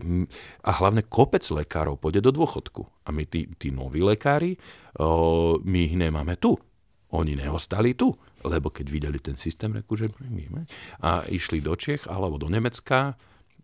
a 0.64 0.72
hlavne 0.74 1.06
kopec 1.06 1.44
lekárov 1.44 2.00
pôjde 2.00 2.24
do 2.24 2.32
dôchodku. 2.34 2.88
A 3.04 3.12
my 3.12 3.28
tí, 3.28 3.52
tí 3.60 3.68
noví 3.70 4.00
lekári, 4.00 4.56
my 5.60 5.80
ich 5.84 5.96
nemáme 6.00 6.40
tu. 6.40 6.56
Oni 7.14 7.38
neostali 7.38 7.94
tu, 7.94 8.10
lebo 8.42 8.74
keď 8.74 8.86
videli 8.90 9.22
ten 9.22 9.38
systém, 9.38 9.70
reku, 9.70 9.94
že 9.94 10.10
a 10.98 11.22
išli 11.30 11.62
do 11.62 11.78
Čech 11.78 12.10
alebo 12.10 12.42
do 12.42 12.50
Nemecka, 12.50 13.14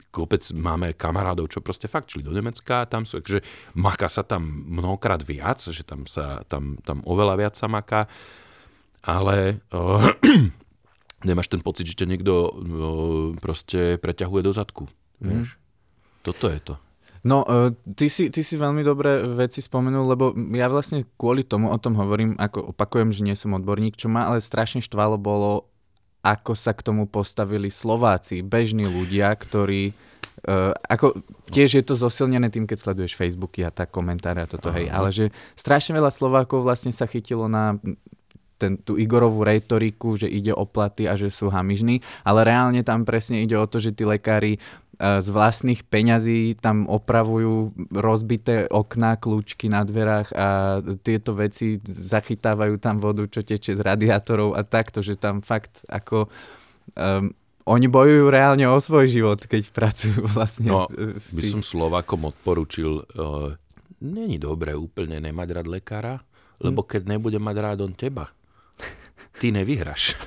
kopec 0.10 0.42
máme 0.54 0.94
kamarádov, 0.98 1.54
čo 1.54 1.62
proste 1.62 1.86
fakt 1.86 2.14
šli 2.14 2.26
do 2.26 2.34
Nemecka, 2.34 2.86
tam 2.90 3.06
sú, 3.06 3.22
že 3.22 3.42
maká 3.78 4.10
sa 4.10 4.26
tam 4.26 4.46
mnohokrát 4.46 5.22
viac, 5.22 5.62
že 5.62 5.82
tam 5.86 6.10
sa 6.10 6.42
tam, 6.50 6.78
tam 6.82 7.06
oveľa 7.06 7.36
viac 7.38 7.54
sa 7.58 7.70
maká. 7.70 8.10
ale 9.06 9.64
uh, 9.74 10.10
nemáš 11.28 11.48
ten 11.50 11.62
pocit, 11.62 11.88
že 11.88 11.98
ťa 12.04 12.10
niekto 12.10 12.34
uh, 12.34 12.52
proste 13.38 13.98
preťahuje 14.02 14.42
do 14.46 14.52
zadku. 14.54 14.86
Mm. 15.22 15.26
Vieš? 15.46 15.50
Toto 16.26 16.52
je 16.52 16.60
to. 16.62 16.76
No, 17.24 17.44
uh, 17.44 17.76
ty, 18.00 18.08
si, 18.08 18.32
ty 18.32 18.42
si 18.44 18.56
veľmi 18.56 18.80
dobré 18.84 19.24
veci 19.36 19.60
spomenul, 19.60 20.06
lebo 20.08 20.32
ja 20.56 20.72
vlastne 20.72 21.04
kvôli 21.20 21.44
tomu 21.44 21.68
o 21.68 21.78
tom 21.80 22.00
hovorím, 22.00 22.40
ako 22.40 22.72
opakujem, 22.72 23.12
že 23.12 23.26
nie 23.28 23.36
som 23.36 23.56
odborník, 23.56 24.00
čo 24.00 24.08
ma 24.08 24.32
ale 24.32 24.40
strašne 24.40 24.80
štvalo 24.80 25.20
bolo, 25.20 25.68
ako 26.24 26.56
sa 26.56 26.72
k 26.72 26.84
tomu 26.84 27.08
postavili 27.08 27.68
Slováci, 27.68 28.40
bežní 28.44 28.88
ľudia, 28.88 29.32
ktorí 29.36 30.10
Uh, 30.40 30.72
ako 30.88 31.20
tiež 31.52 31.70
je 31.76 31.84
to 31.84 32.00
zosilnené 32.00 32.48
tým, 32.48 32.64
keď 32.64 32.80
sleduješ 32.80 33.20
Facebooky 33.20 33.60
a 33.60 33.76
tak 33.76 33.92
komentáre 33.92 34.40
a 34.40 34.48
toto, 34.48 34.72
Aha. 34.72 34.80
hej, 34.80 34.88
ale 34.88 35.10
že 35.12 35.26
strašne 35.60 36.00
veľa 36.00 36.16
Slovákov 36.16 36.64
vlastne 36.64 36.96
sa 36.96 37.04
chytilo 37.12 37.52
na 37.52 37.76
ten, 38.60 38.76
tú 38.76 39.00
Igorovú 39.00 39.48
retoriku, 39.48 40.20
že 40.20 40.28
ide 40.28 40.52
o 40.52 40.68
platy 40.68 41.08
a 41.08 41.16
že 41.16 41.32
sú 41.32 41.48
hamižní, 41.48 42.04
ale 42.28 42.44
reálne 42.44 42.84
tam 42.84 43.08
presne 43.08 43.42
ide 43.42 43.56
o 43.56 43.64
to, 43.66 43.80
že 43.80 43.96
tí 43.96 44.04
lekári 44.04 44.60
z 45.00 45.28
vlastných 45.32 45.88
peňazí 45.88 46.60
tam 46.60 46.84
opravujú 46.84 47.72
rozbité 47.96 48.68
okná, 48.68 49.16
kľúčky 49.16 49.72
na 49.72 49.88
dverách 49.88 50.36
a 50.36 50.48
tieto 51.00 51.40
veci 51.40 51.80
zachytávajú 51.88 52.76
tam 52.84 53.00
vodu, 53.00 53.24
čo 53.32 53.40
teče 53.40 53.80
z 53.80 53.82
radiátorov 53.82 54.60
a 54.60 54.62
takto, 54.68 55.00
že 55.00 55.16
tam 55.16 55.40
fakt 55.40 55.88
ako 55.88 56.28
um, 57.00 57.32
oni 57.64 57.88
bojujú 57.88 58.28
reálne 58.28 58.68
o 58.68 58.76
svoj 58.76 59.08
život, 59.08 59.40
keď 59.40 59.72
pracujú 59.72 60.20
vlastne. 60.36 60.68
No, 60.68 60.92
by 61.32 61.44
som 61.48 61.64
Slovakom 61.64 62.28
odporučil, 62.28 63.08
uh, 63.16 63.56
není 64.04 64.36
dobré 64.36 64.76
úplne 64.76 65.24
nemať 65.24 65.48
rád 65.64 65.68
lekára, 65.72 66.16
lebo 66.60 66.84
hm. 66.84 66.88
keď 66.92 67.02
nebude 67.08 67.40
mať 67.40 67.56
rád 67.56 67.80
on 67.88 67.96
teba, 67.96 68.36
ty 69.40 69.56
nevyhraš. 69.56 70.20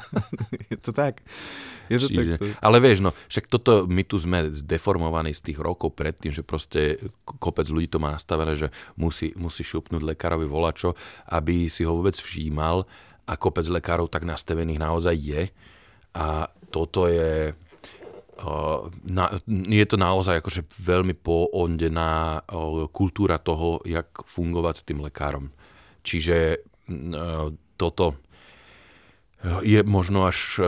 Je 0.72 0.76
to 0.80 0.96
tak. 0.96 1.20
Je 1.92 2.00
to 2.00 2.08
Čiže, 2.08 2.40
takto. 2.40 2.44
Ale 2.64 2.80
vieš, 2.80 3.04
no, 3.04 3.12
však 3.28 3.44
toto, 3.52 3.84
my 3.84 4.02
tu 4.08 4.16
sme 4.16 4.48
zdeformovaní 4.48 5.36
z 5.36 5.52
tých 5.52 5.58
rokov 5.60 5.92
predtým, 5.92 6.32
že 6.32 6.40
proste 6.40 6.96
kopec 7.24 7.68
ľudí 7.68 7.92
to 7.92 8.00
má 8.00 8.16
nastavené, 8.16 8.56
že 8.56 8.72
musí, 8.96 9.36
musí 9.36 9.60
šupnúť 9.60 10.00
lekárovi 10.00 10.48
volačo, 10.48 10.96
aby 11.28 11.68
si 11.68 11.84
ho 11.84 11.92
vôbec 11.92 12.16
všímal 12.16 12.88
a 13.28 13.32
kopec 13.36 13.68
lekárov 13.68 14.08
tak 14.08 14.24
nastavených 14.24 14.80
naozaj 14.80 15.14
je. 15.16 15.42
A 16.16 16.48
toto 16.72 17.08
je... 17.08 17.52
Na, 19.06 19.30
je 19.46 19.86
to 19.86 19.96
naozaj 19.96 20.42
akože 20.42 20.66
veľmi 20.66 21.14
poondená 21.14 22.42
kultúra 22.90 23.38
toho, 23.38 23.78
jak 23.86 24.10
fungovať 24.26 24.74
s 24.74 24.86
tým 24.90 24.98
lekárom. 25.06 25.54
Čiže 26.02 26.58
uh, 26.58 27.54
toto 27.78 28.18
je 29.44 29.80
možno 29.84 30.24
až 30.24 30.60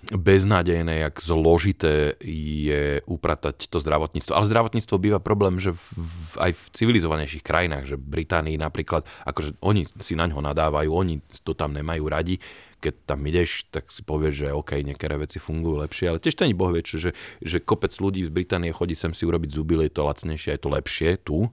beznádejné, 0.00 1.04
jak 1.04 1.20
zložité 1.20 2.16
je 2.24 3.04
upratať 3.04 3.68
to 3.68 3.78
zdravotníctvo. 3.84 4.32
Ale 4.32 4.48
zdravotníctvo 4.48 4.96
býva 4.96 5.20
problém, 5.20 5.60
že 5.60 5.76
v, 5.76 5.84
v, 6.00 6.32
aj 6.40 6.52
v 6.56 6.62
civilizovanejších 6.72 7.44
krajinách, 7.44 7.84
že 7.84 7.96
Británii 8.00 8.56
napríklad, 8.56 9.04
akože 9.28 9.60
oni 9.60 9.84
si 9.84 10.16
na 10.16 10.24
ňo 10.24 10.40
nadávajú, 10.40 10.88
oni 10.88 11.20
to 11.44 11.52
tam 11.52 11.76
nemajú 11.76 12.08
radi, 12.08 12.40
keď 12.80 13.12
tam 13.12 13.20
ideš, 13.28 13.68
tak 13.68 13.92
si 13.92 14.00
povieš, 14.00 14.34
že 14.48 14.56
OK, 14.56 14.80
niektoré 14.80 15.20
veci 15.20 15.36
fungujú 15.36 15.84
lepšie, 15.84 16.16
ale 16.16 16.18
tiež 16.18 16.32
to 16.32 16.48
ani 16.48 16.56
boh 16.56 16.72
vie, 16.72 16.80
že, 16.80 17.12
že 17.44 17.60
kopec 17.60 17.92
ľudí 17.92 18.24
z 18.24 18.32
Británie 18.32 18.72
chodí 18.72 18.96
sem 18.96 19.12
si 19.12 19.28
urobiť 19.28 19.52
zuby, 19.52 19.84
je 19.84 19.92
to 19.92 20.08
lacnejšie, 20.08 20.56
je 20.56 20.62
to 20.64 20.72
lepšie 20.72 21.10
tu 21.20 21.52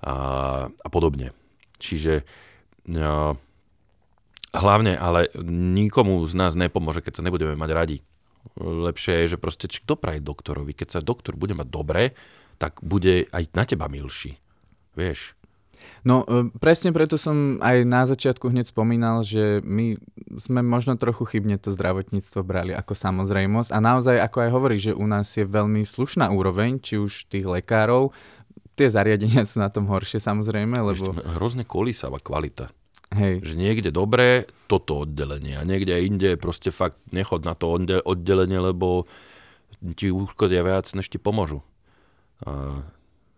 a, 0.00 0.16
a 0.72 0.88
podobne. 0.88 1.36
Čiže 1.76 2.24
no, 2.88 3.36
Hlavne, 4.56 4.96
ale 4.96 5.28
nikomu 5.52 6.24
z 6.24 6.32
nás 6.32 6.56
nepomôže, 6.56 7.04
keď 7.04 7.20
sa 7.20 7.24
nebudeme 7.24 7.54
mať 7.54 7.70
radi. 7.76 7.98
Lepšie 8.56 9.26
je, 9.26 9.36
že 9.36 9.42
proste 9.42 9.68
kto 9.68 10.00
praje 10.00 10.24
doktorovi. 10.24 10.72
Keď 10.72 10.88
sa 10.96 11.00
doktor 11.04 11.36
bude 11.36 11.52
mať 11.52 11.68
dobre, 11.68 12.16
tak 12.56 12.80
bude 12.80 13.28
aj 13.28 13.52
na 13.52 13.68
teba 13.68 13.86
milší. 13.90 14.40
Vieš? 14.96 15.36
No 16.06 16.24
e, 16.24 16.48
presne 16.56 16.94
preto 16.94 17.20
som 17.20 17.60
aj 17.60 17.84
na 17.84 18.08
začiatku 18.08 18.48
hneď 18.48 18.72
spomínal, 18.72 19.20
že 19.26 19.60
my 19.60 20.00
sme 20.40 20.64
možno 20.64 20.96
trochu 20.96 21.28
chybne 21.28 21.60
to 21.60 21.74
zdravotníctvo 21.74 22.40
brali 22.40 22.72
ako 22.72 22.96
samozrejmosť 22.96 23.70
a 23.74 23.78
naozaj, 23.82 24.16
ako 24.24 24.38
aj 24.40 24.50
hovorí, 24.50 24.76
že 24.80 24.96
u 24.96 25.04
nás 25.04 25.28
je 25.36 25.44
veľmi 25.44 25.84
slušná 25.84 26.32
úroveň, 26.32 26.80
či 26.80 26.96
už 26.96 27.28
tých 27.28 27.44
lekárov, 27.44 28.14
tie 28.78 28.88
zariadenia 28.88 29.44
sú 29.48 29.60
na 29.60 29.72
tom 29.72 29.88
horšie 29.88 30.20
samozrejme, 30.20 30.76
lebo... 30.80 31.12
Ešte 31.12 31.36
hrozne 31.36 31.64
kolísava 31.68 32.20
kvalita. 32.20 32.72
Hej. 33.14 33.46
Že 33.46 33.54
niekde 33.54 33.90
dobré, 33.94 34.50
toto 34.66 35.06
oddelenie 35.06 35.54
a 35.54 35.62
niekde 35.62 36.02
inde 36.02 36.34
proste 36.34 36.74
fakt 36.74 36.98
nechod 37.14 37.46
na 37.46 37.54
to 37.54 37.78
oddelenie, 38.02 38.58
lebo 38.58 39.06
ti 39.94 40.10
uškodia 40.10 40.66
viac, 40.66 40.90
než 40.90 41.06
ti 41.06 41.22
pomôžu. 41.22 41.62
A, 42.42 42.82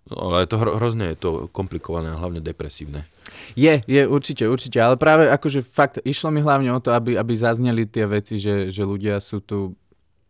ale 0.09 0.37
je 0.45 0.49
to 0.49 0.57
hro, 0.57 0.71
hrozne 0.81 1.13
je 1.13 1.19
to 1.21 1.31
komplikované 1.53 2.17
a 2.17 2.21
hlavne 2.21 2.41
depresívne. 2.41 3.05
Je, 3.53 3.77
je 3.85 4.09
určite, 4.09 4.49
určite, 4.49 4.81
ale 4.81 4.97
práve 4.97 5.29
akože 5.29 5.61
fakt 5.61 6.01
išlo 6.01 6.33
mi 6.33 6.41
hlavne 6.41 6.73
o 6.73 6.81
to, 6.81 6.97
aby, 6.97 7.21
aby 7.21 7.37
zazneli 7.37 7.85
tie 7.85 8.09
veci, 8.09 8.41
že, 8.41 8.73
že 8.73 8.89
ľudia 8.89 9.21
sú 9.21 9.45
tu 9.45 9.77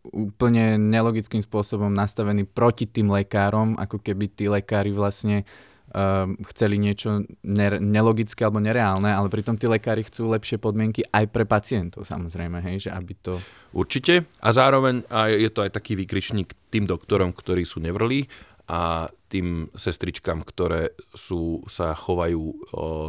úplne 0.03 0.79
nelogickým 0.79 1.43
spôsobom 1.43 1.91
nastavení 1.91 2.43
proti 2.43 2.87
tým 2.87 3.11
lekárom, 3.11 3.79
ako 3.79 3.99
keby 4.03 4.31
tí 4.31 4.51
lekári 4.51 4.91
vlastne 4.91 5.47
um, 5.93 6.37
chceli 6.53 6.77
niečo 6.77 7.25
ne- 7.43 7.81
nelogické 7.81 8.45
alebo 8.45 8.61
nereálne, 8.61 9.09
ale 9.09 9.27
pritom 9.29 9.57
tí 9.57 9.65
lekári 9.65 10.05
chcú 10.05 10.29
lepšie 10.31 10.61
podmienky 10.61 11.05
aj 11.09 11.25
pre 11.29 11.45
pacientov 11.45 12.05
samozrejme, 12.05 12.61
hej, 12.61 12.89
že 12.89 12.91
aby 12.93 13.13
to... 13.19 13.37
Určite 13.73 14.25
a 14.41 14.49
zároveň 14.49 15.05
a 15.09 15.29
je 15.29 15.49
to 15.53 15.61
aj 15.65 15.73
taký 15.73 15.93
výkričník 15.97 16.53
tým 16.73 16.89
doktorom, 16.89 17.33
ktorí 17.33 17.65
sú 17.65 17.81
nevrlí 17.81 18.25
a 18.69 19.09
tým 19.29 19.69
sestričkám, 19.73 20.45
ktoré 20.45 20.93
sú, 21.13 21.65
sa 21.65 21.93
chovajú 21.97 22.41
o, 22.41 22.53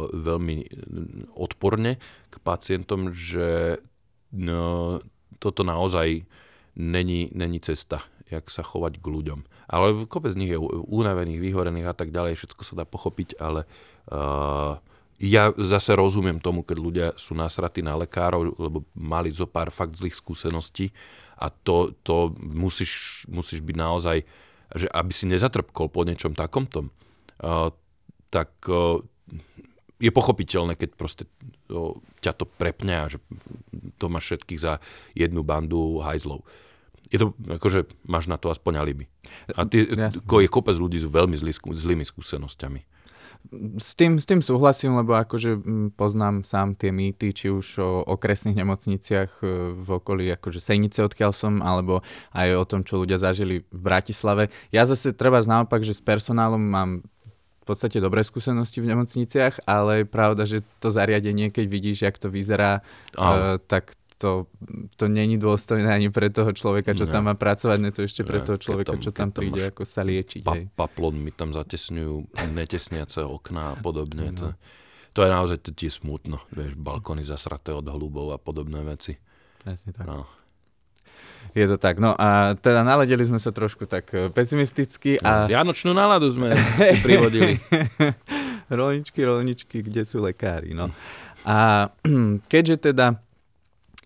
veľmi 0.09 0.57
odporne 1.37 2.01
k 2.29 2.35
pacientom, 2.41 3.13
že 3.13 3.77
no, 4.33 4.97
toto 5.37 5.61
naozaj 5.65 6.25
není, 6.77 7.29
není 7.33 7.61
cesta, 7.61 8.05
jak 8.29 8.49
sa 8.49 8.65
chovať 8.65 9.01
k 9.01 9.05
ľuďom. 9.05 9.39
Ale 9.67 10.05
kopec 10.09 10.33
z 10.33 10.39
nich 10.39 10.51
je 10.51 10.59
unavených, 10.89 11.39
vyhorených 11.41 11.91
a 11.91 11.95
tak 11.95 12.09
ďalej, 12.09 12.39
všetko 12.39 12.63
sa 12.65 12.73
dá 12.81 12.85
pochopiť, 12.85 13.39
ale 13.39 13.63
uh, 14.11 14.79
ja 15.21 15.53
zase 15.53 15.93
rozumiem 15.93 16.41
tomu, 16.41 16.65
keď 16.65 16.77
ľudia 16.81 17.07
sú 17.13 17.37
nasratí 17.37 17.85
na 17.85 17.93
lekárov, 17.93 18.57
lebo 18.57 18.83
mali 18.97 19.29
zo 19.29 19.45
pár 19.45 19.69
fakt 19.69 19.93
zlých 19.93 20.17
skúseností 20.17 20.89
a 21.37 21.53
to, 21.53 21.93
to 22.01 22.33
musíš, 22.41 23.23
musíš 23.29 23.61
byť 23.61 23.75
naozaj, 23.77 24.17
že 24.73 24.87
aby 24.89 25.11
si 25.13 25.29
nezatrpkol 25.29 25.93
po 25.93 26.01
niečom 26.03 26.33
takomto, 26.33 26.89
uh, 27.45 27.69
tak 28.33 28.49
uh, 28.65 28.97
je 30.01 30.09
pochopiteľné, 30.09 30.73
keď 30.73 30.89
proste 30.97 31.23
uh, 31.69 31.93
ťa 32.25 32.33
to 32.33 32.45
prepne 32.49 32.93
a 32.97 33.05
že 33.05 33.21
to 34.01 34.09
máš 34.09 34.33
všetkých 34.33 34.59
za 34.59 34.73
jednu 35.13 35.45
bandu 35.45 36.01
hajzlov 36.01 36.41
je 37.11 37.17
to, 37.19 37.35
akože 37.43 37.91
máš 38.07 38.31
na 38.31 38.39
to 38.39 38.47
aspoň 38.47 38.79
alibi. 38.79 39.05
A 39.53 39.67
ty, 39.67 39.83
ko, 40.23 40.39
je 40.39 40.47
kopec 40.47 40.79
ľudí 40.79 40.95
s 40.95 41.05
veľmi 41.05 41.35
zlý, 41.35 41.51
zlými 41.51 42.07
skúsenosťami. 42.07 42.87
S 43.81 43.97
tým, 43.97 44.21
s 44.21 44.29
tým 44.29 44.39
súhlasím, 44.39 44.95
lebo 44.95 45.17
akože 45.17 45.59
poznám 45.97 46.45
sám 46.45 46.77
tie 46.77 46.93
mýty, 46.93 47.33
či 47.33 47.49
už 47.49 47.67
o 47.81 48.05
okresných 48.15 48.53
nemocniciach 48.53 49.41
e, 49.41 49.73
v 49.75 49.87
okolí 49.97 50.29
akože 50.37 50.61
Sejnice, 50.61 51.01
odkiaľ 51.01 51.33
som, 51.33 51.53
alebo 51.59 52.05
aj 52.37 52.47
o 52.53 52.63
tom, 52.69 52.85
čo 52.85 53.01
ľudia 53.01 53.17
zažili 53.17 53.65
v 53.73 53.79
Bratislave. 53.81 54.53
Ja 54.69 54.85
zase 54.85 55.11
treba 55.11 55.41
naopak, 55.41 55.81
že 55.81 55.97
s 55.97 56.05
personálom 56.05 56.61
mám 56.61 57.01
v 57.61 57.65
podstate 57.65 57.97
dobré 57.97 58.21
skúsenosti 58.25 58.81
v 58.81 58.93
nemocniciach, 58.93 59.65
ale 59.69 60.05
je 60.05 60.05
pravda, 60.09 60.43
že 60.45 60.65
to 60.77 60.93
zariadenie, 60.93 61.53
keď 61.53 61.65
vidíš, 61.65 61.97
jak 62.01 62.17
to 62.17 62.29
vyzerá, 62.33 62.81
uh, 63.17 63.61
tak 63.69 63.93
to, 64.21 64.45
to 65.01 65.09
není 65.09 65.41
dôstojné 65.41 65.89
ani 65.89 66.13
pre 66.13 66.29
toho 66.29 66.53
človeka, 66.53 66.93
čo 66.93 67.09
ne. 67.09 67.11
tam 67.11 67.25
má 67.25 67.33
pracovať, 67.33 67.77
ne 67.81 67.89
to 67.89 68.05
ešte 68.05 68.21
pre 68.21 68.39
ne, 68.39 68.45
toho 68.45 68.61
človeka, 68.61 68.93
tam, 68.93 69.01
čo 69.01 69.09
tam 69.09 69.33
príde, 69.33 69.73
ako 69.73 69.81
sa 69.81 70.05
liečiť. 70.05 70.45
Pa, 70.45 70.61
paplon 70.85 71.17
mi 71.17 71.33
tam 71.33 71.49
zatesňujú 71.49 72.37
netesniace 72.53 73.25
okná 73.25 73.73
a 73.73 73.75
podobne. 73.81 74.29
No. 74.29 74.37
To, 74.37 74.47
to 75.17 75.19
je 75.25 75.29
naozaj 75.33 75.57
to 75.65 75.73
smutno, 75.89 76.45
vieš, 76.53 76.77
balkóny 76.77 77.25
zasraté 77.25 77.73
od 77.73 77.89
hlubov 77.89 78.29
a 78.29 78.37
podobné 78.37 78.85
veci. 78.85 79.17
Presne 79.65 79.89
tak. 79.97 80.05
No. 80.05 80.29
Je 81.57 81.65
to 81.67 81.75
tak. 81.81 81.97
No 81.97 82.13
a 82.15 82.55
teda 82.55 82.85
naladili 82.85 83.25
sme 83.25 83.41
sa 83.41 83.49
trošku 83.51 83.89
tak 83.89 84.07
e, 84.13 84.29
pesimisticky. 84.31 85.19
A... 85.19 85.49
No, 85.49 85.51
Vianočnú 85.51 85.91
náladu 85.91 86.29
sme 86.31 86.53
si 86.55 87.01
privodili. 87.05 87.59
rolničky, 88.71 89.19
rolničky, 89.25 89.77
kde 89.83 90.07
sú 90.07 90.23
lekári. 90.23 90.71
No. 90.71 90.93
A 91.43 91.89
keďže 92.51 92.93
teda 92.93 93.19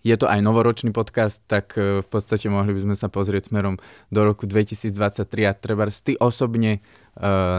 je 0.05 0.15
to 0.21 0.29
aj 0.29 0.37
novoročný 0.45 0.93
podcast, 0.93 1.41
tak 1.49 1.73
e, 1.81 2.05
v 2.05 2.07
podstate 2.07 2.45
mohli 2.45 2.77
by 2.77 2.81
sme 2.85 2.95
sa 2.95 3.09
pozrieť 3.09 3.49
smerom 3.49 3.81
do 4.13 4.21
roku 4.21 4.45
2023 4.45 4.93
a 5.49 5.57
treba 5.57 5.89
ty 5.89 6.13
osobne, 6.21 6.77
e, 6.77 6.79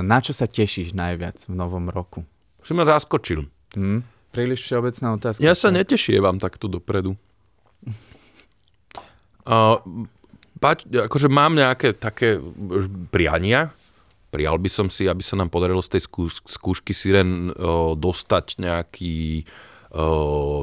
na 0.07 0.19
čo 0.23 0.31
sa 0.31 0.47
tešíš 0.47 0.95
najviac 0.95 1.43
v 1.51 1.55
novom 1.59 1.91
roku? 1.91 2.23
Si 2.63 2.71
ma 2.71 2.87
zaskočil. 2.87 3.51
Hmm? 3.75 4.07
Príliš 4.31 4.63
všeobecná 4.63 5.19
otázka. 5.19 5.43
Ja 5.43 5.59
sa 5.59 5.75
netešievam 5.75 6.39
takto 6.39 6.71
dopredu. 6.71 7.19
Uh, 9.47 9.79
pač, 10.59 10.83
akože 10.91 11.31
mám 11.31 11.55
nejaké 11.55 11.95
také 11.95 12.43
priania. 13.15 13.71
Prijal 14.35 14.59
by 14.59 14.71
som 14.71 14.87
si, 14.91 15.07
aby 15.07 15.23
sa 15.23 15.39
nám 15.39 15.55
podarilo 15.55 15.79
z 15.79 15.97
tej 15.97 16.03
skúš- 16.11 16.43
skúšky 16.43 16.91
Siren 16.91 17.55
uh, 17.55 17.95
dostať 17.95 18.59
nejaký 18.59 19.47
uh, 19.47 19.76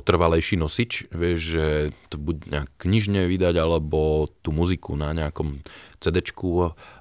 trvalejší 0.05 0.55
nosič. 0.59 1.09
Vieš, 1.09 1.39
že 1.39 1.65
to 2.09 2.21
buď 2.21 2.37
nejak 2.49 2.69
knižne 2.77 3.25
vydať, 3.25 3.55
alebo 3.57 4.29
tú 4.45 4.53
muziku 4.53 4.93
na 4.93 5.15
nejakom 5.15 5.65
cd 5.97 6.19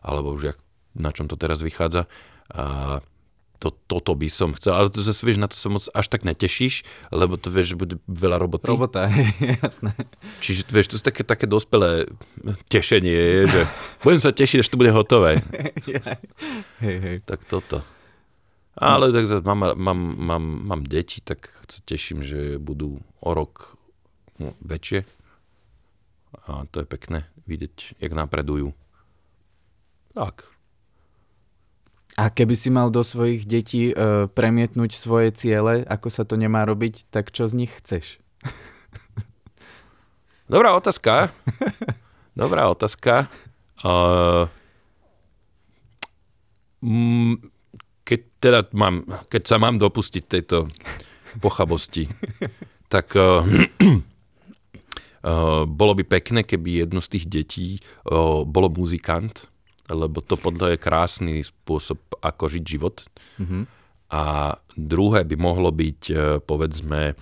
alebo 0.03 0.39
už 0.39 0.55
jak, 0.55 0.59
na 0.95 1.11
čom 1.11 1.27
to 1.29 1.37
teraz 1.37 1.61
vychádza. 1.61 2.07
A 2.53 3.01
to, 3.63 3.71
toto 3.87 4.19
by 4.19 4.27
som 4.27 4.59
chcel, 4.59 4.75
ale 4.75 4.91
to 4.91 5.07
zase 5.07 5.23
vieš, 5.23 5.39
na 5.39 5.47
to 5.47 5.55
sa 5.55 5.71
moc 5.71 5.87
až 5.95 6.07
tak 6.11 6.27
netešíš, 6.27 6.83
lebo 7.15 7.39
to 7.39 7.47
vieš, 7.47 7.75
že 7.75 7.77
bude 7.79 7.95
veľa 8.11 8.43
roboty. 8.43 8.67
Robota, 8.67 9.07
jasné. 9.63 9.95
Čiže 10.43 10.67
vieš, 10.67 10.91
to 10.91 10.97
je 10.99 11.07
také, 11.07 11.23
také 11.23 11.47
dospelé 11.47 12.11
tešenie, 12.67 13.15
je, 13.15 13.41
že 13.47 13.61
budem 14.03 14.19
sa 14.19 14.35
tešiť, 14.35 14.67
až 14.67 14.69
to 14.69 14.81
bude 14.83 14.91
hotové. 14.91 15.47
hej, 16.83 16.97
hej. 16.99 17.17
Tak 17.23 17.47
toto. 17.47 17.87
Ale 18.73 19.13
tak 19.13 19.29
mám, 19.45 19.77
mám, 19.77 20.01
mám, 20.17 20.45
mám 20.65 20.83
deti, 20.89 21.21
tak 21.21 21.53
sa 21.69 21.81
teším, 21.85 22.25
že 22.25 22.57
budú 22.57 23.05
o 23.21 23.31
rok 23.37 23.77
no, 24.41 24.57
väčšie. 24.65 25.05
A 26.49 26.65
to 26.73 26.81
je 26.81 26.87
pekné 26.89 27.29
vidieť, 27.45 28.01
jak 28.01 28.13
napredujú. 28.17 28.73
Tak. 30.17 30.49
A 32.17 32.29
keby 32.29 32.57
si 32.57 32.69
mal 32.69 32.93
do 32.93 33.01
svojich 33.05 33.49
detí 33.49 33.93
uh, 33.93 34.29
premietnúť 34.29 34.97
svoje 34.97 35.33
ciele, 35.33 35.85
ako 35.89 36.09
sa 36.13 36.25
to 36.29 36.37
nemá 36.37 36.65
robiť, 36.69 37.09
tak 37.09 37.33
čo 37.33 37.49
z 37.49 37.65
nich 37.65 37.73
chceš? 37.73 38.21
Dobrá 40.53 40.77
otázka. 40.77 41.33
Dobrá 42.37 42.69
otázka. 42.69 43.29
Uh, 43.81 44.49
keď, 48.13 48.21
teda 48.37 48.61
mám, 48.77 49.09
keď 49.33 49.43
sa 49.49 49.57
mám 49.57 49.81
dopustiť 49.81 50.25
tejto 50.29 50.69
pochabosti, 51.41 52.13
tak 52.93 53.17
uh, 53.17 53.41
uh, 55.25 55.65
bolo 55.81 55.93
by 55.97 56.05
pekné, 56.05 56.45
keby 56.45 56.85
jedno 56.85 57.01
z 57.01 57.17
tých 57.17 57.25
detí 57.25 57.69
uh, 57.81 58.45
bolo 58.45 58.69
muzikant 58.69 59.49
lebo 59.93 60.25
to 60.25 60.39
podľa 60.39 60.75
je 60.75 60.79
krásny 60.79 61.35
spôsob, 61.43 61.99
ako 62.23 62.45
žiť 62.49 62.65
život. 62.65 63.05
Mm-hmm. 63.39 63.63
A 64.13 64.55
druhé 64.77 65.25
by 65.25 65.37
mohlo 65.41 65.73
byť, 65.73 66.01
povedzme, 66.45 67.17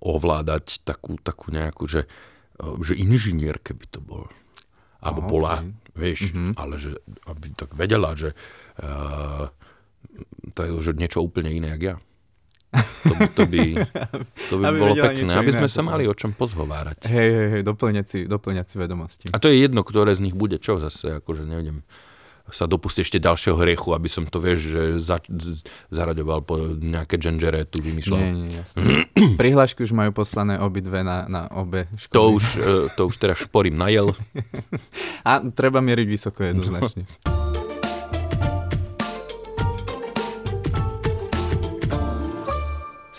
ovládať 0.00 0.82
takú, 0.82 1.16
takú 1.22 1.54
nejakú, 1.54 1.86
že, 1.86 2.10
že 2.82 2.94
inžinier, 2.98 3.62
keby 3.62 3.86
to 3.90 4.02
bol. 4.02 4.26
Alebo 5.00 5.24
bola, 5.24 5.64
okay. 5.64 5.72
Vieš, 6.00 6.32
mm-hmm. 6.32 6.56
ale 6.56 6.80
že 6.80 6.96
aby 7.28 7.52
tak 7.52 7.76
vedela, 7.76 8.16
že 8.16 8.32
uh, 8.80 9.52
to 10.56 10.60
je 10.64 10.70
že 10.80 10.92
niečo 10.96 11.20
úplne 11.20 11.52
iné, 11.52 11.76
jak 11.76 11.82
ja. 11.84 11.96
To 13.02 13.12
by, 13.18 13.26
to 13.34 13.42
by, 13.50 13.62
to 14.46 14.54
by 14.62 14.64
bolo 14.82 14.94
pekné, 14.94 15.30
aby 15.34 15.50
sme 15.50 15.68
sa 15.68 15.82
mali 15.82 16.06
o 16.06 16.14
čom 16.14 16.32
pozhovárať. 16.32 17.10
Hej, 17.10 17.28
hej, 17.34 17.48
hej, 17.58 17.62
doplňať 17.66 18.06
si, 18.06 18.18
doplňať 18.30 18.66
si 18.70 18.76
vedomosti. 18.78 19.26
A 19.34 19.42
to 19.42 19.50
je 19.50 19.58
jedno, 19.58 19.82
ktoré 19.82 20.14
z 20.14 20.30
nich 20.30 20.38
bude 20.38 20.62
čo 20.62 20.78
zase, 20.78 21.18
akože 21.18 21.44
neviem 21.44 21.82
sa 22.52 22.70
dopustiť 22.70 23.02
ešte 23.02 23.18
ďalšieho 23.18 23.56
hriechu, 23.58 23.94
aby 23.94 24.08
som 24.10 24.26
to, 24.26 24.38
vieš, 24.42 24.70
že 24.70 24.82
za, 25.00 25.18
zaraďoval 25.90 26.40
po 26.44 26.54
nejaké 26.78 27.16
gengere 27.16 27.66
tu 27.66 27.80
vymýšľal. 27.80 28.20
Nie, 28.20 28.30
nie, 28.34 28.50
jasne. 28.54 28.80
Prihlášky 29.40 29.86
už 29.86 29.92
majú 29.94 30.10
poslané 30.14 30.58
obidve 30.58 31.02
na, 31.02 31.26
na 31.30 31.46
obe 31.50 31.86
školy. 31.96 32.14
To 32.14 32.22
už, 32.36 32.44
e, 32.58 32.70
to 32.94 33.02
už 33.08 33.16
teraz 33.18 33.38
šporím 33.42 33.78
najel. 33.78 34.12
A 35.28 35.42
treba 35.50 35.82
mieriť 35.82 36.06
vysoko 36.06 36.44
jednoznačne. 36.46 37.06
No. 37.26 37.50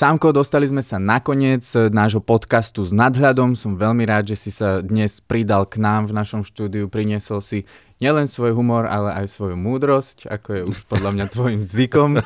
Sámko, 0.01 0.33
dostali 0.33 0.65
sme 0.65 0.81
sa 0.81 0.97
nakoniec 0.97 1.61
nášho 1.93 2.25
podcastu 2.25 2.81
s 2.81 2.89
nadhľadom. 2.89 3.53
Som 3.53 3.77
veľmi 3.77 4.01
rád, 4.09 4.33
že 4.33 4.49
si 4.49 4.49
sa 4.49 4.81
dnes 4.81 5.21
pridal 5.21 5.69
k 5.69 5.77
nám 5.77 6.09
v 6.09 6.17
našom 6.17 6.41
štúdiu. 6.41 6.89
Priniesol 6.89 7.37
si 7.37 7.69
nielen 8.01 8.25
svoj 8.25 8.57
humor, 8.57 8.89
ale 8.89 9.13
aj 9.13 9.29
svoju 9.29 9.53
múdrosť, 9.53 10.25
ako 10.25 10.49
je 10.57 10.61
už 10.65 10.77
podľa 10.89 11.11
mňa 11.13 11.25
tvojim 11.29 11.61
zvykom. 11.69 12.17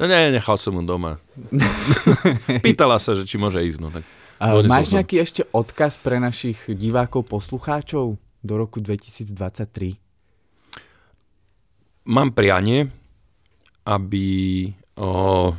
No 0.00 0.04
nie, 0.08 0.32
nechal 0.32 0.56
som 0.56 0.76
mu 0.76 0.82
doma. 0.82 1.20
Pýtala 2.64 2.96
sa, 2.96 3.12
že 3.12 3.28
či 3.28 3.36
môže 3.36 3.60
ísť. 3.60 3.78
No, 3.78 3.92
tak 3.92 4.04
máš 4.68 4.92
som. 4.92 5.00
nejaký 5.00 5.16
ešte 5.20 5.42
odkaz 5.52 6.00
pre 6.00 6.16
našich 6.16 6.56
divákov, 6.72 7.28
poslucháčov 7.28 8.16
do 8.40 8.54
roku 8.56 8.80
2023? 8.80 10.00
Mám 12.08 12.32
prianie, 12.32 12.88
aby 13.84 14.26
o, 14.96 15.52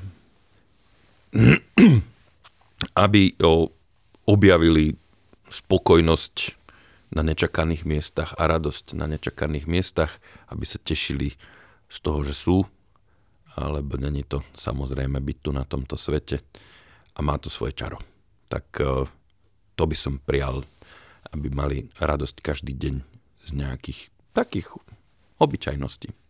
aby 3.05 3.21
objavili 4.27 4.97
spokojnosť 5.47 6.56
na 7.11 7.23
nečakaných 7.23 7.87
miestach 7.87 8.35
a 8.35 8.47
radosť 8.51 8.95
na 8.99 9.07
nečakaných 9.07 9.65
miestach, 9.65 10.19
aby 10.51 10.67
sa 10.67 10.79
tešili 10.81 11.35
z 11.87 11.97
toho, 12.03 12.19
že 12.27 12.35
sú, 12.35 12.67
alebo 13.55 13.95
není 13.95 14.27
to 14.27 14.43
samozrejme 14.59 15.17
byť 15.17 15.37
tu 15.39 15.49
na 15.55 15.63
tomto 15.63 15.95
svete 15.95 16.43
a 17.15 17.19
má 17.23 17.39
to 17.39 17.47
svoje 17.47 17.73
čaro. 17.73 17.97
Tak 18.51 18.65
e, 18.83 19.07
to 19.73 19.83
by 19.87 19.95
som 19.97 20.19
prijal, 20.19 20.67
aby 21.31 21.47
mali 21.49 21.77
radosť 21.97 22.43
každý 22.43 22.75
deň 22.75 22.95
z 23.47 23.51
nejakých 23.55 24.11
takých 24.35 24.67
obyčajností. 25.39 26.26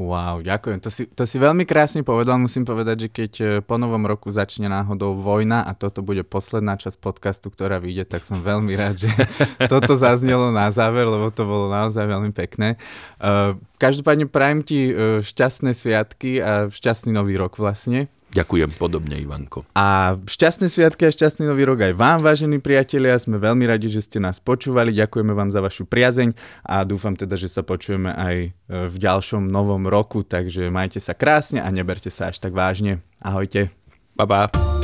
Wow, 0.00 0.40
ďakujem. 0.40 0.80
To 0.80 0.88
si, 0.88 1.04
to 1.12 1.28
si 1.28 1.36
veľmi 1.36 1.68
krásne 1.68 2.00
povedal. 2.00 2.40
Musím 2.40 2.64
povedať, 2.64 3.04
že 3.04 3.08
keď 3.12 3.32
e, 3.36 3.44
po 3.60 3.76
novom 3.76 4.00
roku 4.08 4.32
začne 4.32 4.64
náhodou 4.64 5.12
vojna 5.12 5.60
a 5.60 5.76
toto 5.76 6.00
bude 6.00 6.24
posledná 6.24 6.80
časť 6.80 6.96
podcastu, 6.96 7.52
ktorá 7.52 7.76
vyjde, 7.76 8.08
tak 8.08 8.24
som 8.24 8.40
veľmi 8.40 8.72
rád, 8.80 9.04
že 9.04 9.12
toto 9.72 10.00
zaznelo 10.00 10.56
na 10.56 10.72
záver, 10.72 11.04
lebo 11.04 11.28
to 11.28 11.44
bolo 11.44 11.68
naozaj 11.68 12.08
veľmi 12.08 12.32
pekné. 12.32 12.80
Uh, 13.20 13.60
každopádne 13.76 14.24
prajem 14.24 14.64
ti 14.64 14.88
uh, 14.88 15.20
šťastné 15.20 15.76
sviatky 15.76 16.40
a 16.40 16.72
šťastný 16.72 17.12
nový 17.12 17.36
rok 17.36 17.60
vlastne. 17.60 18.08
Ďakujem 18.30 18.70
podobne, 18.78 19.18
Ivanko. 19.18 19.66
A 19.74 20.14
šťastné 20.22 20.70
sviatky 20.70 21.02
a 21.06 21.10
šťastný 21.10 21.50
nový 21.50 21.66
rok 21.66 21.82
aj 21.82 21.98
vám, 21.98 22.22
vážení 22.22 22.62
priatelia. 22.62 23.18
Sme 23.18 23.42
veľmi 23.42 23.66
radi, 23.66 23.90
že 23.90 24.06
ste 24.06 24.22
nás 24.22 24.38
počúvali. 24.38 24.94
Ďakujeme 24.94 25.34
vám 25.34 25.50
za 25.50 25.58
vašu 25.58 25.82
priazeň 25.90 26.38
a 26.62 26.86
dúfam 26.86 27.18
teda, 27.18 27.34
že 27.34 27.50
sa 27.50 27.66
počujeme 27.66 28.14
aj 28.14 28.36
e, 28.38 28.48
v 28.86 28.96
ďalšom 28.96 29.50
novom 29.50 29.90
roku. 29.90 30.22
Takže 30.22 30.70
majte 30.70 31.02
sa 31.02 31.18
krásne 31.18 31.58
a 31.58 31.68
neberte 31.74 32.08
sa 32.08 32.30
až 32.30 32.38
tak 32.38 32.54
vážne. 32.54 33.02
Ahojte. 33.18 33.74
Bye 34.14 34.26
bye. 34.30 34.79